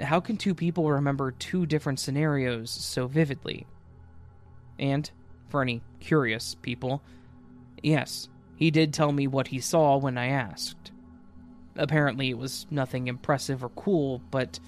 How 0.00 0.20
can 0.20 0.36
two 0.36 0.54
people 0.54 0.90
remember 0.90 1.30
two 1.30 1.64
different 1.64 2.00
scenarios 2.00 2.70
so 2.70 3.06
vividly? 3.06 3.66
And, 4.78 5.08
for 5.48 5.62
any 5.62 5.82
curious 6.00 6.56
people, 6.56 7.00
yes, 7.82 8.28
he 8.56 8.70
did 8.72 8.92
tell 8.92 9.12
me 9.12 9.28
what 9.28 9.48
he 9.48 9.60
saw 9.60 9.96
when 9.96 10.18
I 10.18 10.26
asked. 10.26 10.90
Apparently, 11.76 12.30
it 12.30 12.38
was 12.38 12.66
nothing 12.70 13.06
impressive 13.06 13.62
or 13.62 13.68
cool, 13.70 14.20
but 14.30 14.58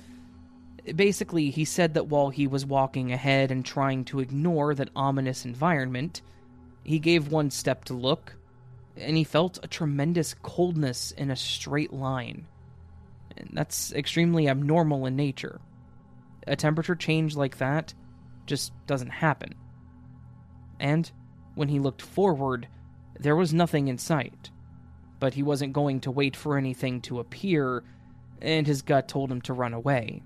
basically, 0.94 1.50
he 1.50 1.64
said 1.64 1.94
that 1.94 2.08
while 2.08 2.30
he 2.30 2.46
was 2.46 2.64
walking 2.64 3.12
ahead 3.12 3.50
and 3.50 3.64
trying 3.64 4.04
to 4.06 4.20
ignore 4.20 4.74
that 4.74 4.90
ominous 4.94 5.44
environment, 5.44 6.22
he 6.84 6.98
gave 6.98 7.32
one 7.32 7.50
step 7.50 7.84
to 7.86 7.94
look, 7.94 8.36
and 8.96 9.16
he 9.16 9.24
felt 9.24 9.58
a 9.62 9.68
tremendous 9.68 10.34
coldness 10.34 11.10
in 11.10 11.30
a 11.30 11.36
straight 11.36 11.92
line. 11.92 12.46
That's 13.52 13.92
extremely 13.92 14.48
abnormal 14.48 15.06
in 15.06 15.16
nature. 15.16 15.60
A 16.46 16.56
temperature 16.56 16.94
change 16.94 17.36
like 17.36 17.58
that 17.58 17.92
just 18.46 18.72
doesn't 18.86 19.10
happen. 19.10 19.54
And 20.78 21.10
when 21.54 21.68
he 21.68 21.80
looked 21.80 22.02
forward, 22.02 22.68
there 23.18 23.36
was 23.36 23.52
nothing 23.52 23.88
in 23.88 23.98
sight. 23.98 24.50
But 25.18 25.34
he 25.34 25.42
wasn't 25.42 25.72
going 25.72 26.00
to 26.00 26.10
wait 26.10 26.36
for 26.36 26.56
anything 26.56 27.00
to 27.02 27.18
appear, 27.18 27.82
and 28.40 28.66
his 28.66 28.82
gut 28.82 29.08
told 29.08 29.32
him 29.32 29.40
to 29.42 29.52
run 29.52 29.74
away. 29.74 30.22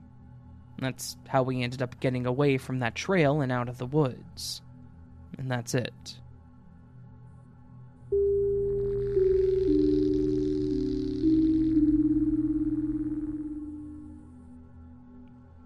That's 0.81 1.16
how 1.28 1.43
we 1.43 1.62
ended 1.62 1.83
up 1.83 2.01
getting 2.01 2.26
away 2.26 2.57
from 2.59 2.78
that 2.78 2.95
trail 2.95 3.41
and 3.41 3.53
out 3.53 3.68
of 3.68 3.78
the 3.78 3.87
woods. 3.87 4.62
And 5.39 5.51
that's 5.51 5.74
it. 5.74 6.16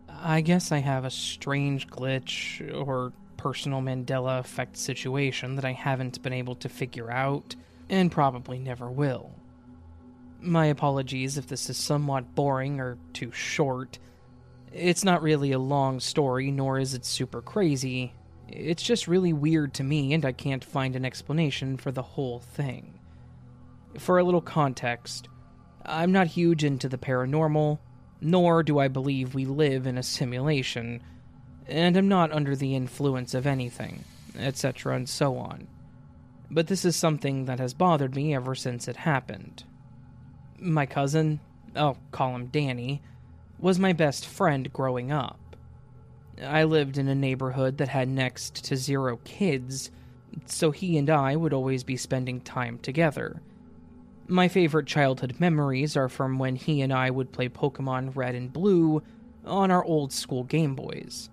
I 0.08 0.40
guess 0.40 0.72
I 0.72 0.78
have 0.78 1.04
a 1.04 1.10
strange 1.10 1.86
glitch 1.86 2.60
or 2.74 3.12
personal 3.36 3.82
Mandela 3.82 4.40
effect 4.40 4.76
situation 4.76 5.56
that 5.56 5.64
I 5.66 5.72
haven't 5.72 6.22
been 6.22 6.32
able 6.32 6.54
to 6.56 6.68
figure 6.70 7.10
out, 7.10 7.54
and 7.90 8.10
probably 8.10 8.58
never 8.58 8.90
will. 8.90 9.30
My 10.40 10.66
apologies 10.66 11.36
if 11.36 11.46
this 11.46 11.68
is 11.68 11.76
somewhat 11.76 12.34
boring 12.34 12.80
or 12.80 12.96
too 13.12 13.32
short. 13.32 13.98
It's 14.74 15.04
not 15.04 15.22
really 15.22 15.52
a 15.52 15.58
long 15.58 16.00
story, 16.00 16.50
nor 16.50 16.80
is 16.80 16.94
it 16.94 17.04
super 17.04 17.40
crazy. 17.40 18.12
It's 18.48 18.82
just 18.82 19.06
really 19.06 19.32
weird 19.32 19.72
to 19.74 19.84
me, 19.84 20.12
and 20.12 20.24
I 20.24 20.32
can't 20.32 20.64
find 20.64 20.96
an 20.96 21.04
explanation 21.04 21.76
for 21.76 21.92
the 21.92 22.02
whole 22.02 22.40
thing. 22.40 22.98
For 23.98 24.18
a 24.18 24.24
little 24.24 24.40
context, 24.40 25.28
I'm 25.86 26.10
not 26.10 26.26
huge 26.26 26.64
into 26.64 26.88
the 26.88 26.98
paranormal, 26.98 27.78
nor 28.20 28.64
do 28.64 28.80
I 28.80 28.88
believe 28.88 29.32
we 29.32 29.44
live 29.44 29.86
in 29.86 29.96
a 29.96 30.02
simulation, 30.02 31.04
and 31.68 31.96
I'm 31.96 32.08
not 32.08 32.32
under 32.32 32.56
the 32.56 32.74
influence 32.74 33.32
of 33.32 33.46
anything, 33.46 34.02
etc., 34.36 34.96
and 34.96 35.08
so 35.08 35.36
on. 35.36 35.68
But 36.50 36.66
this 36.66 36.84
is 36.84 36.96
something 36.96 37.44
that 37.44 37.60
has 37.60 37.74
bothered 37.74 38.16
me 38.16 38.34
ever 38.34 38.56
since 38.56 38.88
it 38.88 38.96
happened. 38.96 39.62
My 40.58 40.84
cousin, 40.84 41.38
I'll 41.76 41.98
call 42.10 42.34
him 42.34 42.46
Danny, 42.46 43.02
was 43.58 43.78
my 43.78 43.92
best 43.92 44.26
friend 44.26 44.72
growing 44.72 45.10
up. 45.12 45.56
I 46.42 46.64
lived 46.64 46.98
in 46.98 47.08
a 47.08 47.14
neighborhood 47.14 47.78
that 47.78 47.88
had 47.88 48.08
next 48.08 48.64
to 48.64 48.76
zero 48.76 49.18
kids, 49.24 49.90
so 50.46 50.70
he 50.70 50.98
and 50.98 51.08
I 51.08 51.36
would 51.36 51.52
always 51.52 51.84
be 51.84 51.96
spending 51.96 52.40
time 52.40 52.78
together 52.78 53.40
my 54.28 54.48
favorite 54.48 54.86
childhood 54.86 55.36
memories 55.38 55.96
are 55.96 56.08
from 56.08 56.38
when 56.38 56.56
he 56.56 56.80
and 56.80 56.92
I 56.92 57.10
would 57.10 57.32
play 57.32 57.48
Pokemon 57.48 58.16
Red 58.16 58.34
and 58.34 58.52
Blue 58.52 59.02
on 59.44 59.70
our 59.70 59.84
old 59.84 60.12
school 60.12 60.44
Game 60.44 60.74
Boys. 60.74 61.28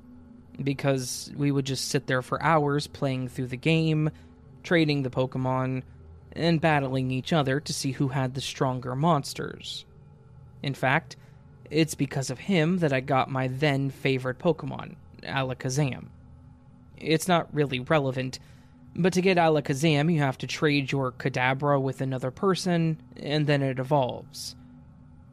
Because 0.61 1.31
we 1.35 1.51
would 1.51 1.65
just 1.65 1.87
sit 1.87 2.07
there 2.07 2.21
for 2.21 2.41
hours 2.43 2.87
playing 2.87 3.29
through 3.29 3.47
the 3.47 3.57
game, 3.57 4.09
trading 4.63 5.03
the 5.03 5.09
Pokemon, 5.09 5.83
and 6.33 6.61
battling 6.61 7.11
each 7.11 7.33
other 7.33 7.59
to 7.59 7.73
see 7.73 7.91
who 7.91 8.09
had 8.09 8.33
the 8.33 8.41
stronger 8.41 8.95
monsters. 8.95 9.85
In 10.61 10.73
fact, 10.73 11.15
it's 11.71 11.95
because 11.95 12.29
of 12.29 12.39
him 12.39 12.79
that 12.79 12.93
I 12.93 12.99
got 12.99 13.31
my 13.31 13.47
then 13.47 13.89
favorite 13.89 14.39
Pokemon, 14.39 14.95
Alakazam. 15.23 16.07
It's 16.97 17.27
not 17.27 17.53
really 17.53 17.79
relevant, 17.79 18.39
but 18.95 19.13
to 19.13 19.21
get 19.21 19.37
Alakazam, 19.37 20.13
you 20.13 20.19
have 20.19 20.37
to 20.39 20.47
trade 20.47 20.91
your 20.91 21.13
Kadabra 21.13 21.81
with 21.81 22.01
another 22.01 22.29
person, 22.29 23.01
and 23.15 23.47
then 23.47 23.61
it 23.61 23.79
evolves. 23.79 24.55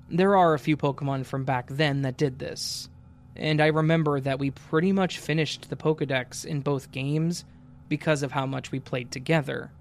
There 0.08 0.36
are 0.36 0.54
a 0.54 0.58
few 0.58 0.76
Pokemon 0.76 1.26
from 1.26 1.44
back 1.44 1.66
then 1.68 2.02
that 2.02 2.16
did 2.16 2.38
this, 2.38 2.88
and 3.36 3.60
I 3.60 3.66
remember 3.66 4.20
that 4.20 4.38
we 4.38 4.52
pretty 4.52 4.92
much 4.92 5.18
finished 5.18 5.68
the 5.68 5.76
Pokedex 5.76 6.44
in 6.46 6.60
both 6.60 6.92
games 6.92 7.44
because 7.88 8.22
of 8.22 8.32
how 8.32 8.46
much 8.46 8.70
we 8.70 8.78
played 8.78 9.10
together. 9.10 9.72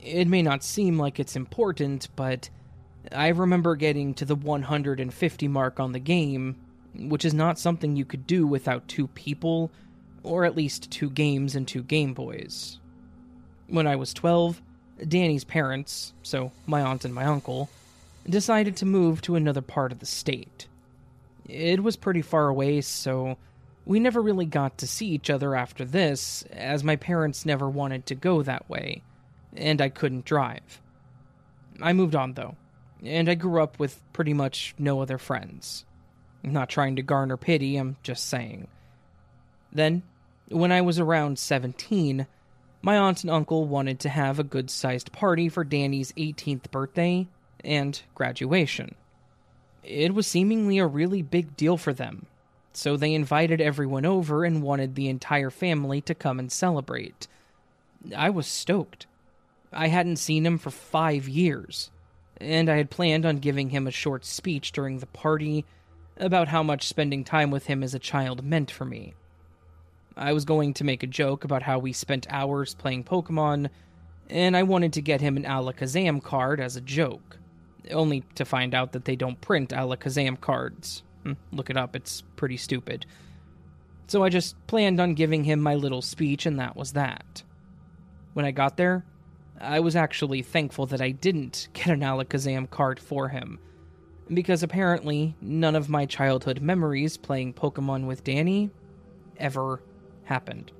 It 0.00 0.28
may 0.28 0.42
not 0.42 0.62
seem 0.62 0.98
like 0.98 1.18
it's 1.18 1.34
important, 1.34 2.08
but 2.14 2.50
I 3.12 3.28
remember 3.28 3.76
getting 3.76 4.14
to 4.14 4.24
the 4.24 4.34
150 4.34 5.48
mark 5.48 5.80
on 5.80 5.92
the 5.92 5.98
game, 5.98 6.56
which 6.94 7.24
is 7.24 7.34
not 7.34 7.58
something 7.58 7.96
you 7.96 8.04
could 8.04 8.26
do 8.26 8.46
without 8.46 8.88
two 8.88 9.08
people, 9.08 9.70
or 10.22 10.44
at 10.44 10.56
least 10.56 10.90
two 10.90 11.10
games 11.10 11.54
and 11.54 11.66
two 11.66 11.82
Game 11.82 12.14
Boys. 12.14 12.78
When 13.68 13.86
I 13.86 13.96
was 13.96 14.12
12, 14.14 14.60
Danny's 15.06 15.44
parents, 15.44 16.12
so 16.22 16.52
my 16.66 16.82
aunt 16.82 17.04
and 17.04 17.14
my 17.14 17.24
uncle, 17.24 17.70
decided 18.28 18.76
to 18.76 18.86
move 18.86 19.22
to 19.22 19.36
another 19.36 19.62
part 19.62 19.92
of 19.92 20.00
the 20.00 20.06
state. 20.06 20.66
It 21.46 21.82
was 21.82 21.96
pretty 21.96 22.22
far 22.22 22.48
away, 22.48 22.80
so 22.82 23.38
we 23.86 24.00
never 24.00 24.20
really 24.20 24.44
got 24.44 24.78
to 24.78 24.86
see 24.86 25.06
each 25.06 25.30
other 25.30 25.54
after 25.54 25.84
this, 25.84 26.44
as 26.52 26.84
my 26.84 26.96
parents 26.96 27.46
never 27.46 27.68
wanted 27.68 28.04
to 28.06 28.14
go 28.14 28.42
that 28.42 28.68
way, 28.68 29.02
and 29.56 29.80
I 29.80 29.88
couldn't 29.88 30.26
drive. 30.26 30.82
I 31.80 31.92
moved 31.94 32.14
on, 32.14 32.34
though, 32.34 32.56
and 33.04 33.28
I 33.28 33.34
grew 33.34 33.62
up 33.62 33.78
with 33.78 34.00
pretty 34.12 34.34
much 34.34 34.74
no 34.78 35.00
other 35.00 35.18
friends. 35.18 35.84
I'm 36.44 36.52
not 36.52 36.68
trying 36.68 36.96
to 36.96 37.02
garner 37.02 37.36
pity, 37.36 37.76
I'm 37.76 37.96
just 38.02 38.26
saying. 38.26 38.68
Then, 39.72 40.02
when 40.48 40.72
I 40.72 40.80
was 40.80 40.98
around 40.98 41.38
17, 41.38 42.26
my 42.80 42.96
aunt 42.96 43.22
and 43.22 43.30
uncle 43.30 43.66
wanted 43.66 44.00
to 44.00 44.08
have 44.08 44.38
a 44.38 44.44
good 44.44 44.70
sized 44.70 45.12
party 45.12 45.48
for 45.48 45.64
Danny's 45.64 46.12
18th 46.12 46.70
birthday 46.70 47.26
and 47.64 48.00
graduation. 48.14 48.94
It 49.82 50.14
was 50.14 50.26
seemingly 50.26 50.78
a 50.78 50.86
really 50.86 51.22
big 51.22 51.56
deal 51.56 51.76
for 51.76 51.92
them, 51.92 52.26
so 52.72 52.96
they 52.96 53.14
invited 53.14 53.60
everyone 53.60 54.06
over 54.06 54.44
and 54.44 54.62
wanted 54.62 54.94
the 54.94 55.08
entire 55.08 55.50
family 55.50 56.00
to 56.02 56.14
come 56.14 56.38
and 56.38 56.52
celebrate. 56.52 57.26
I 58.16 58.30
was 58.30 58.46
stoked. 58.46 59.06
I 59.72 59.88
hadn't 59.88 60.16
seen 60.16 60.46
him 60.46 60.58
for 60.58 60.70
five 60.70 61.28
years, 61.28 61.90
and 62.40 62.68
I 62.68 62.76
had 62.76 62.90
planned 62.90 63.26
on 63.26 63.38
giving 63.38 63.70
him 63.70 63.86
a 63.86 63.92
short 63.92 64.24
speech 64.24 64.72
during 64.72 64.98
the 64.98 65.06
party 65.06 65.64
about 66.16 66.48
how 66.48 66.62
much 66.62 66.88
spending 66.88 67.24
time 67.24 67.50
with 67.50 67.66
him 67.66 67.82
as 67.82 67.94
a 67.94 67.98
child 67.98 68.44
meant 68.44 68.70
for 68.70 68.84
me. 68.84 69.14
I 70.16 70.32
was 70.32 70.44
going 70.44 70.74
to 70.74 70.84
make 70.84 71.02
a 71.02 71.08
joke 71.08 71.44
about 71.44 71.62
how 71.62 71.78
we 71.78 71.92
spent 71.92 72.26
hours 72.28 72.74
playing 72.74 73.04
Pokemon, 73.04 73.68
and 74.28 74.56
I 74.56 74.64
wanted 74.64 74.92
to 74.94 75.02
get 75.02 75.20
him 75.20 75.36
an 75.36 75.44
Alakazam 75.44 76.22
card 76.22 76.60
as 76.60 76.76
a 76.76 76.80
joke, 76.80 77.38
only 77.90 78.24
to 78.34 78.44
find 78.44 78.74
out 78.74 78.92
that 78.92 79.04
they 79.04 79.14
don't 79.14 79.40
print 79.40 79.70
Alakazam 79.70 80.40
cards. 80.40 81.02
Hmm, 81.22 81.34
look 81.52 81.70
it 81.70 81.76
up, 81.76 81.94
it's 81.94 82.22
pretty 82.36 82.56
stupid. 82.56 83.06
So 84.08 84.24
I 84.24 84.28
just 84.28 84.56
planned 84.66 85.00
on 85.00 85.14
giving 85.14 85.44
him 85.44 85.60
my 85.60 85.76
little 85.76 86.02
speech, 86.02 86.46
and 86.46 86.58
that 86.58 86.76
was 86.76 86.94
that. 86.94 87.42
When 88.32 88.44
I 88.44 88.50
got 88.50 88.76
there, 88.76 89.04
I 89.60 89.80
was 89.80 89.96
actually 89.96 90.42
thankful 90.42 90.86
that 90.86 91.00
I 91.00 91.10
didn't 91.10 91.68
get 91.72 91.88
an 91.88 92.00
Alakazam 92.00 92.70
card 92.70 93.00
for 93.00 93.28
him, 93.28 93.58
because 94.32 94.62
apparently 94.62 95.34
none 95.40 95.74
of 95.74 95.88
my 95.88 96.06
childhood 96.06 96.60
memories 96.60 97.16
playing 97.16 97.54
Pokemon 97.54 98.06
with 98.06 98.24
Danny 98.24 98.70
ever 99.36 99.80
happened. 100.24 100.70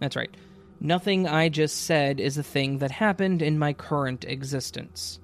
That's 0.00 0.16
right. 0.16 0.34
Nothing 0.80 1.26
I 1.26 1.48
just 1.48 1.76
said 1.76 2.20
is 2.20 2.38
a 2.38 2.42
thing 2.42 2.78
that 2.78 2.90
happened 2.92 3.42
in 3.42 3.58
my 3.58 3.72
current 3.72 4.24
existence. 4.24 5.18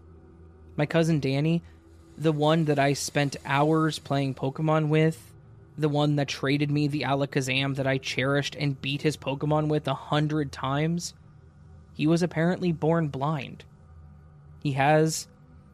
My 0.76 0.86
cousin 0.86 1.20
Danny, 1.20 1.62
the 2.18 2.32
one 2.32 2.64
that 2.64 2.78
I 2.78 2.92
spent 2.92 3.36
hours 3.44 3.98
playing 3.98 4.34
Pokemon 4.34 4.88
with, 4.88 5.32
the 5.76 5.88
one 5.88 6.16
that 6.16 6.28
traded 6.28 6.70
me 6.70 6.88
the 6.88 7.02
Alakazam 7.02 7.76
that 7.76 7.86
I 7.86 7.98
cherished 7.98 8.56
and 8.56 8.80
beat 8.80 9.02
his 9.02 9.16
Pokemon 9.16 9.68
with 9.68 9.86
a 9.86 9.94
hundred 9.94 10.50
times, 10.50 11.14
he 11.94 12.06
was 12.06 12.22
apparently 12.22 12.72
born 12.72 13.08
blind. 13.08 13.64
He 14.62 14.72
has 14.72 15.28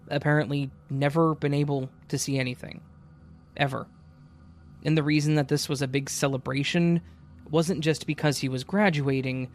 apparently 0.09 0.71
never 0.89 1.35
been 1.35 1.55
able 1.55 1.91
to 2.09 2.18
see 2.18 2.39
anything. 2.39 2.83
Ever. 3.57 3.87
And 4.85 4.97
the 4.97 5.03
reason 5.03 5.35
that 5.35 5.49
this 5.49 5.68
was 5.68 5.83
a 5.83 5.89
big 5.89 6.09
celebration 6.09 7.01
wasn't 7.51 7.81
just 7.81 8.07
because 8.07 8.39
he 8.39 8.49
was 8.49 8.64
graduating, 8.64 9.51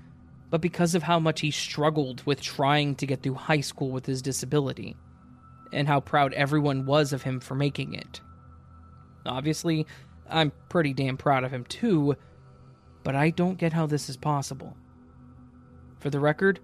but 0.49 0.61
because 0.61 0.95
of 0.95 1.03
how 1.03 1.19
much 1.19 1.41
he 1.41 1.51
struggled 1.51 2.25
with 2.25 2.41
trying 2.41 2.95
to 2.95 3.05
get 3.05 3.21
through 3.23 3.35
high 3.35 3.61
school 3.61 3.89
with 3.91 4.05
his 4.05 4.21
disability, 4.21 4.95
and 5.71 5.87
how 5.87 5.99
proud 5.99 6.33
everyone 6.33 6.85
was 6.85 7.13
of 7.13 7.23
him 7.23 7.39
for 7.39 7.55
making 7.55 7.93
it. 7.93 8.21
Obviously, 9.25 9.87
I'm 10.29 10.51
pretty 10.69 10.93
damn 10.93 11.17
proud 11.17 11.43
of 11.43 11.51
him 11.51 11.65
too, 11.65 12.15
but 13.03 13.15
I 13.15 13.29
don't 13.29 13.57
get 13.57 13.73
how 13.73 13.85
this 13.85 14.09
is 14.09 14.17
possible. 14.17 14.75
For 16.05 16.11
the 16.11 16.19
record, 16.19 16.59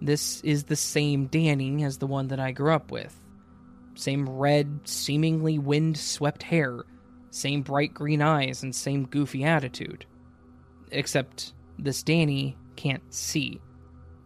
this 0.00 0.40
is 0.40 0.64
the 0.64 0.74
same 0.74 1.26
Danny 1.26 1.84
as 1.84 1.98
the 1.98 2.06
one 2.06 2.28
that 2.28 2.40
I 2.40 2.52
grew 2.52 2.72
up 2.72 2.90
with. 2.90 3.14
Same 3.94 4.26
red, 4.26 4.80
seemingly 4.84 5.58
wind 5.58 5.98
swept 5.98 6.42
hair, 6.42 6.84
same 7.30 7.60
bright 7.60 7.92
green 7.92 8.22
eyes, 8.22 8.62
and 8.62 8.74
same 8.74 9.04
goofy 9.04 9.44
attitude. 9.44 10.06
Except 10.90 11.52
this 11.78 12.02
Danny 12.02 12.56
can't 12.76 13.02
see, 13.12 13.60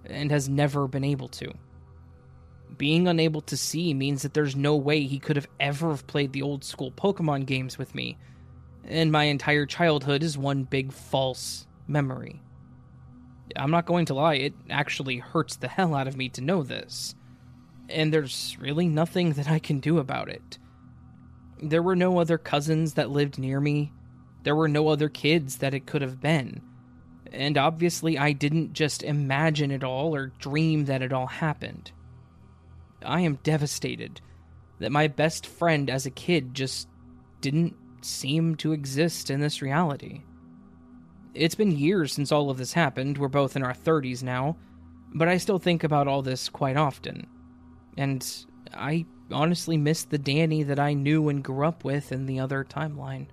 and 0.05 0.31
has 0.31 0.49
never 0.49 0.87
been 0.87 1.03
able 1.03 1.29
to. 1.31 1.53
Being 2.79 3.09
unable 3.09 3.41
to 3.41 3.57
see 3.57 3.93
means 3.95 4.23
that 4.23 4.33
there's 4.33 4.55
no 4.55 4.77
way 4.77 5.03
he 5.03 5.19
could 5.19 5.35
have 5.35 5.49
ever 5.59 5.97
played 5.97 6.33
the 6.33 6.43
old 6.43 6.63
school 6.63 6.93
Pokemon 6.93 7.47
games 7.47 7.79
with 7.79 7.97
me, 7.97 8.17
and 8.85 9.11
my 9.11 9.25
entire 9.25 9.67
childhood 9.67 10.23
is 10.23 10.39
one 10.39 10.63
big 10.63 10.93
false 10.93 11.67
memory. 11.89 12.41
I'm 13.57 13.71
not 13.71 13.87
going 13.87 14.07
to 14.07 14.15
lie, 14.15 14.35
it 14.35 14.55
actually 14.71 15.19
hurts 15.19 15.57
the 15.57 15.69
hell 15.69 15.95
out 15.95 16.09
of 16.09 16.17
me 16.17 16.29
to 16.31 16.41
know 16.41 16.63
this. 16.63 17.15
And 17.89 18.13
there's 18.13 18.57
really 18.61 18.89
nothing 18.89 19.35
that 19.35 19.51
I 19.51 19.59
can 19.59 19.81
do 19.81 19.99
about 19.99 20.29
it. 20.29 20.59
There 21.61 21.83
were 21.83 21.97
no 21.97 22.19
other 22.19 22.39
cousins 22.39 22.95
that 22.95 23.11
lived 23.11 23.39
near 23.39 23.61
me, 23.61 23.93
there 24.43 24.57
were 24.57 24.69
no 24.69 24.89
other 24.89 25.09
kids 25.09 25.59
that 25.59 25.75
it 25.75 25.87
could 25.87 26.03
have 26.03 26.21
been. 26.21 26.61
And 27.33 27.57
obviously, 27.57 28.19
I 28.19 28.33
didn't 28.33 28.75
just 28.75 29.03
imagine 29.03 29.71
it 29.71 29.85
all 29.85 30.15
or 30.15 30.33
dream 30.39 30.85
that 30.87 31.03
it 31.03 31.13
all 31.13 31.27
happened. 31.27 31.93
I 33.05 33.21
am 33.21 33.39
devastated 33.43 34.21
that 34.81 34.93
my 34.93 35.09
best 35.09 35.47
friend 35.47 35.89
as 35.89 36.07
a 36.07 36.11
kid 36.11 36.55
just 36.55 36.89
didn't 37.41 37.75
seem 38.03 38.57
to 38.57 38.73
exist 38.73 39.31
in 39.31 39.41
this 39.41 39.63
reality. 39.63 40.23
It's 41.35 41.55
been 41.55 41.71
years 41.73 42.13
since 42.13 42.31
all 42.31 42.51
of 42.51 42.59
this 42.59 42.75
happened, 42.75 43.17
we're 43.17 43.29
both 43.29 43.57
in 43.57 43.63
our 43.63 43.73
30s 43.73 44.23
now, 44.23 44.57
but 45.15 45.29
I 45.29 45.39
still 45.39 45.59
think 45.59 45.83
about 45.83 46.07
all 46.07 46.21
this 46.21 46.49
quite 46.49 46.77
often. 46.77 47.27
And 47.97 48.27
I 48.75 49.07
honestly 49.31 49.79
miss 49.79 50.05
the 50.05 50.19
Danny 50.19 50.63
that 50.63 50.79
I 50.79 50.93
knew 50.93 51.29
and 51.31 51.43
grew 51.43 51.67
up 51.67 51.85
with 51.85 52.13
in 52.13 52.27
the 52.27 52.39
other 52.39 52.65
timeline. 52.65 53.29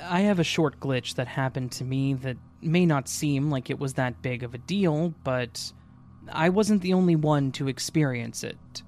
I 0.00 0.20
have 0.20 0.38
a 0.38 0.44
short 0.44 0.80
glitch 0.80 1.16
that 1.16 1.26
happened 1.26 1.72
to 1.72 1.84
me 1.84 2.14
that 2.14 2.36
may 2.62 2.86
not 2.86 3.08
seem 3.08 3.50
like 3.50 3.70
it 3.70 3.78
was 3.78 3.94
that 3.94 4.22
big 4.22 4.42
of 4.42 4.54
a 4.54 4.58
deal, 4.58 5.12
but 5.22 5.72
I 6.30 6.48
wasn't 6.48 6.82
the 6.82 6.94
only 6.94 7.16
one 7.16 7.52
to 7.52 7.68
experience 7.68 8.44
it. 8.44 8.82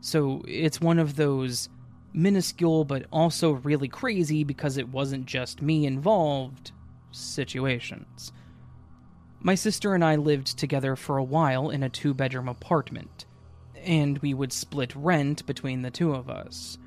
So 0.00 0.42
it's 0.46 0.80
one 0.80 0.98
of 0.98 1.16
those 1.16 1.68
minuscule 2.12 2.84
but 2.84 3.06
also 3.10 3.52
really 3.52 3.88
crazy 3.88 4.44
because 4.44 4.76
it 4.76 4.88
wasn't 4.88 5.26
just 5.26 5.62
me 5.62 5.86
involved 5.86 6.72
situations. 7.10 8.32
My 9.40 9.54
sister 9.54 9.94
and 9.94 10.04
I 10.04 10.16
lived 10.16 10.58
together 10.58 10.94
for 10.94 11.16
a 11.16 11.24
while 11.24 11.70
in 11.70 11.82
a 11.82 11.88
two 11.88 12.14
bedroom 12.14 12.48
apartment, 12.48 13.26
and 13.74 14.18
we 14.18 14.34
would 14.34 14.52
split 14.52 14.94
rent 14.94 15.44
between 15.46 15.82
the 15.82 15.90
two 15.90 16.12
of 16.12 16.30
us. 16.30 16.78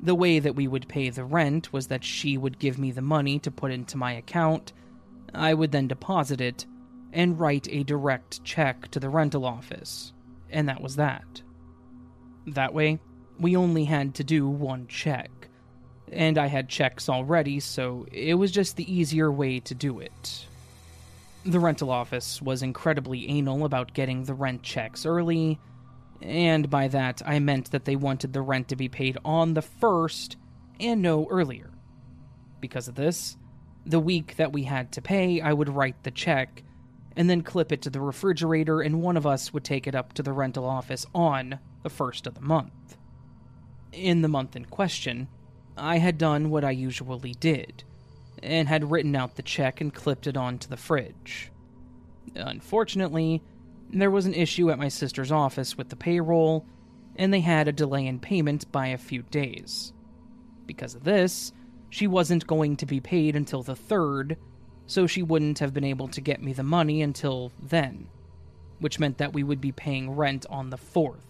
The 0.00 0.14
way 0.14 0.38
that 0.38 0.54
we 0.54 0.68
would 0.68 0.88
pay 0.88 1.10
the 1.10 1.24
rent 1.24 1.72
was 1.72 1.88
that 1.88 2.04
she 2.04 2.38
would 2.38 2.58
give 2.58 2.78
me 2.78 2.90
the 2.92 3.02
money 3.02 3.38
to 3.40 3.50
put 3.50 3.72
into 3.72 3.96
my 3.96 4.12
account, 4.12 4.72
I 5.34 5.54
would 5.54 5.72
then 5.72 5.88
deposit 5.88 6.40
it, 6.40 6.66
and 7.12 7.38
write 7.38 7.68
a 7.70 7.82
direct 7.82 8.42
check 8.44 8.88
to 8.90 9.00
the 9.00 9.08
rental 9.08 9.44
office, 9.44 10.12
and 10.50 10.68
that 10.68 10.80
was 10.80 10.96
that. 10.96 11.42
That 12.46 12.74
way, 12.74 13.00
we 13.38 13.56
only 13.56 13.84
had 13.84 14.14
to 14.16 14.24
do 14.24 14.48
one 14.48 14.86
check, 14.86 15.30
and 16.12 16.38
I 16.38 16.46
had 16.46 16.68
checks 16.68 17.08
already, 17.08 17.60
so 17.60 18.06
it 18.12 18.34
was 18.34 18.50
just 18.50 18.76
the 18.76 18.92
easier 18.92 19.30
way 19.30 19.60
to 19.60 19.74
do 19.74 20.00
it. 20.00 20.46
The 21.44 21.60
rental 21.60 21.90
office 21.90 22.42
was 22.42 22.62
incredibly 22.62 23.28
anal 23.28 23.64
about 23.64 23.94
getting 23.94 24.24
the 24.24 24.34
rent 24.34 24.62
checks 24.62 25.06
early, 25.06 25.58
and 26.20 26.68
by 26.68 26.88
that 26.88 27.22
I 27.24 27.38
meant 27.38 27.70
that 27.70 27.86
they 27.86 27.96
wanted 27.96 28.32
the 28.32 28.42
rent 28.42 28.68
to 28.68 28.76
be 28.76 28.88
paid 28.88 29.16
on 29.24 29.54
the 29.54 29.62
first 29.62 30.36
and 30.78 31.00
no 31.00 31.26
earlier. 31.30 31.70
Because 32.60 32.88
of 32.88 32.94
this, 32.94 33.36
the 33.86 34.00
week 34.00 34.36
that 34.36 34.52
we 34.52 34.64
had 34.64 34.92
to 34.92 35.02
pay, 35.02 35.40
I 35.40 35.52
would 35.52 35.70
write 35.70 36.02
the 36.02 36.10
check 36.10 36.62
and 37.16 37.28
then 37.28 37.42
clip 37.42 37.72
it 37.72 37.82
to 37.82 37.90
the 37.90 38.00
refrigerator, 38.00 38.80
and 38.80 39.02
one 39.02 39.16
of 39.16 39.26
us 39.26 39.52
would 39.52 39.64
take 39.64 39.86
it 39.86 39.94
up 39.94 40.12
to 40.14 40.22
the 40.22 40.32
rental 40.32 40.64
office 40.64 41.06
on 41.14 41.58
the 41.82 41.90
first 41.90 42.26
of 42.26 42.34
the 42.34 42.40
month. 42.40 42.96
In 43.92 44.22
the 44.22 44.28
month 44.28 44.54
in 44.54 44.64
question, 44.66 45.28
I 45.76 45.98
had 45.98 46.18
done 46.18 46.50
what 46.50 46.64
I 46.64 46.70
usually 46.70 47.32
did 47.32 47.84
and 48.42 48.68
had 48.68 48.90
written 48.90 49.16
out 49.16 49.36
the 49.36 49.42
check 49.42 49.80
and 49.80 49.92
clipped 49.92 50.26
it 50.26 50.36
onto 50.36 50.68
the 50.68 50.76
fridge. 50.76 51.50
Unfortunately, 52.34 53.42
there 53.92 54.10
was 54.10 54.26
an 54.26 54.34
issue 54.34 54.70
at 54.70 54.78
my 54.78 54.88
sister's 54.88 55.32
office 55.32 55.76
with 55.76 55.88
the 55.88 55.96
payroll, 55.96 56.64
and 57.16 57.34
they 57.34 57.40
had 57.40 57.66
a 57.66 57.72
delay 57.72 58.06
in 58.06 58.20
payment 58.20 58.70
by 58.70 58.88
a 58.88 58.98
few 58.98 59.22
days. 59.22 59.92
Because 60.64 60.94
of 60.94 61.04
this, 61.04 61.52
she 61.90 62.06
wasn't 62.06 62.46
going 62.46 62.76
to 62.76 62.86
be 62.86 63.00
paid 63.00 63.34
until 63.34 63.62
the 63.62 63.74
3rd, 63.74 64.36
so 64.90 65.06
she 65.06 65.22
wouldn't 65.22 65.60
have 65.60 65.72
been 65.72 65.84
able 65.84 66.08
to 66.08 66.20
get 66.20 66.42
me 66.42 66.52
the 66.52 66.64
money 66.64 67.00
until 67.00 67.52
then, 67.62 68.08
which 68.80 68.98
meant 68.98 69.18
that 69.18 69.32
we 69.32 69.44
would 69.44 69.60
be 69.60 69.70
paying 69.70 70.10
rent 70.10 70.44
on 70.50 70.70
the 70.70 70.76
4th. 70.76 71.22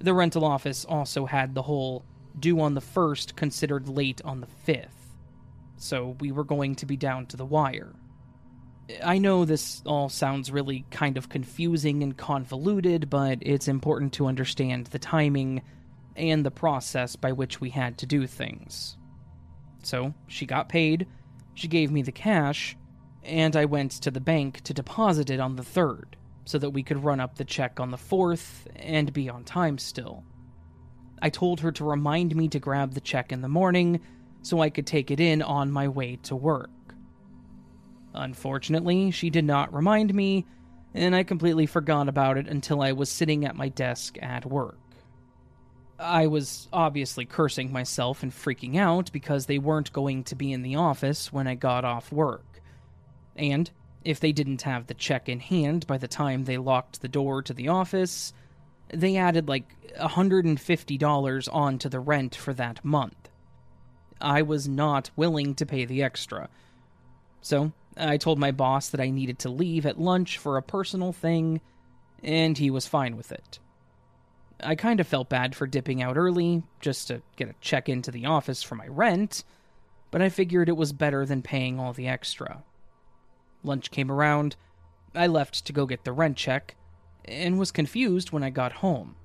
The 0.00 0.12
rental 0.12 0.44
office 0.44 0.84
also 0.84 1.24
had 1.24 1.54
the 1.54 1.62
whole 1.62 2.04
due 2.38 2.60
on 2.60 2.74
the 2.74 2.82
1st 2.82 3.36
considered 3.36 3.88
late 3.88 4.20
on 4.22 4.42
the 4.42 4.48
5th, 4.66 5.16
so 5.78 6.14
we 6.20 6.30
were 6.30 6.44
going 6.44 6.74
to 6.74 6.84
be 6.84 6.98
down 6.98 7.24
to 7.28 7.38
the 7.38 7.46
wire. 7.46 7.94
I 9.02 9.16
know 9.16 9.46
this 9.46 9.82
all 9.86 10.10
sounds 10.10 10.52
really 10.52 10.84
kind 10.90 11.16
of 11.16 11.30
confusing 11.30 12.02
and 12.02 12.18
convoluted, 12.18 13.08
but 13.08 13.38
it's 13.40 13.66
important 13.66 14.12
to 14.14 14.26
understand 14.26 14.88
the 14.88 14.98
timing 14.98 15.62
and 16.16 16.44
the 16.44 16.50
process 16.50 17.16
by 17.16 17.32
which 17.32 17.62
we 17.62 17.70
had 17.70 17.96
to 17.96 18.06
do 18.06 18.26
things. 18.26 18.98
So, 19.82 20.12
she 20.26 20.44
got 20.44 20.68
paid, 20.68 21.06
she 21.58 21.66
gave 21.66 21.90
me 21.90 22.02
the 22.02 22.12
cash, 22.12 22.76
and 23.24 23.56
I 23.56 23.64
went 23.64 23.90
to 23.90 24.12
the 24.12 24.20
bank 24.20 24.60
to 24.60 24.72
deposit 24.72 25.28
it 25.28 25.40
on 25.40 25.56
the 25.56 25.64
3rd, 25.64 26.14
so 26.44 26.56
that 26.56 26.70
we 26.70 26.84
could 26.84 27.02
run 27.02 27.18
up 27.18 27.34
the 27.34 27.44
check 27.44 27.80
on 27.80 27.90
the 27.90 27.96
4th 27.96 28.68
and 28.76 29.12
be 29.12 29.28
on 29.28 29.42
time 29.42 29.76
still. 29.76 30.22
I 31.20 31.30
told 31.30 31.58
her 31.60 31.72
to 31.72 31.84
remind 31.84 32.36
me 32.36 32.46
to 32.50 32.60
grab 32.60 32.94
the 32.94 33.00
check 33.00 33.32
in 33.32 33.40
the 33.40 33.48
morning 33.48 34.00
so 34.42 34.60
I 34.60 34.70
could 34.70 34.86
take 34.86 35.10
it 35.10 35.18
in 35.18 35.42
on 35.42 35.72
my 35.72 35.88
way 35.88 36.14
to 36.22 36.36
work. 36.36 36.70
Unfortunately, 38.14 39.10
she 39.10 39.28
did 39.28 39.44
not 39.44 39.74
remind 39.74 40.14
me, 40.14 40.46
and 40.94 41.12
I 41.16 41.24
completely 41.24 41.66
forgot 41.66 42.08
about 42.08 42.38
it 42.38 42.46
until 42.46 42.82
I 42.82 42.92
was 42.92 43.10
sitting 43.10 43.44
at 43.44 43.56
my 43.56 43.68
desk 43.68 44.16
at 44.22 44.46
work. 44.46 44.78
I 45.98 46.28
was 46.28 46.68
obviously 46.72 47.24
cursing 47.24 47.72
myself 47.72 48.22
and 48.22 48.32
freaking 48.32 48.76
out 48.76 49.10
because 49.12 49.46
they 49.46 49.58
weren't 49.58 49.92
going 49.92 50.24
to 50.24 50.36
be 50.36 50.52
in 50.52 50.62
the 50.62 50.76
office 50.76 51.32
when 51.32 51.48
I 51.48 51.56
got 51.56 51.84
off 51.84 52.12
work. 52.12 52.60
And 53.34 53.70
if 54.04 54.20
they 54.20 54.32
didn't 54.32 54.62
have 54.62 54.86
the 54.86 54.94
check 54.94 55.28
in 55.28 55.40
hand 55.40 55.86
by 55.86 55.98
the 55.98 56.08
time 56.08 56.44
they 56.44 56.56
locked 56.56 57.00
the 57.00 57.08
door 57.08 57.42
to 57.42 57.52
the 57.52 57.68
office, 57.68 58.32
they 58.92 59.16
added 59.16 59.48
like 59.48 59.74
$150 59.98 61.48
onto 61.52 61.88
the 61.88 62.00
rent 62.00 62.34
for 62.34 62.54
that 62.54 62.84
month. 62.84 63.28
I 64.20 64.42
was 64.42 64.68
not 64.68 65.10
willing 65.16 65.54
to 65.56 65.66
pay 65.66 65.84
the 65.84 66.02
extra. 66.02 66.48
So 67.40 67.72
I 67.96 68.16
told 68.16 68.38
my 68.38 68.52
boss 68.52 68.88
that 68.90 69.00
I 69.00 69.10
needed 69.10 69.40
to 69.40 69.48
leave 69.48 69.84
at 69.84 70.00
lunch 70.00 70.38
for 70.38 70.56
a 70.56 70.62
personal 70.62 71.12
thing, 71.12 71.60
and 72.22 72.56
he 72.56 72.70
was 72.70 72.86
fine 72.86 73.16
with 73.16 73.32
it. 73.32 73.58
I 74.60 74.74
kind 74.74 75.00
of 75.00 75.06
felt 75.06 75.28
bad 75.28 75.54
for 75.54 75.66
dipping 75.66 76.02
out 76.02 76.16
early, 76.16 76.62
just 76.80 77.08
to 77.08 77.22
get 77.36 77.48
a 77.48 77.54
check 77.60 77.88
into 77.88 78.10
the 78.10 78.26
office 78.26 78.62
for 78.62 78.74
my 78.74 78.86
rent, 78.88 79.44
but 80.10 80.22
I 80.22 80.28
figured 80.28 80.68
it 80.68 80.76
was 80.76 80.92
better 80.92 81.24
than 81.24 81.42
paying 81.42 81.78
all 81.78 81.92
the 81.92 82.08
extra. 82.08 82.64
Lunch 83.62 83.90
came 83.90 84.10
around, 84.10 84.56
I 85.14 85.26
left 85.26 85.64
to 85.66 85.72
go 85.72 85.86
get 85.86 86.04
the 86.04 86.12
rent 86.12 86.36
check, 86.36 86.76
and 87.24 87.58
was 87.58 87.70
confused 87.70 88.32
when 88.32 88.42
I 88.42 88.50
got 88.50 88.72
home. 88.72 89.16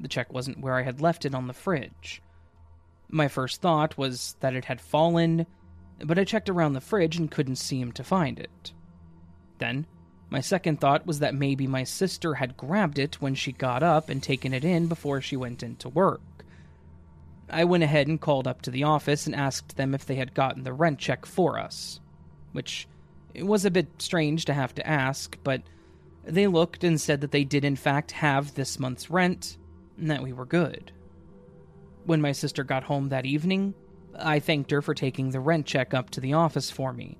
The 0.00 0.08
check 0.08 0.32
wasn't 0.32 0.60
where 0.60 0.74
I 0.74 0.82
had 0.82 1.00
left 1.00 1.24
it 1.24 1.34
on 1.34 1.46
the 1.46 1.52
fridge. 1.52 2.22
My 3.08 3.28
first 3.28 3.60
thought 3.60 3.96
was 3.96 4.36
that 4.40 4.54
it 4.54 4.64
had 4.64 4.80
fallen 4.80 5.46
but 6.04 6.18
I 6.18 6.24
checked 6.24 6.48
around 6.48 6.74
the 6.74 6.80
fridge 6.80 7.16
and 7.16 7.30
couldn't 7.30 7.56
seem 7.56 7.92
to 7.92 8.04
find 8.04 8.38
it. 8.38 8.72
Then, 9.58 9.86
my 10.28 10.40
second 10.40 10.80
thought 10.80 11.06
was 11.06 11.20
that 11.20 11.34
maybe 11.34 11.66
my 11.66 11.84
sister 11.84 12.34
had 12.34 12.56
grabbed 12.56 12.98
it 12.98 13.20
when 13.20 13.34
she 13.34 13.52
got 13.52 13.82
up 13.82 14.08
and 14.08 14.22
taken 14.22 14.52
it 14.52 14.64
in 14.64 14.88
before 14.88 15.20
she 15.20 15.36
went 15.36 15.62
into 15.62 15.88
work. 15.88 16.20
I 17.48 17.64
went 17.64 17.84
ahead 17.84 18.08
and 18.08 18.20
called 18.20 18.48
up 18.48 18.62
to 18.62 18.70
the 18.72 18.82
office 18.82 19.26
and 19.26 19.34
asked 19.34 19.76
them 19.76 19.94
if 19.94 20.04
they 20.04 20.16
had 20.16 20.34
gotten 20.34 20.64
the 20.64 20.72
rent 20.72 20.98
check 20.98 21.26
for 21.26 21.58
us, 21.58 22.00
which 22.52 22.88
it 23.34 23.46
was 23.46 23.64
a 23.64 23.70
bit 23.70 23.86
strange 23.98 24.46
to 24.46 24.54
have 24.54 24.74
to 24.74 24.86
ask, 24.86 25.38
but 25.44 25.62
they 26.24 26.48
looked 26.48 26.82
and 26.82 27.00
said 27.00 27.20
that 27.20 27.30
they 27.30 27.44
did 27.44 27.64
in 27.64 27.76
fact 27.76 28.10
have 28.10 28.54
this 28.54 28.80
month's 28.80 29.10
rent 29.10 29.56
and 29.96 30.10
that 30.10 30.22
we 30.22 30.32
were 30.32 30.44
good. 30.46 30.90
When 32.04 32.20
my 32.20 32.32
sister 32.32 32.64
got 32.64 32.84
home 32.84 33.10
that 33.10 33.26
evening, 33.26 33.74
I 34.18 34.40
thanked 34.40 34.72
her 34.72 34.82
for 34.82 34.94
taking 34.94 35.30
the 35.30 35.40
rent 35.40 35.66
check 35.66 35.94
up 35.94 36.10
to 36.10 36.20
the 36.20 36.32
office 36.32 36.70
for 36.70 36.92
me. 36.92 37.18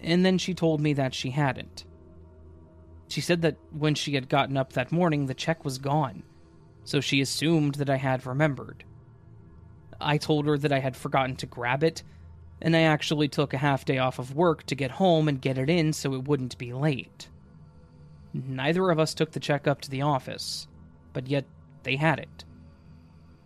And 0.00 0.24
then 0.24 0.38
she 0.38 0.54
told 0.54 0.80
me 0.80 0.94
that 0.94 1.14
she 1.14 1.30
hadn't. 1.30 1.84
She 3.08 3.20
said 3.20 3.42
that 3.42 3.56
when 3.70 3.94
she 3.94 4.14
had 4.14 4.28
gotten 4.28 4.56
up 4.56 4.72
that 4.72 4.92
morning, 4.92 5.26
the 5.26 5.34
check 5.34 5.64
was 5.64 5.78
gone, 5.78 6.22
so 6.84 7.00
she 7.00 7.20
assumed 7.20 7.76
that 7.76 7.90
I 7.90 7.96
had 7.96 8.26
remembered. 8.26 8.84
I 10.00 10.18
told 10.18 10.46
her 10.46 10.58
that 10.58 10.72
I 10.72 10.80
had 10.80 10.96
forgotten 10.96 11.36
to 11.36 11.46
grab 11.46 11.82
it, 11.84 12.02
and 12.60 12.76
I 12.76 12.82
actually 12.82 13.28
took 13.28 13.54
a 13.54 13.58
half 13.58 13.84
day 13.84 13.98
off 13.98 14.18
of 14.18 14.34
work 14.34 14.64
to 14.64 14.74
get 14.74 14.90
home 14.92 15.28
and 15.28 15.40
get 15.40 15.58
it 15.58 15.70
in 15.70 15.92
so 15.92 16.14
it 16.14 16.24
wouldn't 16.24 16.58
be 16.58 16.72
late. 16.72 17.28
Neither 18.34 18.90
of 18.90 18.98
us 18.98 19.14
took 19.14 19.32
the 19.32 19.40
check 19.40 19.66
up 19.66 19.80
to 19.82 19.90
the 19.90 20.02
office, 20.02 20.68
but 21.12 21.28
yet 21.28 21.44
they 21.84 21.96
had 21.96 22.18
it. 22.18 22.44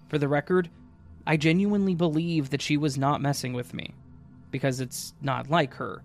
For 0.09 0.19
the 0.19 0.29
record, 0.29 0.71
I 1.27 1.37
genuinely 1.37 1.95
believe 1.95 2.51
that 2.51 2.63
she 2.63 2.77
was 2.77 2.99
not 2.99 3.21
messing 3.21 3.53
with 3.53 3.75
me, 3.75 3.95
because 4.51 4.81
it's 4.81 5.15
not 5.21 5.51
like 5.51 5.75
her, 5.75 6.03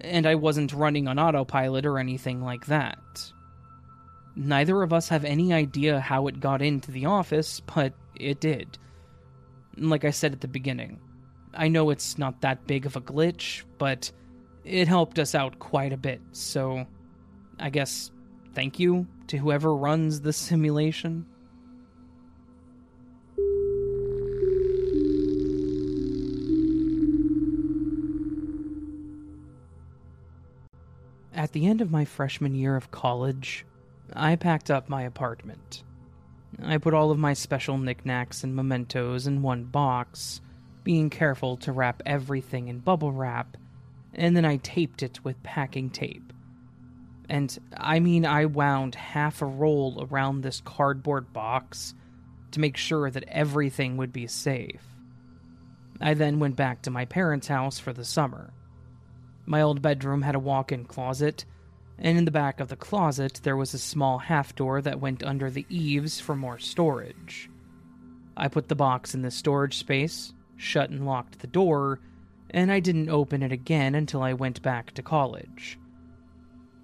and 0.00 0.26
I 0.26 0.34
wasn't 0.34 0.72
running 0.72 1.08
on 1.08 1.18
autopilot 1.18 1.86
or 1.86 1.98
anything 1.98 2.42
like 2.42 2.66
that. 2.66 3.32
Neither 4.36 4.82
of 4.82 4.92
us 4.92 5.08
have 5.08 5.24
any 5.24 5.52
idea 5.52 6.00
how 6.00 6.28
it 6.28 6.40
got 6.40 6.62
into 6.62 6.90
the 6.92 7.06
office, 7.06 7.60
but 7.60 7.92
it 8.14 8.40
did. 8.40 8.78
Like 9.76 10.04
I 10.04 10.10
said 10.10 10.32
at 10.32 10.40
the 10.40 10.48
beginning, 10.48 11.00
I 11.54 11.68
know 11.68 11.90
it's 11.90 12.18
not 12.18 12.40
that 12.42 12.66
big 12.66 12.86
of 12.86 12.96
a 12.96 13.00
glitch, 13.00 13.64
but 13.78 14.12
it 14.64 14.86
helped 14.86 15.18
us 15.18 15.34
out 15.34 15.58
quite 15.58 15.92
a 15.92 15.96
bit, 15.96 16.20
so 16.32 16.86
I 17.58 17.70
guess 17.70 18.10
thank 18.54 18.78
you 18.78 19.06
to 19.28 19.38
whoever 19.38 19.74
runs 19.74 20.20
the 20.20 20.32
simulation. 20.32 21.26
At 31.38 31.52
the 31.52 31.66
end 31.66 31.80
of 31.80 31.92
my 31.92 32.04
freshman 32.04 32.56
year 32.56 32.74
of 32.74 32.90
college, 32.90 33.64
I 34.12 34.34
packed 34.34 34.72
up 34.72 34.88
my 34.88 35.02
apartment. 35.02 35.84
I 36.60 36.78
put 36.78 36.94
all 36.94 37.12
of 37.12 37.18
my 37.20 37.32
special 37.32 37.78
knickknacks 37.78 38.42
and 38.42 38.56
mementos 38.56 39.28
in 39.28 39.40
one 39.40 39.62
box, 39.62 40.40
being 40.82 41.10
careful 41.10 41.56
to 41.58 41.70
wrap 41.70 42.02
everything 42.04 42.66
in 42.66 42.80
bubble 42.80 43.12
wrap, 43.12 43.56
and 44.14 44.36
then 44.36 44.44
I 44.44 44.56
taped 44.56 45.04
it 45.04 45.22
with 45.22 45.40
packing 45.44 45.90
tape. 45.90 46.32
And 47.28 47.56
I 47.76 48.00
mean, 48.00 48.26
I 48.26 48.46
wound 48.46 48.96
half 48.96 49.40
a 49.40 49.46
roll 49.46 50.08
around 50.10 50.40
this 50.40 50.60
cardboard 50.64 51.32
box 51.32 51.94
to 52.50 52.58
make 52.58 52.76
sure 52.76 53.12
that 53.12 53.28
everything 53.28 53.96
would 53.96 54.12
be 54.12 54.26
safe. 54.26 54.82
I 56.00 56.14
then 56.14 56.40
went 56.40 56.56
back 56.56 56.82
to 56.82 56.90
my 56.90 57.04
parents' 57.04 57.46
house 57.46 57.78
for 57.78 57.92
the 57.92 58.04
summer. 58.04 58.52
My 59.48 59.62
old 59.62 59.80
bedroom 59.80 60.20
had 60.20 60.34
a 60.34 60.38
walk 60.38 60.72
in 60.72 60.84
closet, 60.84 61.46
and 61.98 62.18
in 62.18 62.26
the 62.26 62.30
back 62.30 62.60
of 62.60 62.68
the 62.68 62.76
closet 62.76 63.40
there 63.44 63.56
was 63.56 63.72
a 63.72 63.78
small 63.78 64.18
half 64.18 64.54
door 64.54 64.82
that 64.82 65.00
went 65.00 65.22
under 65.22 65.50
the 65.50 65.64
eaves 65.70 66.20
for 66.20 66.36
more 66.36 66.58
storage. 66.58 67.48
I 68.36 68.48
put 68.48 68.68
the 68.68 68.74
box 68.74 69.14
in 69.14 69.22
the 69.22 69.30
storage 69.30 69.78
space, 69.78 70.34
shut 70.58 70.90
and 70.90 71.06
locked 71.06 71.38
the 71.38 71.46
door, 71.46 71.98
and 72.50 72.70
I 72.70 72.80
didn't 72.80 73.08
open 73.08 73.42
it 73.42 73.50
again 73.50 73.94
until 73.94 74.22
I 74.22 74.34
went 74.34 74.60
back 74.60 74.92
to 74.92 75.02
college. 75.02 75.78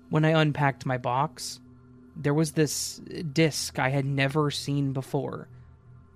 When 0.09 0.25
I 0.25 0.41
unpacked 0.41 0.87
my 0.87 0.97
box, 0.97 1.61
there 2.17 2.33
was 2.33 2.53
this 2.53 2.97
disc 3.35 3.79
I 3.79 3.91
had 3.91 4.07
never 4.07 4.51
seen 4.51 4.95
before. 4.95 5.51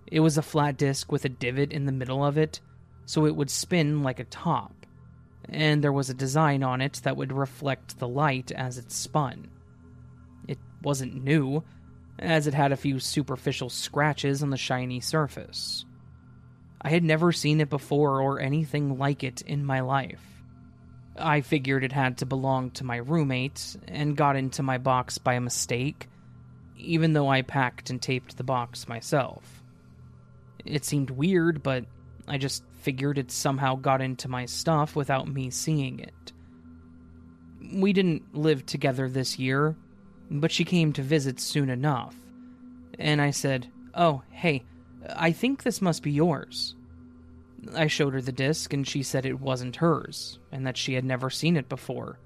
It 0.06 0.20
was 0.20 0.38
a 0.38 0.42
flat 0.42 0.78
disc 0.78 1.12
with 1.12 1.26
a 1.26 1.28
divot 1.28 1.72
in 1.72 1.84
the 1.84 1.92
middle 1.92 2.24
of 2.24 2.38
it, 2.38 2.62
so 3.04 3.26
it 3.26 3.36
would 3.36 3.50
spin 3.50 4.02
like 4.02 4.18
a 4.18 4.24
top 4.24 4.77
and 5.48 5.82
there 5.82 5.92
was 5.92 6.10
a 6.10 6.14
design 6.14 6.62
on 6.62 6.80
it 6.80 7.00
that 7.04 7.16
would 7.16 7.32
reflect 7.32 7.98
the 7.98 8.08
light 8.08 8.52
as 8.52 8.78
it 8.78 8.92
spun. 8.92 9.48
It 10.46 10.58
wasn't 10.82 11.24
new, 11.24 11.64
as 12.18 12.46
it 12.46 12.54
had 12.54 12.72
a 12.72 12.76
few 12.76 12.98
superficial 12.98 13.70
scratches 13.70 14.42
on 14.42 14.50
the 14.50 14.56
shiny 14.56 15.00
surface. 15.00 15.84
I 16.80 16.90
had 16.90 17.04
never 17.04 17.32
seen 17.32 17.60
it 17.60 17.70
before 17.70 18.20
or 18.20 18.40
anything 18.40 18.98
like 18.98 19.24
it 19.24 19.42
in 19.42 19.64
my 19.64 19.80
life. 19.80 20.22
I 21.16 21.40
figured 21.40 21.82
it 21.82 21.92
had 21.92 22.18
to 22.18 22.26
belong 22.26 22.70
to 22.72 22.84
my 22.84 22.96
roommate 22.96 23.76
and 23.88 24.16
got 24.16 24.36
into 24.36 24.62
my 24.62 24.78
box 24.78 25.18
by 25.18 25.38
mistake, 25.38 26.08
even 26.76 27.12
though 27.12 27.28
I 27.28 27.42
packed 27.42 27.90
and 27.90 28.00
taped 28.00 28.36
the 28.36 28.44
box 28.44 28.86
myself. 28.86 29.62
It 30.64 30.84
seemed 30.84 31.10
weird, 31.10 31.62
but 31.62 31.86
I 32.28 32.38
just 32.38 32.62
figured 32.88 33.18
it 33.18 33.30
somehow 33.30 33.74
got 33.74 34.00
into 34.00 34.30
my 34.30 34.46
stuff 34.46 34.96
without 34.96 35.28
me 35.28 35.50
seeing 35.50 36.00
it. 36.00 36.32
We 37.74 37.92
didn't 37.92 38.34
live 38.34 38.64
together 38.64 39.10
this 39.10 39.38
year, 39.38 39.76
but 40.30 40.50
she 40.50 40.64
came 40.64 40.94
to 40.94 41.02
visit 41.02 41.38
soon 41.38 41.68
enough. 41.68 42.16
And 42.98 43.20
I 43.20 43.30
said, 43.30 43.70
Oh, 43.94 44.22
hey, 44.30 44.64
I 45.14 45.32
think 45.32 45.62
this 45.62 45.82
must 45.82 46.02
be 46.02 46.12
yours. 46.12 46.76
I 47.76 47.88
showed 47.88 48.14
her 48.14 48.22
the 48.22 48.32
disc, 48.32 48.72
and 48.72 48.88
she 48.88 49.02
said 49.02 49.26
it 49.26 49.38
wasn't 49.38 49.76
hers, 49.76 50.38
and 50.50 50.66
that 50.66 50.78
she 50.78 50.94
had 50.94 51.04
never 51.04 51.28
seen 51.28 51.58
it 51.58 51.68
before. 51.68 52.18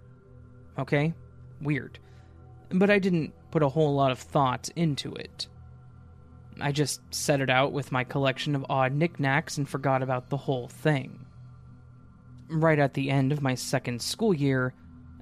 Okay, 0.78 1.12
weird. 1.60 1.98
But 2.68 2.88
I 2.88 3.00
didn't 3.00 3.34
put 3.50 3.64
a 3.64 3.68
whole 3.68 3.96
lot 3.96 4.12
of 4.12 4.20
thought 4.20 4.70
into 4.76 5.12
it. 5.16 5.48
I 6.60 6.72
just 6.72 7.00
set 7.14 7.40
it 7.40 7.50
out 7.50 7.72
with 7.72 7.92
my 7.92 8.04
collection 8.04 8.54
of 8.54 8.66
odd 8.68 8.92
knickknacks 8.92 9.56
and 9.56 9.68
forgot 9.68 10.02
about 10.02 10.28
the 10.28 10.36
whole 10.36 10.68
thing. 10.68 11.26
Right 12.48 12.78
at 12.78 12.94
the 12.94 13.10
end 13.10 13.32
of 13.32 13.42
my 13.42 13.54
second 13.54 14.02
school 14.02 14.34
year, 14.34 14.74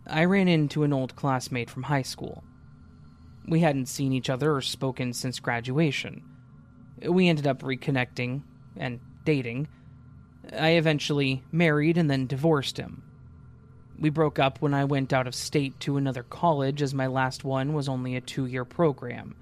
I 0.06 0.24
ran 0.24 0.48
into 0.48 0.82
an 0.82 0.92
old 0.92 1.14
classmate 1.14 1.70
from 1.70 1.84
high 1.84 2.02
school. 2.02 2.42
We 3.46 3.60
hadn't 3.60 3.86
seen 3.86 4.12
each 4.12 4.30
other 4.30 4.54
or 4.54 4.60
spoken 4.60 5.12
since 5.12 5.40
graduation. 5.40 6.22
We 7.06 7.28
ended 7.28 7.46
up 7.46 7.62
reconnecting 7.62 8.42
and 8.76 9.00
dating. 9.24 9.68
I 10.52 10.70
eventually 10.70 11.42
married 11.52 11.96
and 11.96 12.10
then 12.10 12.26
divorced 12.26 12.76
him. 12.76 13.02
We 13.98 14.10
broke 14.10 14.38
up 14.38 14.60
when 14.60 14.74
I 14.74 14.84
went 14.84 15.12
out 15.12 15.26
of 15.26 15.34
state 15.34 15.78
to 15.80 15.96
another 15.96 16.22
college, 16.22 16.80
as 16.80 16.94
my 16.94 17.06
last 17.06 17.44
one 17.44 17.74
was 17.74 17.88
only 17.88 18.16
a 18.16 18.20
two 18.20 18.46
year 18.46 18.64
program. 18.64 19.36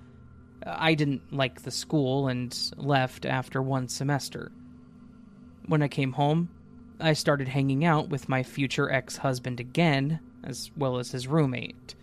I 0.66 0.94
didn't 0.94 1.32
like 1.32 1.62
the 1.62 1.70
school 1.70 2.28
and 2.28 2.56
left 2.76 3.24
after 3.24 3.62
one 3.62 3.88
semester. 3.88 4.50
When 5.66 5.82
I 5.82 5.88
came 5.88 6.12
home, 6.12 6.50
I 7.00 7.12
started 7.12 7.48
hanging 7.48 7.84
out 7.84 8.08
with 8.08 8.28
my 8.28 8.42
future 8.42 8.90
ex 8.90 9.16
husband 9.18 9.60
again, 9.60 10.20
as 10.42 10.70
well 10.76 10.98
as 10.98 11.12
his 11.12 11.28
roommate. 11.28 11.94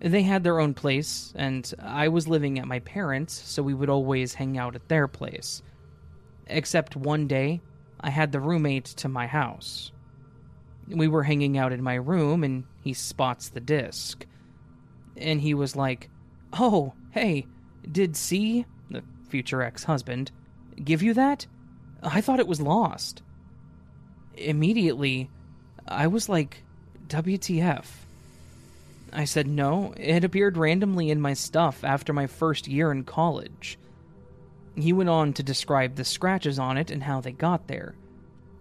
They 0.00 0.22
had 0.22 0.42
their 0.42 0.60
own 0.60 0.74
place, 0.74 1.32
and 1.36 1.72
I 1.80 2.08
was 2.08 2.28
living 2.28 2.58
at 2.58 2.66
my 2.66 2.80
parents', 2.80 3.32
so 3.32 3.62
we 3.62 3.74
would 3.74 3.88
always 3.88 4.34
hang 4.34 4.58
out 4.58 4.74
at 4.74 4.88
their 4.88 5.06
place. 5.06 5.62
Except 6.46 6.96
one 6.96 7.26
day, 7.26 7.60
I 8.00 8.10
had 8.10 8.32
the 8.32 8.40
roommate 8.40 8.84
to 8.84 9.08
my 9.08 9.26
house. 9.26 9.92
We 10.88 11.08
were 11.08 11.22
hanging 11.22 11.56
out 11.56 11.72
in 11.72 11.82
my 11.82 11.94
room, 11.94 12.44
and 12.44 12.64
he 12.82 12.92
spots 12.92 13.48
the 13.48 13.60
disc. 13.60 14.26
And 15.16 15.40
he 15.40 15.54
was 15.54 15.76
like, 15.76 16.10
Oh, 16.52 16.92
hey, 17.14 17.46
did 17.90 18.16
C, 18.16 18.66
the 18.90 19.00
future 19.28 19.62
ex 19.62 19.84
husband, 19.84 20.32
give 20.82 21.00
you 21.00 21.14
that? 21.14 21.46
I 22.02 22.20
thought 22.20 22.40
it 22.40 22.48
was 22.48 22.60
lost. 22.60 23.22
Immediately, 24.36 25.30
I 25.86 26.08
was 26.08 26.28
like, 26.28 26.64
WTF. 27.06 27.84
I 29.12 29.26
said 29.26 29.46
no, 29.46 29.94
it 29.96 30.24
appeared 30.24 30.56
randomly 30.56 31.08
in 31.08 31.20
my 31.20 31.34
stuff 31.34 31.84
after 31.84 32.12
my 32.12 32.26
first 32.26 32.66
year 32.66 32.90
in 32.90 33.04
college. 33.04 33.78
He 34.74 34.92
went 34.92 35.08
on 35.08 35.34
to 35.34 35.44
describe 35.44 35.94
the 35.94 36.04
scratches 36.04 36.58
on 36.58 36.76
it 36.76 36.90
and 36.90 37.00
how 37.00 37.20
they 37.20 37.30
got 37.30 37.68
there. 37.68 37.94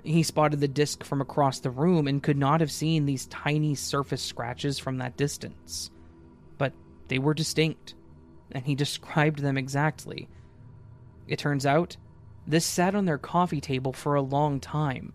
He 0.04 0.22
spotted 0.22 0.60
the 0.60 0.68
disc 0.68 1.04
from 1.04 1.22
across 1.22 1.60
the 1.60 1.72
room 1.72 2.08
and 2.08 2.22
could 2.22 2.38
not 2.38 2.62
have 2.62 2.72
seen 2.72 3.08
these 3.08 3.26
tiny 3.26 3.74
surface 3.74 4.22
scratches 4.22 4.78
from 4.78 5.00
that 5.00 5.18
distance. 5.18 5.90
But 6.60 6.74
they 7.08 7.18
were 7.18 7.34
distinct, 7.34 7.96
and 8.54 8.66
he 8.66 8.76
described 8.76 9.40
them 9.40 9.58
exactly. 9.58 10.30
It 11.28 11.40
turns 11.40 11.66
out, 11.66 11.98
this 12.46 12.66
sat 12.66 12.96
on 12.96 13.06
their 13.06 13.18
coffee 13.18 13.62
table 13.62 13.94
for 13.94 14.16
a 14.16 14.22
long 14.22 14.60
time, 14.60 15.14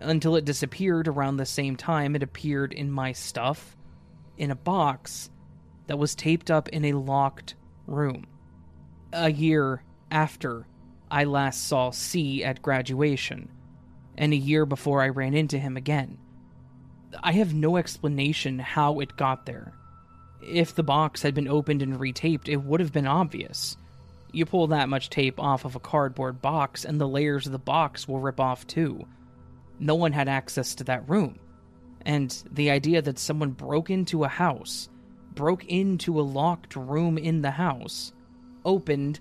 until 0.00 0.36
it 0.36 0.44
disappeared 0.44 1.08
around 1.08 1.36
the 1.36 1.46
same 1.46 1.76
time 1.76 2.16
it 2.16 2.22
appeared 2.22 2.72
in 2.72 2.90
my 2.90 3.12
stuff 3.12 3.76
in 4.38 4.50
a 4.50 4.56
box 4.56 5.30
that 5.86 5.98
was 5.98 6.14
taped 6.14 6.50
up 6.50 6.68
in 6.70 6.84
a 6.86 6.92
locked 6.92 7.54
room. 7.86 8.26
A 9.12 9.30
year 9.30 9.82
after 10.10 10.66
I 11.10 11.24
last 11.24 11.66
saw 11.66 11.90
C 11.90 12.44
at 12.44 12.62
graduation, 12.62 13.50
and 14.16 14.32
a 14.32 14.36
year 14.36 14.64
before 14.64 15.02
I 15.02 15.08
ran 15.08 15.34
into 15.34 15.58
him 15.58 15.76
again. 15.76 16.18
I 17.22 17.32
have 17.32 17.52
no 17.52 17.76
explanation 17.76 18.60
how 18.60 19.00
it 19.00 19.16
got 19.16 19.46
there. 19.46 19.74
If 20.42 20.74
the 20.74 20.82
box 20.82 21.22
had 21.22 21.34
been 21.34 21.48
opened 21.48 21.82
and 21.82 21.98
retaped, 21.98 22.48
it 22.48 22.56
would 22.56 22.80
have 22.80 22.92
been 22.92 23.06
obvious. 23.06 23.76
You 24.32 24.46
pull 24.46 24.68
that 24.68 24.88
much 24.88 25.10
tape 25.10 25.40
off 25.40 25.64
of 25.64 25.76
a 25.76 25.80
cardboard 25.80 26.40
box, 26.40 26.84
and 26.84 27.00
the 27.00 27.08
layers 27.08 27.46
of 27.46 27.52
the 27.52 27.58
box 27.58 28.06
will 28.06 28.20
rip 28.20 28.40
off 28.40 28.66
too. 28.66 29.06
No 29.78 29.94
one 29.94 30.12
had 30.12 30.28
access 30.28 30.74
to 30.76 30.84
that 30.84 31.08
room. 31.08 31.38
And 32.02 32.30
the 32.50 32.70
idea 32.70 33.02
that 33.02 33.18
someone 33.18 33.50
broke 33.50 33.90
into 33.90 34.24
a 34.24 34.28
house, 34.28 34.88
broke 35.34 35.64
into 35.66 36.18
a 36.18 36.22
locked 36.22 36.76
room 36.76 37.18
in 37.18 37.42
the 37.42 37.50
house, 37.50 38.12
opened, 38.64 39.20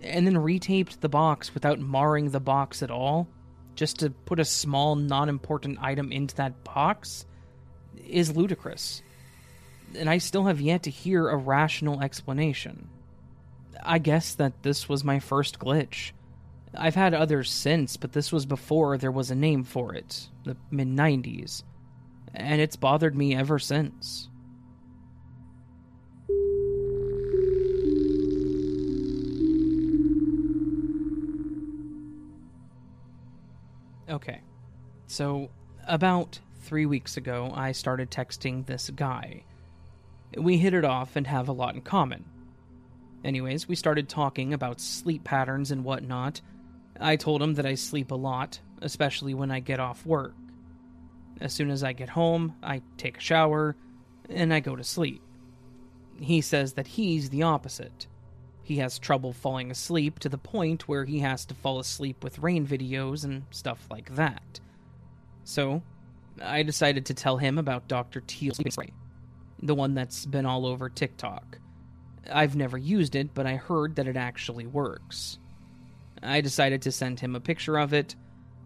and 0.00 0.26
then 0.26 0.34
retaped 0.34 1.00
the 1.00 1.08
box 1.08 1.54
without 1.54 1.78
marring 1.78 2.30
the 2.30 2.40
box 2.40 2.82
at 2.82 2.90
all, 2.90 3.28
just 3.74 3.98
to 4.00 4.10
put 4.10 4.40
a 4.40 4.44
small, 4.44 4.96
non 4.96 5.28
important 5.28 5.78
item 5.80 6.12
into 6.12 6.34
that 6.36 6.62
box, 6.64 7.26
is 8.06 8.36
ludicrous. 8.36 9.02
And 9.96 10.08
I 10.08 10.18
still 10.18 10.44
have 10.44 10.60
yet 10.60 10.84
to 10.84 10.90
hear 10.90 11.28
a 11.28 11.36
rational 11.36 12.02
explanation. 12.02 12.88
I 13.82 13.98
guess 13.98 14.34
that 14.34 14.62
this 14.62 14.88
was 14.88 15.04
my 15.04 15.18
first 15.18 15.58
glitch. 15.58 16.12
I've 16.74 16.94
had 16.94 17.12
others 17.12 17.50
since, 17.50 17.96
but 17.96 18.12
this 18.12 18.32
was 18.32 18.46
before 18.46 18.96
there 18.96 19.10
was 19.10 19.30
a 19.30 19.34
name 19.34 19.64
for 19.64 19.94
it, 19.94 20.28
the 20.44 20.56
mid 20.70 20.88
90s 20.88 21.62
and 22.34 22.60
it's 22.60 22.76
bothered 22.76 23.16
me 23.16 23.34
ever 23.34 23.58
since. 23.58 24.28
Okay, 34.08 34.42
so 35.06 35.48
about 35.86 36.38
three 36.60 36.84
weeks 36.84 37.16
ago, 37.16 37.50
I 37.54 37.72
started 37.72 38.10
texting 38.10 38.66
this 38.66 38.90
guy. 38.90 39.44
We 40.36 40.58
hit 40.58 40.74
it 40.74 40.84
off 40.84 41.16
and 41.16 41.26
have 41.26 41.48
a 41.48 41.52
lot 41.52 41.74
in 41.74 41.82
common. 41.82 42.24
Anyways, 43.24 43.68
we 43.68 43.76
started 43.76 44.08
talking 44.08 44.52
about 44.52 44.80
sleep 44.80 45.24
patterns 45.24 45.70
and 45.70 45.84
whatnot. 45.84 46.40
I 46.98 47.16
told 47.16 47.42
him 47.42 47.54
that 47.54 47.66
I 47.66 47.74
sleep 47.74 48.10
a 48.10 48.16
lot, 48.16 48.60
especially 48.80 49.34
when 49.34 49.50
I 49.50 49.60
get 49.60 49.80
off 49.80 50.04
work. 50.04 50.34
As 51.40 51.52
soon 51.52 51.70
as 51.70 51.82
I 51.82 51.92
get 51.92 52.08
home, 52.08 52.54
I 52.62 52.82
take 52.96 53.18
a 53.18 53.20
shower 53.20 53.76
and 54.28 54.52
I 54.52 54.60
go 54.60 54.76
to 54.76 54.84
sleep. 54.84 55.22
He 56.20 56.40
says 56.40 56.74
that 56.74 56.86
he's 56.86 57.30
the 57.30 57.42
opposite. 57.42 58.06
He 58.62 58.76
has 58.76 58.98
trouble 58.98 59.32
falling 59.32 59.70
asleep 59.70 60.18
to 60.20 60.28
the 60.28 60.38
point 60.38 60.86
where 60.88 61.04
he 61.04 61.18
has 61.20 61.44
to 61.46 61.54
fall 61.54 61.80
asleep 61.80 62.22
with 62.22 62.38
rain 62.38 62.66
videos 62.66 63.24
and 63.24 63.42
stuff 63.50 63.86
like 63.90 64.14
that. 64.14 64.60
So, 65.44 65.82
I 66.40 66.62
decided 66.62 67.06
to 67.06 67.14
tell 67.14 67.36
him 67.38 67.58
about 67.58 67.88
Dr. 67.88 68.20
Teal's 68.20 68.56
sleeping 68.56 68.72
spray, 68.72 68.92
the 69.62 69.74
one 69.74 69.94
that's 69.94 70.26
been 70.26 70.46
all 70.46 70.66
over 70.66 70.88
TikTok. 70.88 71.58
I've 72.30 72.56
never 72.56 72.78
used 72.78 73.14
it, 73.14 73.34
but 73.34 73.46
I 73.46 73.56
heard 73.56 73.96
that 73.96 74.06
it 74.06 74.16
actually 74.16 74.66
works. 74.66 75.38
I 76.22 76.40
decided 76.40 76.82
to 76.82 76.92
send 76.92 77.20
him 77.20 77.34
a 77.34 77.40
picture 77.40 77.78
of 77.78 77.92
it 77.92 78.14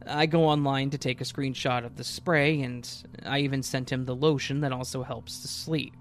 I 0.08 0.26
go 0.26 0.44
online 0.44 0.90
to 0.90 0.98
take 0.98 1.20
a 1.20 1.24
screenshot 1.24 1.84
of 1.84 1.96
the 1.96 2.04
spray, 2.04 2.60
and 2.62 2.88
I 3.24 3.40
even 3.40 3.62
sent 3.62 3.90
him 3.90 4.04
the 4.04 4.14
lotion 4.14 4.60
that 4.60 4.72
also 4.72 5.02
helps 5.02 5.40
to 5.40 5.48
sleep. 5.48 5.94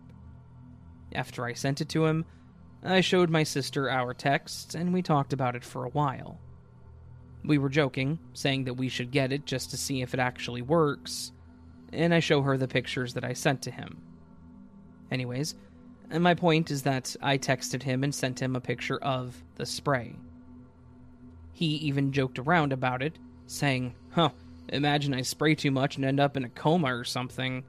After 1.14 1.46
I 1.46 1.54
sent 1.54 1.82
it 1.82 1.89
to 1.89 2.06
him, 2.06 2.26
I 2.84 3.02
showed 3.02 3.30
my 3.30 3.43
sister 3.43 3.89
our 3.89 4.14
texts, 4.14 4.76
and 4.76 4.93
we 4.93 5.02
talked 5.02 5.34
about 5.34 5.56
it 5.56 5.64
for 5.64 5.86
a 5.86 5.89
while. 5.89 6.39
We 7.43 7.58
were 7.58 7.70
joking, 7.70 8.20
saying 8.34 8.66
that 8.66 8.76
we 8.76 8.89
should 8.89 9.12
get 9.12 9.32
it 9.32 9.46
just 9.46 9.72
to 9.72 9.78
see 9.78 10.02
if 10.02 10.14
it 10.14 10.20
actually 10.20 10.62
works, 10.62 11.32
and 11.91 12.14
I 12.14 12.20
show 12.20 12.41
her 12.43 12.58
the 12.58 12.68
pictures 12.68 13.14
that 13.16 13.24
I 13.24 13.34
sent 13.34 13.64
to 13.64 13.72
him. 13.72 14.02
Anyways, 15.12 15.56
and 16.10 16.24
my 16.24 16.34
point 16.34 16.72
is 16.72 16.84
that 16.84 17.16
I 17.22 17.38
texted 17.38 17.84
him 17.84 18.03
and 18.03 18.14
sent 18.14 18.41
him 18.41 18.56
a 18.56 18.62
picture 18.62 18.97
of 18.97 19.43
the 19.56 19.66
spray. 19.66 20.16
He 21.53 21.66
even 21.66 22.12
joked 22.12 22.39
around 22.39 22.74
about 22.74 23.01
it, 23.01 23.18
saying, 23.47 23.95
Huh, 24.12 24.30
Imagine 24.70 25.14
I 25.14 25.22
spray 25.22 25.56
too 25.56 25.72
much 25.72 25.95
and 25.95 26.06
end 26.06 26.20
up 26.20 26.38
in 26.38 26.43
a 26.43 26.49
coma 26.49 26.95
or 26.95 27.03
something. 27.03 27.64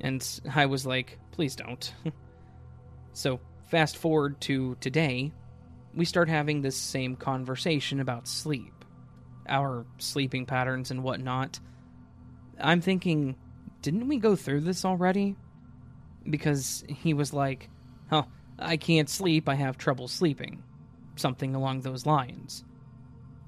And 0.00 0.40
I 0.54 0.66
was 0.66 0.86
like, 0.86 1.18
please 1.30 1.56
don't. 1.56 1.92
so, 3.12 3.40
fast 3.68 3.96
forward 3.96 4.40
to 4.42 4.76
today, 4.80 5.32
we 5.94 6.04
start 6.04 6.28
having 6.28 6.60
this 6.60 6.76
same 6.76 7.16
conversation 7.16 8.00
about 8.00 8.28
sleep, 8.28 8.84
our 9.48 9.86
sleeping 9.98 10.44
patterns 10.44 10.90
and 10.90 11.02
whatnot. 11.02 11.60
I'm 12.60 12.80
thinking, 12.80 13.36
didn't 13.80 14.08
we 14.08 14.18
go 14.18 14.36
through 14.36 14.60
this 14.60 14.84
already? 14.84 15.36
Because 16.28 16.84
he 16.88 17.14
was 17.14 17.32
like, 17.32 17.68
oh, 18.10 18.26
I 18.58 18.76
can't 18.76 19.08
sleep, 19.08 19.48
I 19.48 19.54
have 19.54 19.78
trouble 19.78 20.08
sleeping. 20.08 20.62
Something 21.16 21.54
along 21.54 21.80
those 21.80 22.06
lines. 22.06 22.64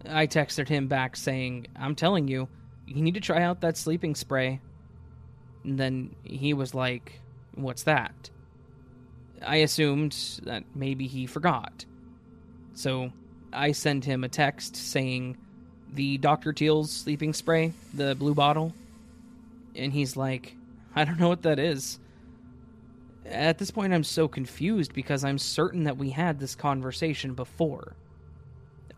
I 0.09 0.27
texted 0.27 0.68
him 0.68 0.87
back 0.87 1.16
saying, 1.16 1.68
I'm 1.77 1.95
telling 1.95 2.29
you, 2.29 2.49
you 2.87 3.03
need 3.03 3.14
to 3.14 3.20
try 3.20 3.43
out 3.43 3.61
that 3.62 3.77
sleeping 3.77 4.14
spray. 4.14 4.61
And 5.64 5.79
then 5.79 6.14
he 6.25 6.53
was 6.53 6.75
like, 6.75 7.20
What's 7.55 7.85
that? 7.85 8.31
I 9.45 9.57
assumed 9.57 10.41
that 10.45 10.64
maybe 10.75 11.07
he 11.07 11.27
forgot. 11.27 11.85
So 12.75 13.12
I 13.53 13.72
sent 13.72 14.05
him 14.05 14.25
a 14.25 14.29
text 14.29 14.77
saying, 14.77 15.37
The 15.93 16.18
Dr. 16.18 16.53
Teal's 16.53 16.91
sleeping 16.91 17.33
spray, 17.33 17.72
the 17.95 18.14
blue 18.14 18.35
bottle. 18.35 18.75
And 19.75 19.93
he's 19.93 20.16
like, 20.16 20.55
I 20.95 21.05
don't 21.05 21.18
know 21.18 21.29
what 21.29 21.43
that 21.43 21.59
is. 21.59 21.99
At 23.27 23.59
this 23.59 23.70
point, 23.70 23.93
I'm 23.93 24.05
so 24.05 24.29
confused 24.29 24.93
because 24.93 25.25
I'm 25.25 25.39
certain 25.39 25.85
that 25.85 25.97
we 25.97 26.11
had 26.11 26.39
this 26.39 26.55
conversation 26.55 27.35
before. 27.35 27.97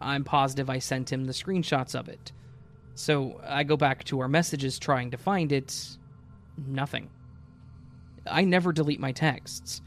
I'm 0.01 0.25
positive 0.25 0.69
I 0.69 0.81
sent 0.81 1.13
him 1.13 1.25
the 1.25 1.33
screenshots 1.33 1.99
of 1.99 2.09
it. 2.09 2.33
So 2.95 3.41
I 3.47 3.63
go 3.63 3.77
back 3.77 4.05
to 4.05 4.21
our 4.21 4.29
messages 4.29 4.79
trying 4.79 5.11
to 5.13 5.17
find 5.17 5.53
it. 5.53 5.97
Nothing. 6.67 7.11
I 8.29 8.45
never 8.45 8.73
delete 8.73 9.01
my 9.01 9.13
texts. 9.13 9.81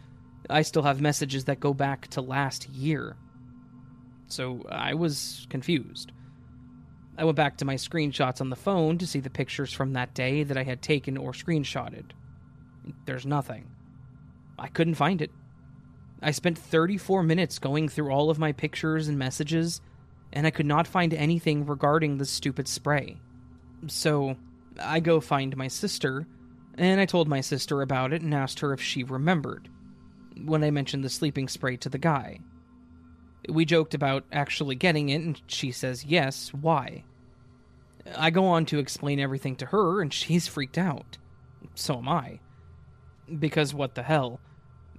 I 0.50 0.62
still 0.62 0.84
have 0.84 1.02
messages 1.02 1.46
that 1.46 1.60
go 1.60 1.74
back 1.74 2.08
to 2.10 2.22
last 2.22 2.70
year. 2.70 3.18
So 4.28 4.66
I 4.70 4.94
was 4.94 5.48
confused. 5.50 6.12
I 7.18 7.26
went 7.26 7.36
back 7.36 7.58
to 7.58 7.66
my 7.66 7.76
screenshots 7.76 8.40
on 8.40 8.50
the 8.50 8.56
phone 8.56 8.98
to 9.00 9.08
see 9.08 9.20
the 9.20 9.30
pictures 9.30 9.74
from 9.74 9.94
that 9.94 10.14
day 10.14 10.44
that 10.44 10.58
I 10.58 10.64
had 10.64 10.82
taken 10.82 11.18
or 11.18 11.34
screenshotted. 11.34 12.12
There's 13.06 13.26
nothing. 13.26 13.68
I 14.60 14.68
couldn't 14.68 14.95
find 14.95 15.22
it. 15.22 15.32
I 16.22 16.32
spent 16.32 16.57
34 16.57 17.24
minutes 17.24 17.60
going 17.60 17.88
through 17.88 18.12
all 18.12 18.30
of 18.30 18.39
my 18.39 18.51
pictures 18.51 19.07
and 19.07 19.18
messages, 19.18 19.82
and 20.34 20.45
I 20.45 20.51
could 20.51 20.66
not 20.66 20.88
find 20.88 21.14
anything 21.14 21.66
regarding 21.66 22.18
the 22.18 22.26
stupid 22.26 22.68
spray. 22.68 23.18
So, 23.88 24.36
I 24.82 24.99
go 24.99 25.22
find 25.22 25.55
my 25.55 25.68
sister, 25.68 26.28
and 26.78 26.99
I 26.99 27.05
told 27.05 27.28
my 27.28 27.41
sister 27.41 27.82
about 27.82 28.14
it 28.14 28.22
and 28.22 28.34
asked 28.34 28.60
her 28.60 28.74
if 28.74 28.82
she 28.82 29.03
remembered 29.03 29.70
when 30.45 30.64
I 30.64 30.72
mentioned 30.72 31.03
the 31.03 31.10
sleeping 31.10 31.47
spray 31.47 31.78
to 31.78 31.89
the 31.89 31.97
guy. 31.97 32.39
We 33.47 33.66
joked 33.66 33.93
about 33.93 34.26
actually 34.32 34.76
getting 34.76 35.10
it, 35.10 35.22
and 35.22 35.41
she 35.47 35.72
says 35.72 36.05
yes, 36.05 36.53
why? 36.53 37.05
I 38.18 38.30
go 38.30 38.45
on 38.45 38.66
to 38.68 38.80
explain 38.80 39.20
everything 39.20 39.55
to 39.57 39.68
her, 39.68 40.01
and 40.01 40.14
she's 40.14 40.47
freaked 40.47 40.78
out. 40.78 41.18
So 41.76 41.97
am 41.97 42.10
I. 42.10 42.39
Because 43.39 43.74
what 43.74 43.95
the 43.95 44.03
hell? 44.03 44.39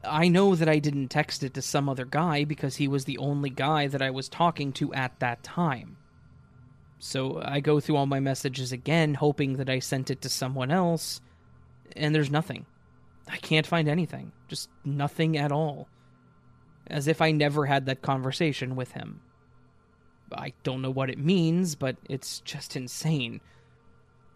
I 0.02 0.28
know 0.28 0.54
that 0.54 0.68
I 0.68 0.78
didn't 0.78 1.08
text 1.08 1.42
it 1.42 1.54
to 1.54 1.62
some 1.62 1.88
other 1.88 2.04
guy 2.04 2.44
because 2.44 2.76
he 2.76 2.88
was 2.88 3.04
the 3.04 3.18
only 3.18 3.50
guy 3.50 3.86
that 3.86 4.00
I 4.00 4.10
was 4.10 4.28
talking 4.28 4.72
to 4.74 4.94
at 4.94 5.18
that 5.20 5.42
time. 5.42 5.96
So 6.98 7.40
I 7.42 7.60
go 7.60 7.80
through 7.80 7.96
all 7.96 8.06
my 8.06 8.20
messages 8.20 8.72
again, 8.72 9.14
hoping 9.14 9.56
that 9.56 9.70
I 9.70 9.78
sent 9.78 10.10
it 10.10 10.20
to 10.22 10.28
someone 10.28 10.70
else, 10.70 11.20
and 11.96 12.14
there's 12.14 12.30
nothing. 12.30 12.66
I 13.28 13.36
can't 13.38 13.66
find 13.66 13.88
anything. 13.88 14.32
Just 14.48 14.68
nothing 14.84 15.36
at 15.36 15.52
all. 15.52 15.88
As 16.86 17.06
if 17.06 17.22
I 17.22 17.30
never 17.30 17.66
had 17.66 17.86
that 17.86 18.02
conversation 18.02 18.76
with 18.76 18.92
him. 18.92 19.20
I 20.32 20.52
don't 20.62 20.82
know 20.82 20.90
what 20.90 21.10
it 21.10 21.18
means, 21.18 21.74
but 21.74 21.96
it's 22.08 22.40
just 22.40 22.76
insane. 22.76 23.40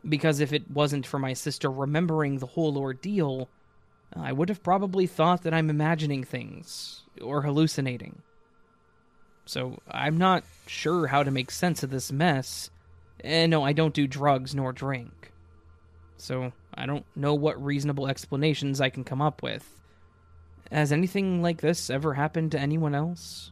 Because 0.07 0.41
if 0.41 0.53
it 0.53 0.71
wasn't 0.71 1.07
for 1.07 1.19
my 1.19 1.33
sister 1.33 1.71
remembering 1.71 2.39
the 2.39 2.47
whole 2.47 2.79
ordeal, 2.79 3.49
I 4.17 4.33
would 4.33 4.49
have 4.49 4.63
probably 4.63 5.07
thought 5.07 5.43
that 5.43 5.55
I'm 5.55 5.71
imagining 5.71 6.25
things 6.25 7.03
or 7.21 7.43
hallucinating. 7.43 8.23
So 9.47 9.79
I'm 9.91 10.17
not 10.17 10.45
sure 10.67 11.09
how 11.09 11.23
to 11.23 11.31
make 11.31 11.51
sense 11.51 11.83
of 11.83 11.91
this 11.91 12.13
mess. 12.13 12.71
And 13.21 13.51
no, 13.51 13.63
I 13.63 13.73
don't 13.73 13.95
do 13.95 14.07
drugs 14.07 14.55
nor 14.55 14.73
drink. 14.73 15.33
So 16.17 16.53
I 16.75 16.87
don't 16.87 17.05
know 17.17 17.35
what 17.35 17.63
reasonable 17.63 18.07
explanations 18.07 18.81
I 18.81 18.91
can 18.91 19.05
come 19.05 19.21
up 19.21 19.43
with. 19.43 19.69
Has 20.71 20.93
anything 20.93 21.43
like 21.43 21.61
this 21.61 21.91
ever 21.91 22.15
happened 22.15 22.53
to 22.53 22.59
anyone 22.59 22.95
else? 22.95 23.51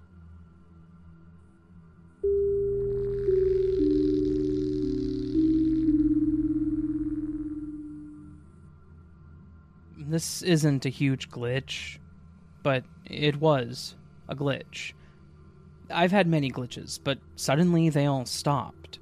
This 10.13 10.43
isn't 10.43 10.85
a 10.85 10.91
huge 10.91 11.31
glitch, 11.31 11.97
but 12.63 12.85
it 13.07 13.41
was 13.41 13.95
a 14.29 14.37
glitch. 14.37 14.93
I've 15.91 16.13
had 16.13 16.27
many 16.27 16.51
glitches, 16.51 17.01
but 17.03 17.19
suddenly 17.35 17.89
they 17.89 18.05
all 18.05 18.27
stopped. 18.27 18.99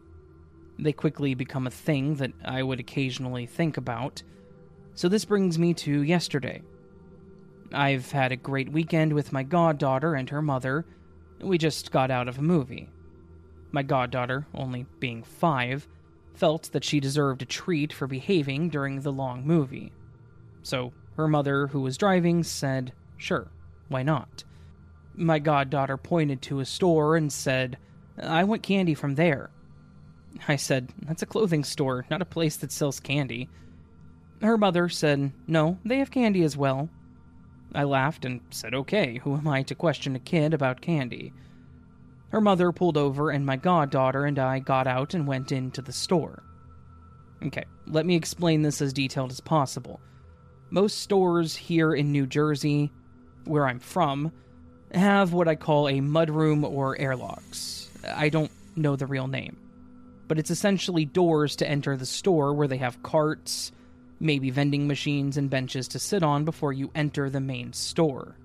They 0.79 0.93
quickly 0.93 1.35
become 1.35 1.67
a 1.67 1.73
thing 1.73 2.15
that 2.15 2.31
I 2.45 2.63
would 2.63 2.79
occasionally 2.79 3.47
think 3.47 3.77
about. 3.77 4.23
So 4.95 5.09
this 5.09 5.25
brings 5.25 5.59
me 5.59 5.75
to 5.75 6.03
yesterday. 6.03 6.63
I've 7.73 8.13
had 8.13 8.31
a 8.31 8.37
great 8.37 8.71
weekend 8.71 9.13
with 9.13 9.33
my 9.33 9.43
goddaughter 9.43 10.15
and 10.15 10.31
her 10.31 10.43
mother. 10.43 10.87
We 11.41 11.59
just 11.59 11.91
got 11.91 12.13
out 12.13 12.29
of 12.29 12.39
a 12.39 12.43
movie. 12.43 12.89
My 13.73 13.83
goddaughter, 13.83 14.47
only 14.55 14.87
being 15.01 15.25
five, 15.25 15.89
felt 16.35 16.71
that 16.71 16.85
she 16.85 17.01
deserved 17.01 17.43
a 17.43 17.47
treat 17.47 17.93
for 17.93 18.07
behaving 18.07 18.69
during 18.69 19.01
the 19.01 19.11
long 19.11 19.45
movie. 19.45 19.91
So 20.63 20.93
her 21.17 21.29
mother, 21.29 21.67
who 21.69 21.81
was 21.81 21.97
driving, 21.97 22.43
said, 22.43 22.93
Sure, 23.17 23.51
why 23.89 24.03
not? 24.03 24.45
My 25.15 25.39
goddaughter 25.39 25.97
pointed 25.97 26.41
to 26.43 26.61
a 26.61 26.65
store 26.65 27.17
and 27.17 27.33
said, 27.33 27.79
I 28.23 28.45
want 28.45 28.63
candy 28.63 28.95
from 28.95 29.15
there. 29.15 29.51
I 30.49 30.57
said, 30.57 30.93
That's 31.03 31.23
a 31.23 31.27
clothing 31.27 31.65
store, 31.65 32.07
not 32.11 32.23
a 32.23 32.27
place 32.27 32.57
that 32.59 32.73
sells 32.73 33.01
candy. 33.01 33.49
Her 34.41 34.57
mother 34.57 34.89
said, 34.89 35.33
No, 35.47 35.79
they 35.85 35.99
have 35.99 36.11
candy 36.11 36.43
as 36.43 36.57
well. 36.57 36.89
I 37.75 37.85
laughed 37.85 38.25
and 38.25 38.41
said, 38.51 38.75
Okay, 38.75 39.19
who 39.19 39.37
am 39.37 39.49
I 39.49 39.63
to 39.65 39.75
question 39.75 40.17
a 40.17 40.21
kid 40.21 40.55
about 40.55 40.81
candy? 40.81 41.33
Her 42.31 42.41
mother 42.41 42.73
pulled 42.73 42.97
over, 42.97 43.31
and 43.31 43.45
my 43.45 43.57
goddaughter 43.57 44.25
and 44.25 44.39
I 44.39 44.61
got 44.61 44.87
out 44.87 45.15
and 45.15 45.27
went 45.27 45.51
into 45.53 45.83
the 45.83 45.93
store. 45.93 46.43
Okay, 47.43 47.65
let 47.87 48.07
me 48.07 48.15
explain 48.15 48.63
this 48.63 48.81
as 48.81 48.93
detailed 48.93 49.33
as 49.33 49.41
possible. 49.41 50.01
Most 50.71 51.01
stores 51.01 51.57
here 51.57 51.93
in 51.93 52.13
New 52.13 52.27
Jersey, 52.27 52.93
where 53.45 53.67
I'm 53.67 53.81
from, 53.81 54.33
have 54.95 55.33
what 55.33 55.49
I 55.49 55.57
call 55.57 55.89
a 55.89 55.95
mudroom 55.95 56.65
or 56.65 56.99
airlocks. 56.99 57.91
I 58.07 58.29
don't 58.29 58.53
know 58.77 58.97
the 58.97 59.07
real 59.07 59.27
name. 59.27 59.57
But 60.29 60.39
it's 60.39 60.51
essentially 60.51 61.05
doors 61.05 61.57
to 61.57 61.69
enter 61.69 61.97
the 61.97 62.07
store 62.07 62.55
where 62.55 62.69
they 62.69 62.77
have 62.77 63.03
carts, 63.03 63.73
maybe 64.21 64.51
vending 64.51 64.87
machines, 64.87 65.37
and 65.37 65.51
benches 65.51 65.89
to 65.89 65.99
sit 65.99 66.23
on 66.23 66.45
before 66.45 66.73
you 66.73 66.93
enter 66.95 67.29
the 67.29 67.41
main 67.41 67.73
store. 67.73 68.37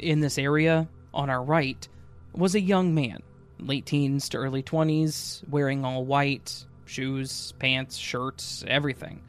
In 0.00 0.20
this 0.20 0.36
area, 0.36 0.88
on 1.14 1.30
our 1.30 1.42
right, 1.42 1.86
was 2.32 2.56
a 2.56 2.60
young 2.60 2.92
man, 2.94 3.22
late 3.60 3.86
teens 3.86 4.28
to 4.30 4.38
early 4.38 4.64
20s, 4.64 5.48
wearing 5.48 5.84
all 5.84 6.04
white 6.04 6.64
shoes, 6.86 7.52
pants, 7.60 7.96
shirts, 7.96 8.64
everything. 8.66 9.20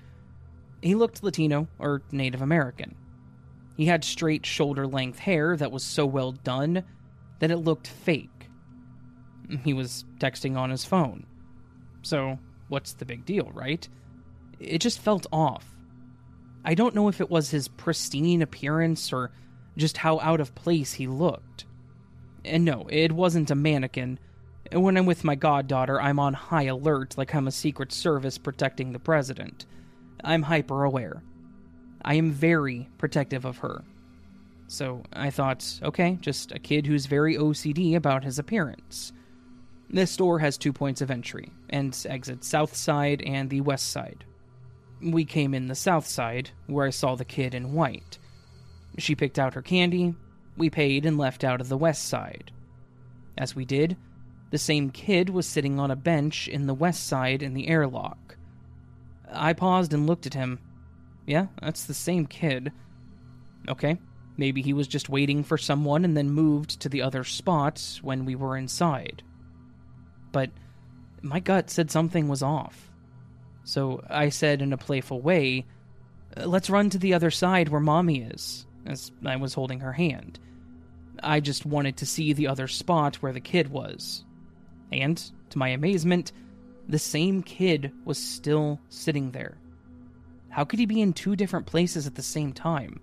He 0.82 0.96
looked 0.96 1.24
Latino 1.24 1.68
or 1.80 2.02
Native 2.12 2.42
American. 2.42 2.96
He 3.78 3.86
had 3.86 4.04
straight 4.04 4.46
shoulder 4.46 4.88
length 4.88 5.20
hair 5.20 5.56
that 5.58 5.72
was 5.72 5.84
so 5.84 6.06
well 6.06 6.32
done 6.32 6.84
that 7.40 7.52
it 7.52 7.58
looked 7.58 7.88
fake. 7.88 8.48
He 9.64 9.74
was 9.74 10.06
texting 10.20 10.58
on 10.58 10.70
his 10.70 10.86
phone. 10.86 11.26
So, 12.04 12.40
what's 12.70 12.94
the 12.94 13.06
big 13.06 13.26
deal, 13.26 13.52
right? 13.54 13.88
It 14.60 14.80
just 14.80 15.00
felt 15.00 15.28
off. 15.32 15.66
I 16.64 16.74
don't 16.74 16.96
know 16.96 17.08
if 17.08 17.20
it 17.20 17.30
was 17.30 17.50
his 17.50 17.68
pristine 17.68 18.42
appearance 18.42 19.12
or 19.12 19.32
just 19.78 19.98
how 19.98 20.20
out 20.20 20.40
of 20.40 20.56
place 20.56 20.94
he 20.94 21.08
looked. 21.08 21.66
And 22.46 22.66
no, 22.66 22.88
it 22.90 23.12
wasn't 23.12 23.52
a 23.52 23.56
mannequin. 23.56 24.20
When 24.72 24.98
I'm 24.98 25.06
with 25.06 25.24
my 25.24 25.36
goddaughter, 25.36 26.00
I'm 26.00 26.20
on 26.20 26.34
high 26.34 26.64
alert 26.64 27.18
like 27.18 27.34
I'm 27.34 27.48
a 27.48 27.52
Secret 27.52 27.92
Service 27.92 28.38
protecting 28.38 28.92
the 28.92 29.00
president. 29.00 29.66
I'm 30.24 30.43
hyper 30.43 30.84
aware. 30.84 31.24
I 32.03 32.15
am 32.15 32.32
very 32.32 32.89
protective 32.97 33.45
of 33.45 33.59
her. 33.59 33.84
So 34.67 35.03
I 35.13 35.30
thought, 35.30 35.80
okay, 35.84 36.17
just 36.22 36.51
a 36.51 36.59
kid 36.59 36.88
who's 36.88 37.05
very 37.05 37.36
OCD 37.36 37.95
about 37.95 38.24
his 38.24 38.39
appearance. 38.39 39.11
This 39.89 40.11
store 40.11 40.39
has 40.39 40.57
two 40.57 40.72
points 40.72 41.01
of 41.01 41.11
entry 41.11 41.51
and 41.69 41.97
exit 42.07 42.45
south 42.45 42.76
side 42.76 43.22
and 43.24 43.49
the 43.49 43.61
west 43.61 43.91
side. 43.91 44.24
We 45.01 45.26
came 45.26 45.53
in 45.53 45.67
the 45.67 45.76
south 45.76 46.07
side, 46.07 46.51
where 46.67 46.86
I 46.86 46.91
saw 46.91 47.15
the 47.15 47.26
kid 47.26 47.53
in 47.53 47.74
white. 47.74 48.17
She 48.97 49.15
picked 49.15 49.39
out 49.39 49.55
her 49.55 49.61
candy, 49.61 50.15
we 50.55 50.69
paid, 50.69 51.05
and 51.05 51.17
left 51.17 51.43
out 51.43 51.59
of 51.59 51.67
the 51.69 51.78
west 51.78 52.07
side. 52.07 52.51
As 53.38 53.55
we 53.55 53.65
did, 53.65 53.97
the 54.51 54.57
same 54.57 54.89
kid 54.89 55.30
was 55.30 55.47
sitting 55.47 55.80
on 55.80 55.91
a 55.91 55.95
bench 55.95 56.47
in 56.47 56.67
the 56.67 56.74
west 56.74 57.07
side 57.07 57.41
in 57.41 57.53
the 57.53 57.67
airlock. 57.67 58.31
I 59.32 59.54
paused 59.54 59.94
and 59.94 60.08
looked 60.08 60.26
at 60.26 60.34
him. 60.34 60.60
Yeah, 61.26 61.48
that's 61.62 61.86
the 61.86 61.94
same 61.94 62.26
kid. 62.26 62.72
Okay, 63.70 64.00
maybe 64.38 64.62
he 64.62 64.74
was 64.74 64.88
just 64.88 65.10
waiting 65.10 65.44
for 65.44 65.58
someone 65.58 66.04
and 66.04 66.18
then 66.18 66.32
moved 66.32 66.80
to 66.82 66.90
the 66.90 67.02
other 67.02 67.24
spot 67.24 68.00
when 68.02 68.26
we 68.26 68.36
were 68.36 68.58
inside. 68.58 69.24
But 70.32 70.50
my 71.22 71.40
gut 71.40 71.70
said 71.70 71.92
something 71.92 72.28
was 72.28 72.42
off. 72.42 72.92
So 73.64 74.04
I 74.10 74.30
said 74.30 74.62
in 74.62 74.74
a 74.74 74.78
playful 74.78 75.22
way, 75.22 75.66
Let's 76.38 76.70
run 76.70 76.90
to 76.92 76.98
the 76.98 77.14
other 77.14 77.30
side 77.30 77.70
where 77.70 77.82
Mommy 77.82 78.22
is, 78.22 78.66
as 78.86 79.12
I 79.26 79.36
was 79.36 79.54
holding 79.54 79.82
her 79.82 79.92
hand. 79.92 80.40
I 81.22 81.40
just 81.40 81.66
wanted 81.66 81.98
to 81.98 82.06
see 82.06 82.34
the 82.34 82.48
other 82.48 82.68
spot 82.68 83.18
where 83.18 83.34
the 83.34 83.42
kid 83.42 83.70
was. 83.70 84.24
And, 84.92 85.18
to 85.50 85.58
my 85.58 85.70
amazement, 85.70 86.32
the 86.88 87.00
same 87.00 87.44
kid 87.44 87.92
was 88.06 88.18
still 88.18 88.80
sitting 88.90 89.32
there. 89.32 89.58
How 90.50 90.66
could 90.66 90.80
he 90.80 90.86
be 90.86 91.02
in 91.02 91.14
two 91.14 91.36
different 91.36 91.66
places 91.66 92.06
at 92.08 92.16
the 92.16 92.22
same 92.22 92.52
time? 92.54 93.00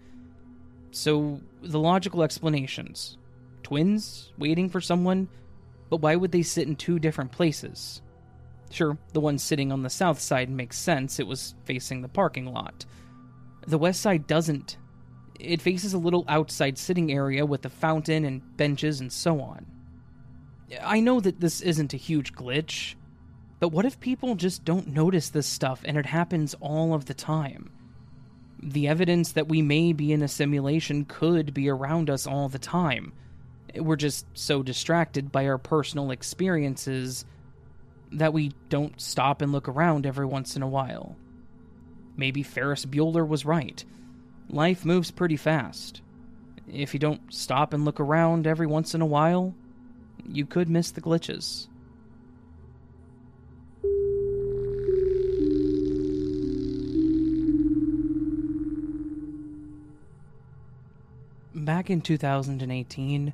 So, 0.91 1.41
the 1.63 1.79
logical 1.79 2.23
explanations 2.23 3.17
twins 3.63 4.33
waiting 4.39 4.69
for 4.71 4.81
someone, 4.81 5.29
but 5.91 6.01
why 6.01 6.17
would 6.17 6.33
they 6.33 6.43
sit 6.43 6.67
in 6.69 6.77
two 6.77 6.99
different 6.99 7.33
places? 7.33 8.01
Sure, 8.71 8.97
the 9.13 9.21
one 9.21 9.39
sitting 9.39 9.73
on 9.73 9.83
the 9.83 9.91
south 9.91 10.21
side 10.21 10.51
makes 10.51 10.79
sense, 10.79 11.19
it 11.19 11.27
was 11.27 11.55
facing 11.65 12.03
the 12.03 12.09
parking 12.09 12.53
lot. 12.53 12.85
The 13.67 13.79
west 13.79 14.01
side 14.01 14.27
doesn't. 14.27 14.79
It 15.39 15.63
faces 15.63 15.93
a 15.93 15.99
little 15.99 16.25
outside 16.29 16.79
sitting 16.79 17.13
area 17.13 17.47
with 17.47 17.65
a 17.65 17.71
fountain 17.71 18.25
and 18.25 18.57
benches 18.57 19.01
and 19.01 19.13
so 19.13 19.41
on. 19.41 19.67
I 20.83 21.01
know 21.01 21.21
that 21.21 21.41
this 21.41 21.61
isn't 21.61 21.95
a 21.95 21.99
huge 21.99 22.33
glitch, 22.35 22.95
but 23.61 23.71
what 23.71 23.85
if 23.85 24.01
people 24.01 24.35
just 24.35 24.65
don't 24.65 24.89
notice 24.89 25.31
this 25.31 25.47
stuff 25.47 25.83
and 25.85 25.97
it 25.97 26.07
happens 26.07 26.55
all 26.61 26.95
of 26.95 27.07
the 27.07 27.15
time? 27.15 27.71
The 28.63 28.89
evidence 28.89 29.33
that 29.33 29.49
we 29.49 29.63
may 29.63 29.93
be 29.93 30.13
in 30.13 30.23
a 30.23 30.29
simulation 30.29 31.05
could 31.05 31.55
be 31.55 31.69
around 31.69 32.11
us 32.11 32.27
all 32.27 32.49
the 32.49 32.59
time. 32.59 33.13
We're 33.75 33.97
just 33.97 34.27
so 34.35 34.63
distracted 34.63 35.31
by 35.31 35.47
our 35.47 35.59
personal 35.59 36.11
experiences 36.11 37.25
that 38.13 38.33
we 38.33 38.53
don't 38.69 39.01
stop 39.01 39.43
and 39.43 39.53
look 39.53 39.69
around 39.69 40.07
every 40.07 40.27
once 40.27 40.57
in 40.57 40.63
a 40.63 40.69
while. 40.69 41.17
Maybe 42.17 42.43
Ferris 42.43 42.85
Bueller 42.85 43.27
was 43.27 43.45
right. 43.45 43.85
Life 44.49 44.85
moves 44.85 45.11
pretty 45.11 45.37
fast. 45.37 46.01
If 46.73 46.95
you 46.95 47.01
don't 47.01 47.33
stop 47.33 47.73
and 47.73 47.85
look 47.85 48.01
around 48.01 48.47
every 48.47 48.67
once 48.67 48.95
in 48.95 49.01
a 49.01 49.07
while, 49.07 49.55
you 50.27 50.47
could 50.47 50.69
miss 50.69 50.91
the 50.91 51.01
glitches. 51.01 51.69
Back 61.65 61.91
in 61.91 62.03
2018, 62.03 63.33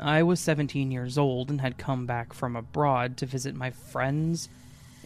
I 0.00 0.22
was 0.22 0.40
17 0.40 0.90
years 0.90 1.18
old 1.18 1.50
and 1.50 1.60
had 1.60 1.76
come 1.76 2.06
back 2.06 2.32
from 2.32 2.56
abroad 2.56 3.18
to 3.18 3.26
visit 3.26 3.54
my 3.54 3.70
friends 3.70 4.48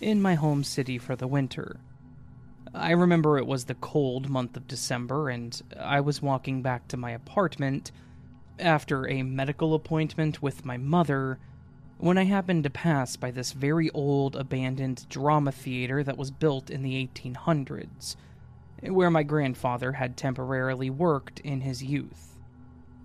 in 0.01 0.23
my 0.23 0.37
home 0.37 0.63
city 0.63 0.97
for 0.97 1.17
the 1.17 1.27
winter. 1.27 1.81
I 2.73 2.93
remember 2.93 3.37
it 3.37 3.47
was 3.49 3.65
the 3.65 3.75
cold 3.75 4.31
month 4.31 4.57
of 4.57 4.69
December, 4.69 5.31
and 5.31 5.61
I 5.81 6.01
was 6.01 6.23
walking 6.23 6.63
back 6.63 6.87
to 6.89 6.97
my 6.97 7.11
apartment 7.11 7.91
after 8.61 9.09
a 9.09 9.25
medical 9.25 9.75
appointment 9.75 10.41
with 10.41 10.65
my 10.65 10.77
mother 10.77 11.41
when 11.99 12.19
I 12.19 12.25
happened 12.25 12.63
to 12.65 12.71
pass 12.71 13.17
by 13.17 13.33
this 13.33 13.51
very 13.51 13.91
old 13.91 14.37
abandoned 14.37 15.09
drama 15.09 15.51
theater 15.51 16.05
that 16.05 16.17
was 16.17 16.31
built 16.31 16.71
in 16.71 16.83
the 16.83 17.05
1800s, 17.05 18.15
where 18.83 19.11
my 19.11 19.25
grandfather 19.25 19.93
had 19.95 20.17
temporarily 20.17 20.89
worked 20.89 21.41
in 21.41 21.63
his 21.63 21.83
youth 21.83 22.30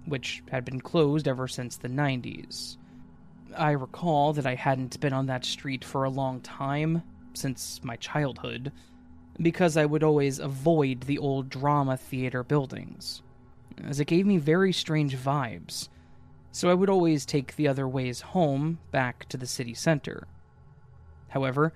which 0.06 0.44
had 0.52 0.66
been 0.66 0.82
closed 0.82 1.28
ever 1.28 1.48
since 1.48 1.78
the 1.78 1.90
90s. 1.90 2.78
I 3.58 3.72
recall 3.72 4.34
that 4.34 4.46
I 4.46 4.56
hadn't 4.56 5.00
been 5.00 5.14
on 5.14 5.26
that 5.28 5.46
street 5.46 5.84
for 5.84 6.04
a 6.04 6.10
long 6.10 6.42
time, 6.42 7.04
since 7.34 7.84
my 7.84 7.96
childhood, 7.96 8.72
because 9.42 9.78
I 9.78 9.86
would 9.86 10.04
always 10.04 10.40
avoid 10.40 11.02
the 11.02 11.18
old 11.18 11.50
drama 11.50 11.98
theater 11.98 12.44
buildings, 12.44 13.22
as 13.84 14.00
it 14.00 14.06
gave 14.06 14.26
me 14.26 14.38
very 14.38 14.72
strange 14.72 15.16
vibes, 15.16 15.90
so 16.52 16.70
I 16.70 16.74
would 16.74 16.90
always 16.90 17.26
take 17.26 17.56
the 17.56 17.68
other 17.68 17.88
ways 17.88 18.22
home 18.22 18.80
back 18.92 19.28
to 19.30 19.38
the 19.38 19.48
city 19.48 19.74
center. 19.74 20.28
However, 21.30 21.74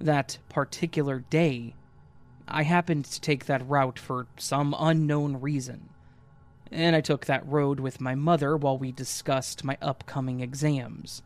that 0.00 0.38
particular 0.48 1.20
day, 1.20 1.74
I 2.48 2.62
happened 2.62 3.04
to 3.06 3.20
take 3.20 3.46
that 3.46 3.68
route 3.68 3.98
for 3.98 4.26
some 4.36 4.74
unknown 4.78 5.40
reason 5.40 5.90
and 6.72 6.96
I 6.96 7.00
took 7.00 7.26
that 7.26 7.46
road 7.46 7.78
with 7.78 8.00
my 8.00 8.14
mother 8.14 8.56
while 8.56 8.78
we 8.78 8.92
discussed 8.92 9.64
my 9.64 9.76
upcoming 9.82 10.40
exams. 10.40 11.22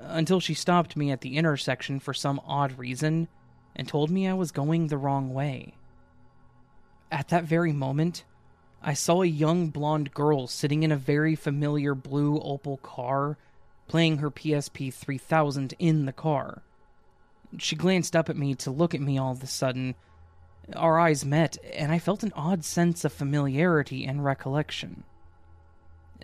Until 0.00 0.40
she 0.40 0.54
stopped 0.54 0.96
me 0.96 1.10
at 1.10 1.20
the 1.20 1.36
intersection 1.36 2.00
for 2.00 2.12
some 2.12 2.40
odd 2.46 2.78
reason 2.78 3.28
and 3.76 3.86
told 3.86 4.10
me 4.10 4.26
I 4.26 4.34
was 4.34 4.50
going 4.50 4.88
the 4.88 4.98
wrong 4.98 5.32
way. 5.32 5.74
At 7.10 7.28
that 7.28 7.44
very 7.44 7.72
moment, 7.72 8.24
I 8.82 8.94
saw 8.94 9.22
a 9.22 9.26
young 9.26 9.68
blonde 9.68 10.12
girl 10.12 10.46
sitting 10.46 10.82
in 10.82 10.92
a 10.92 10.96
very 10.96 11.36
familiar 11.36 11.94
blue 11.94 12.38
Opel 12.40 12.82
car, 12.82 13.38
playing 13.86 14.18
her 14.18 14.30
PSP 14.30 14.92
3000 14.92 15.74
in 15.78 16.06
the 16.06 16.12
car. 16.12 16.62
She 17.58 17.76
glanced 17.76 18.16
up 18.16 18.28
at 18.28 18.36
me 18.36 18.54
to 18.56 18.70
look 18.70 18.94
at 18.94 19.00
me 19.00 19.16
all 19.16 19.32
of 19.32 19.42
a 19.42 19.46
sudden 19.46 19.94
our 20.74 20.98
eyes 20.98 21.24
met, 21.24 21.58
and 21.74 21.92
I 21.92 21.98
felt 21.98 22.22
an 22.22 22.32
odd 22.34 22.64
sense 22.64 23.04
of 23.04 23.12
familiarity 23.12 24.04
and 24.04 24.24
recollection. 24.24 25.04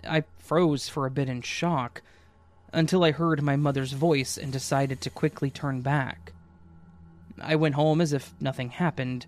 I 0.03 0.23
froze 0.39 0.89
for 0.89 1.05
a 1.05 1.11
bit 1.11 1.29
in 1.29 1.41
shock 1.41 2.01
until 2.73 3.03
I 3.03 3.11
heard 3.11 3.43
my 3.43 3.55
mother's 3.55 3.93
voice 3.93 4.37
and 4.37 4.51
decided 4.51 5.01
to 5.01 5.09
quickly 5.09 5.49
turn 5.49 5.81
back. 5.81 6.33
I 7.39 7.55
went 7.55 7.75
home 7.75 8.01
as 8.01 8.13
if 8.13 8.33
nothing 8.39 8.69
happened, 8.69 9.25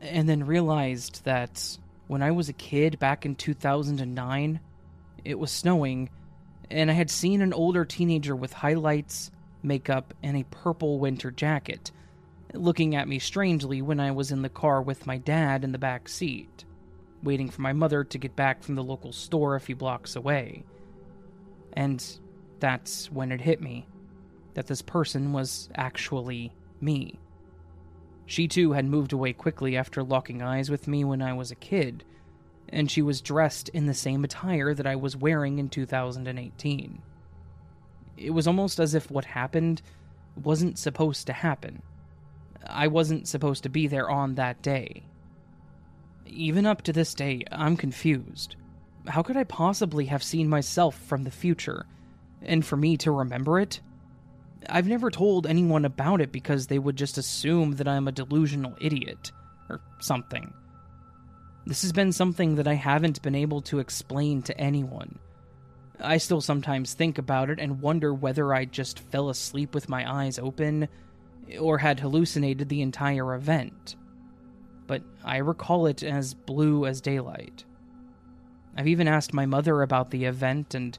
and 0.00 0.28
then 0.28 0.46
realized 0.46 1.24
that 1.24 1.78
when 2.08 2.22
I 2.22 2.30
was 2.30 2.48
a 2.48 2.54
kid 2.54 2.98
back 2.98 3.24
in 3.24 3.36
2009, 3.36 4.60
it 5.24 5.38
was 5.38 5.52
snowing, 5.52 6.10
and 6.70 6.90
I 6.90 6.94
had 6.94 7.10
seen 7.10 7.42
an 7.42 7.52
older 7.52 7.84
teenager 7.84 8.34
with 8.34 8.52
highlights, 8.52 9.30
makeup, 9.62 10.14
and 10.22 10.36
a 10.36 10.44
purple 10.44 10.98
winter 10.98 11.30
jacket 11.30 11.92
looking 12.52 12.94
at 12.94 13.08
me 13.08 13.18
strangely 13.18 13.82
when 13.82 14.00
I 14.00 14.10
was 14.10 14.30
in 14.30 14.42
the 14.42 14.48
car 14.48 14.82
with 14.82 15.06
my 15.06 15.18
dad 15.18 15.64
in 15.64 15.72
the 15.72 15.78
back 15.78 16.08
seat, 16.08 16.64
waiting 17.22 17.48
for 17.48 17.62
my 17.62 17.72
mother 17.72 18.04
to 18.04 18.18
get 18.18 18.36
back 18.36 18.62
from 18.62 18.74
the 18.74 18.84
local 18.84 19.12
store 19.12 19.54
a 19.54 19.60
few 19.60 19.76
blocks 19.76 20.16
away. 20.16 20.64
And 21.72 22.04
that's 22.60 23.10
when 23.10 23.32
it 23.32 23.40
hit 23.40 23.60
me 23.60 23.86
that 24.54 24.66
this 24.66 24.82
person 24.82 25.32
was 25.32 25.68
actually 25.74 26.52
me. 26.80 27.18
She 28.26 28.48
too 28.48 28.72
had 28.72 28.84
moved 28.84 29.12
away 29.12 29.32
quickly 29.32 29.76
after 29.76 30.02
locking 30.02 30.42
eyes 30.42 30.70
with 30.70 30.86
me 30.86 31.04
when 31.04 31.22
I 31.22 31.32
was 31.32 31.50
a 31.50 31.56
kid, 31.56 32.04
and 32.68 32.90
she 32.90 33.02
was 33.02 33.20
dressed 33.20 33.68
in 33.70 33.86
the 33.86 33.94
same 33.94 34.24
attire 34.24 34.74
that 34.74 34.86
I 34.86 34.96
was 34.96 35.16
wearing 35.16 35.58
in 35.58 35.68
2018. 35.68 37.02
It 38.16 38.30
was 38.30 38.46
almost 38.46 38.78
as 38.78 38.94
if 38.94 39.10
what 39.10 39.24
happened 39.24 39.82
wasn't 40.42 40.78
supposed 40.78 41.26
to 41.26 41.32
happen. 41.32 41.82
I 42.66 42.86
wasn't 42.88 43.28
supposed 43.28 43.62
to 43.64 43.68
be 43.68 43.86
there 43.86 44.08
on 44.10 44.34
that 44.34 44.62
day. 44.62 45.04
Even 46.26 46.66
up 46.66 46.82
to 46.82 46.92
this 46.92 47.14
day, 47.14 47.42
I'm 47.50 47.76
confused. 47.76 48.56
How 49.06 49.22
could 49.22 49.36
I 49.36 49.44
possibly 49.44 50.06
have 50.06 50.22
seen 50.22 50.48
myself 50.48 50.96
from 50.96 51.24
the 51.24 51.30
future, 51.30 51.86
and 52.40 52.64
for 52.64 52.76
me 52.76 52.96
to 52.98 53.10
remember 53.10 53.58
it? 53.58 53.80
I've 54.68 54.86
never 54.86 55.10
told 55.10 55.46
anyone 55.46 55.84
about 55.84 56.20
it 56.20 56.30
because 56.30 56.66
they 56.66 56.78
would 56.78 56.96
just 56.96 57.18
assume 57.18 57.72
that 57.72 57.88
I'm 57.88 58.06
a 58.06 58.12
delusional 58.12 58.76
idiot, 58.80 59.32
or 59.68 59.80
something. 60.00 60.54
This 61.66 61.82
has 61.82 61.92
been 61.92 62.12
something 62.12 62.56
that 62.56 62.68
I 62.68 62.74
haven't 62.74 63.22
been 63.22 63.34
able 63.34 63.60
to 63.62 63.78
explain 63.78 64.42
to 64.42 64.58
anyone. 64.58 65.18
I 66.00 66.18
still 66.18 66.40
sometimes 66.40 66.94
think 66.94 67.18
about 67.18 67.50
it 67.50 67.60
and 67.60 67.80
wonder 67.80 68.12
whether 68.12 68.52
I 68.52 68.64
just 68.64 68.98
fell 68.98 69.30
asleep 69.30 69.74
with 69.74 69.88
my 69.88 70.10
eyes 70.10 70.38
open 70.38 70.88
or 71.60 71.78
had 71.78 72.00
hallucinated 72.00 72.68
the 72.68 72.82
entire 72.82 73.34
event, 73.34 73.96
but 74.86 75.02
I 75.24 75.38
recall 75.38 75.86
it 75.86 76.02
as 76.02 76.34
blue 76.34 76.86
as 76.86 77.00
daylight. 77.00 77.64
I've 78.76 78.88
even 78.88 79.08
asked 79.08 79.34
my 79.34 79.46
mother 79.46 79.82
about 79.82 80.10
the 80.10 80.24
event, 80.24 80.74
and 80.74 80.98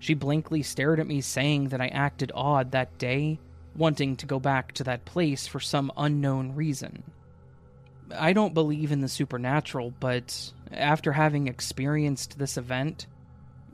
She 0.00 0.14
blankly 0.14 0.62
stared 0.62 0.98
at 0.98 1.06
me, 1.06 1.20
saying 1.20 1.68
that 1.68 1.80
I 1.80 1.88
acted 1.88 2.32
odd 2.34 2.70
that 2.72 2.96
day, 2.98 3.38
wanting 3.76 4.16
to 4.16 4.26
go 4.26 4.40
back 4.40 4.72
to 4.72 4.84
that 4.84 5.04
place 5.04 5.46
for 5.46 5.60
some 5.60 5.92
unknown 5.96 6.54
reason. 6.54 7.04
I 8.16 8.32
don't 8.32 8.54
believe 8.54 8.90
in 8.90 9.02
the 9.02 9.08
supernatural, 9.08 9.92
but 10.00 10.52
after 10.72 11.12
having 11.12 11.46
experienced 11.46 12.38
this 12.38 12.56
event, 12.56 13.06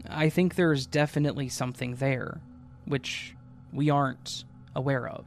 I 0.08 0.28
think 0.28 0.56
there's 0.56 0.84
definitely 0.86 1.48
something 1.48 1.94
there, 1.94 2.40
which 2.84 3.34
we 3.72 3.88
aren't 3.88 4.44
aware 4.74 5.06
of. 5.08 5.24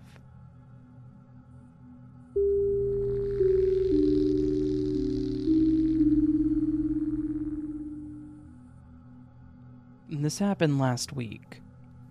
This 10.12 10.40
happened 10.40 10.80
last 10.80 11.14
week. 11.14 11.62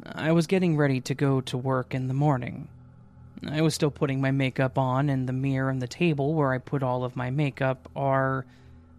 I 0.07 0.31
was 0.31 0.47
getting 0.47 0.77
ready 0.77 1.01
to 1.01 1.15
go 1.17 1.41
to 1.41 1.59
work 1.59 1.97
in 1.97 2.07
the 2.07 2.15
morning. 2.15 2.69
I 3.45 3.61
was 3.61 3.75
still 3.75 3.91
putting 3.91 4.21
my 4.21 4.31
makeup 4.31 4.79
on, 4.79 5.11
and 5.11 5.29
the 5.29 5.33
mirror 5.33 5.69
and 5.69 5.83
the 5.83 5.89
table 5.89 6.33
where 6.35 6.53
I 6.53 6.59
put 6.59 6.85
all 6.85 7.03
of 7.03 7.17
my 7.17 7.31
makeup 7.31 7.89
are 7.97 8.47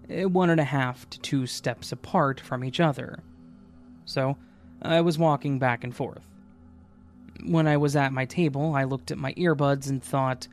eh, 0.10 0.26
one 0.26 0.50
and 0.50 0.60
a 0.60 0.66
half 0.66 1.10
to 1.12 1.20
two 1.22 1.47
steps 1.47 1.93
apart 1.93 2.41
from 2.41 2.62
each 2.62 2.82
other. 2.82 3.24
So, 4.04 4.36
I 4.82 5.00
was 5.00 5.18
walking 5.18 5.60
back 5.60 5.86
and 5.86 5.95
forth. 5.95 6.28
When 7.45 7.70
I 7.70 7.78
was 7.78 7.95
at 7.95 8.12
my 8.12 8.26
table, 8.26 8.76
I 8.76 8.84
looked 8.84 9.12
at 9.12 9.18
my 9.18 9.34
earbuds 9.36 9.88
and 9.88 10.04
thought, 10.04 10.50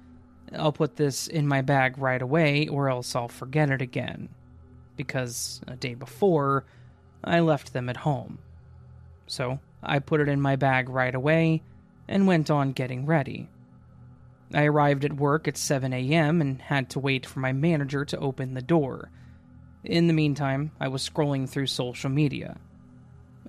I'll 0.56 0.70
put 0.70 0.94
this 0.94 1.26
in 1.26 1.48
my 1.48 1.62
bag 1.62 1.98
right 1.98 2.22
away, 2.22 2.68
or 2.68 2.90
else 2.90 3.16
I'll 3.16 3.26
forget 3.26 3.70
it 3.70 3.82
again. 3.82 4.28
Because 4.96 5.60
a 5.66 5.74
day 5.74 5.94
before, 5.94 6.64
I 7.24 7.40
left 7.40 7.72
them 7.72 7.88
at 7.88 7.98
home. 7.98 8.38
So, 9.26 9.58
I 9.82 9.98
put 9.98 10.20
it 10.20 10.28
in 10.28 10.40
my 10.40 10.56
bag 10.56 10.88
right 10.88 11.14
away 11.14 11.62
and 12.08 12.26
went 12.26 12.50
on 12.50 12.72
getting 12.72 13.06
ready. 13.06 13.48
I 14.54 14.64
arrived 14.64 15.04
at 15.04 15.16
work 15.16 15.48
at 15.48 15.56
7 15.56 15.92
a.m. 15.92 16.40
and 16.40 16.62
had 16.62 16.90
to 16.90 17.00
wait 17.00 17.26
for 17.26 17.40
my 17.40 17.52
manager 17.52 18.04
to 18.04 18.18
open 18.18 18.54
the 18.54 18.62
door. 18.62 19.10
In 19.82 20.06
the 20.06 20.12
meantime, 20.12 20.70
I 20.80 20.88
was 20.88 21.08
scrolling 21.08 21.48
through 21.48 21.66
social 21.66 22.10
media. 22.10 22.56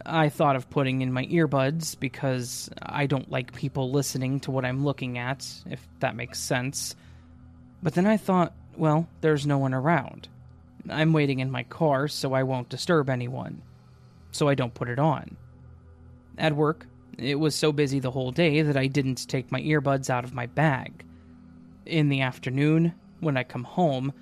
I 0.05 0.30
thought 0.30 0.55
of 0.55 0.70
putting 0.70 1.01
in 1.01 1.11
my 1.11 1.26
earbuds 1.26 1.99
because 1.99 2.70
I 2.82 3.07
don't 3.07 3.32
like 3.32 3.53
people 3.53 3.91
listening 3.91 4.39
to 4.41 4.51
what 4.51 4.65
I'm 4.65 4.86
looking 4.86 5.18
at, 5.18 5.47
if 5.70 5.86
that 5.99 6.15
makes 6.15 6.39
sense. 6.39 6.95
But 7.82 7.93
then 7.93 8.05
I 8.05 8.18
thought, 8.18 8.53
well, 8.76 9.07
there's 9.22 9.47
no 9.47 9.57
one 9.57 9.74
around. 9.74 10.28
I'm 10.90 11.14
waiting 11.14 11.40
in 11.40 11.52
my 11.52 11.64
car, 11.64 12.08
so 12.08 12.34
I 12.34 12.44
won't 12.44 12.70
disturb 12.70 13.10
anyone. 13.10 13.62
So 14.32 14.48
I 14.48 14.56
don't 14.56 14.74
put 14.74 14.90
it 14.90 15.00
on. 15.00 15.38
At 16.38 16.56
work, 16.56 16.86
it 17.18 17.40
was 17.40 17.56
so 17.56 17.72
busy 17.72 18.00
the 18.00 18.12
whole 18.12 18.32
day 18.32 18.62
that 18.62 18.78
I 18.78 18.88
didn't 18.88 19.28
take 19.28 19.52
my 19.52 19.62
earbuds 19.62 20.10
out 20.10 20.24
of 20.24 20.34
my 20.34 20.46
bag. 20.46 21.04
In 21.86 22.10
the 22.10 22.22
afternoon, 22.22 22.94
when 23.20 23.38
I 23.38 23.44
come 23.44 23.64
home, 23.64 24.14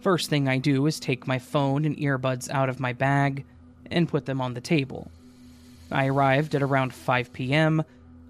first 0.00 0.30
thing 0.30 0.48
I 0.48 0.58
do 0.58 0.86
is 0.86 0.98
take 0.98 1.26
my 1.26 1.38
phone 1.38 1.84
and 1.84 1.96
earbuds 1.96 2.50
out 2.50 2.68
of 2.68 2.80
my 2.80 2.92
bag 2.92 3.44
and 3.90 4.08
put 4.08 4.26
them 4.26 4.40
on 4.40 4.54
the 4.54 4.60
table. 4.60 5.10
I 5.92 6.06
arrived 6.06 6.54
at 6.54 6.62
around 6.62 6.94
5 6.94 7.32
p.m. 7.32 7.82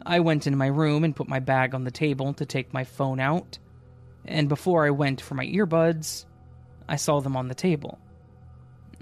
I 0.05 0.21
went 0.21 0.47
in 0.47 0.57
my 0.57 0.67
room 0.67 1.05
and 1.05 1.17
put 1.17 1.29
my 1.29 1.41
bag 1.41 1.75
on 1.75 1.85
the 1.85 1.91
table 1.91 2.33
to 2.35 2.47
take 2.47 2.73
my 2.73 2.85
phone 2.85 3.21
out. 3.21 3.59
And 4.25 4.49
before 4.49 4.87
I 4.87 4.91
went 4.91 5.21
for 5.21 5.35
my 5.35 5.47
earbuds, 5.47 6.25
I 6.91 6.97
saw 6.97 7.21
them 7.21 7.37
on 7.37 7.47
the 7.47 7.55
table. 7.55 7.99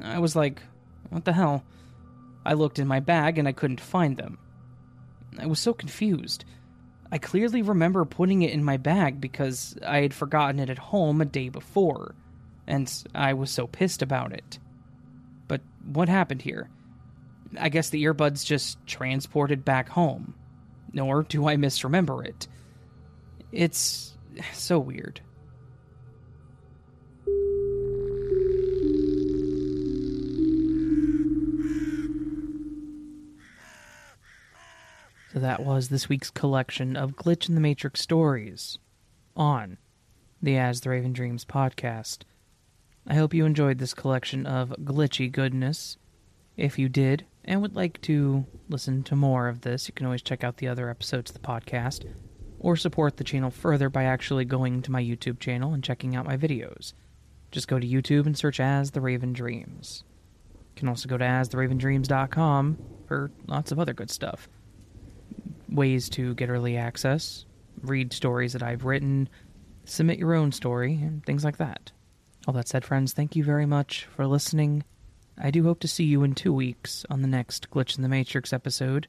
I 0.00 0.18
was 0.18 0.36
like, 0.36 0.62
what 1.08 1.24
the 1.24 1.32
hell? 1.32 1.64
I 2.44 2.52
looked 2.52 2.78
in 2.78 2.86
my 2.86 3.00
bag 3.00 3.38
and 3.38 3.48
I 3.48 3.52
couldn't 3.52 3.80
find 3.80 4.16
them. 4.16 4.38
I 5.38 5.46
was 5.46 5.58
so 5.58 5.72
confused. 5.72 6.44
I 7.10 7.16
clearly 7.16 7.62
remember 7.62 8.04
putting 8.04 8.42
it 8.42 8.52
in 8.52 8.62
my 8.62 8.76
bag 8.76 9.22
because 9.22 9.74
I 9.86 10.02
had 10.02 10.12
forgotten 10.12 10.60
it 10.60 10.68
at 10.68 10.78
home 10.78 11.22
a 11.22 11.24
day 11.24 11.48
before, 11.48 12.14
and 12.66 12.92
I 13.14 13.32
was 13.32 13.50
so 13.50 13.66
pissed 13.66 14.02
about 14.02 14.32
it. 14.32 14.58
But 15.48 15.62
what 15.90 16.10
happened 16.10 16.42
here? 16.42 16.68
I 17.58 17.70
guess 17.70 17.88
the 17.88 18.04
earbuds 18.04 18.44
just 18.44 18.86
transported 18.86 19.64
back 19.64 19.88
home. 19.88 20.34
Nor 20.92 21.22
do 21.22 21.48
I 21.48 21.56
misremember 21.56 22.22
it. 22.22 22.48
It's 23.50 24.14
so 24.52 24.78
weird. 24.78 25.22
That 35.38 35.64
was 35.64 35.88
this 35.88 36.08
week's 36.08 36.30
collection 36.30 36.96
of 36.96 37.16
Glitch 37.16 37.48
in 37.48 37.54
the 37.54 37.60
Matrix 37.60 38.00
stories 38.00 38.78
on 39.36 39.78
the 40.42 40.56
As 40.56 40.80
the 40.80 40.90
Raven 40.90 41.12
Dreams 41.12 41.44
podcast. 41.44 42.18
I 43.06 43.14
hope 43.14 43.34
you 43.34 43.44
enjoyed 43.46 43.78
this 43.78 43.94
collection 43.94 44.46
of 44.46 44.70
glitchy 44.80 45.30
goodness. 45.30 45.96
If 46.56 46.78
you 46.78 46.88
did 46.88 47.24
and 47.44 47.62
would 47.62 47.76
like 47.76 48.00
to 48.02 48.46
listen 48.68 49.02
to 49.04 49.16
more 49.16 49.48
of 49.48 49.60
this, 49.60 49.88
you 49.88 49.94
can 49.94 50.06
always 50.06 50.22
check 50.22 50.42
out 50.42 50.58
the 50.58 50.68
other 50.68 50.90
episodes 50.90 51.30
of 51.30 51.40
the 51.40 51.46
podcast 51.46 52.04
or 52.58 52.76
support 52.76 53.16
the 53.16 53.24
channel 53.24 53.50
further 53.50 53.88
by 53.88 54.04
actually 54.04 54.44
going 54.44 54.82
to 54.82 54.92
my 54.92 55.02
YouTube 55.02 55.38
channel 55.38 55.72
and 55.72 55.84
checking 55.84 56.16
out 56.16 56.26
my 56.26 56.36
videos. 56.36 56.92
Just 57.50 57.68
go 57.68 57.78
to 57.78 57.86
YouTube 57.86 58.26
and 58.26 58.36
search 58.36 58.60
As 58.60 58.90
the 58.90 59.00
Raven 59.00 59.32
Dreams. 59.32 60.04
You 60.54 60.80
can 60.80 60.88
also 60.88 61.08
go 61.08 61.16
to 61.16 61.24
astheravendreams.com 61.24 62.78
for 63.06 63.30
lots 63.46 63.72
of 63.72 63.78
other 63.78 63.94
good 63.94 64.10
stuff 64.10 64.48
ways 65.68 66.08
to 66.10 66.34
get 66.34 66.50
early 66.50 66.76
access, 66.76 67.44
read 67.82 68.12
stories 68.12 68.52
that 68.52 68.62
I've 68.62 68.84
written, 68.84 69.28
submit 69.84 70.18
your 70.18 70.34
own 70.34 70.52
story, 70.52 70.94
and 70.94 71.24
things 71.24 71.44
like 71.44 71.58
that. 71.58 71.92
All 72.46 72.54
that 72.54 72.68
said, 72.68 72.84
friends, 72.84 73.12
thank 73.12 73.36
you 73.36 73.44
very 73.44 73.66
much 73.66 74.04
for 74.04 74.26
listening. 74.26 74.84
I 75.36 75.50
do 75.50 75.62
hope 75.64 75.80
to 75.80 75.88
see 75.88 76.04
you 76.04 76.22
in 76.22 76.34
two 76.34 76.52
weeks 76.52 77.04
on 77.10 77.22
the 77.22 77.28
next 77.28 77.70
Glitch 77.70 77.96
in 77.96 78.02
the 78.02 78.08
Matrix 78.08 78.52
episode. 78.52 79.06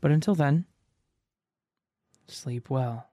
But 0.00 0.10
until 0.10 0.34
then, 0.34 0.66
sleep 2.28 2.70
well. 2.70 3.08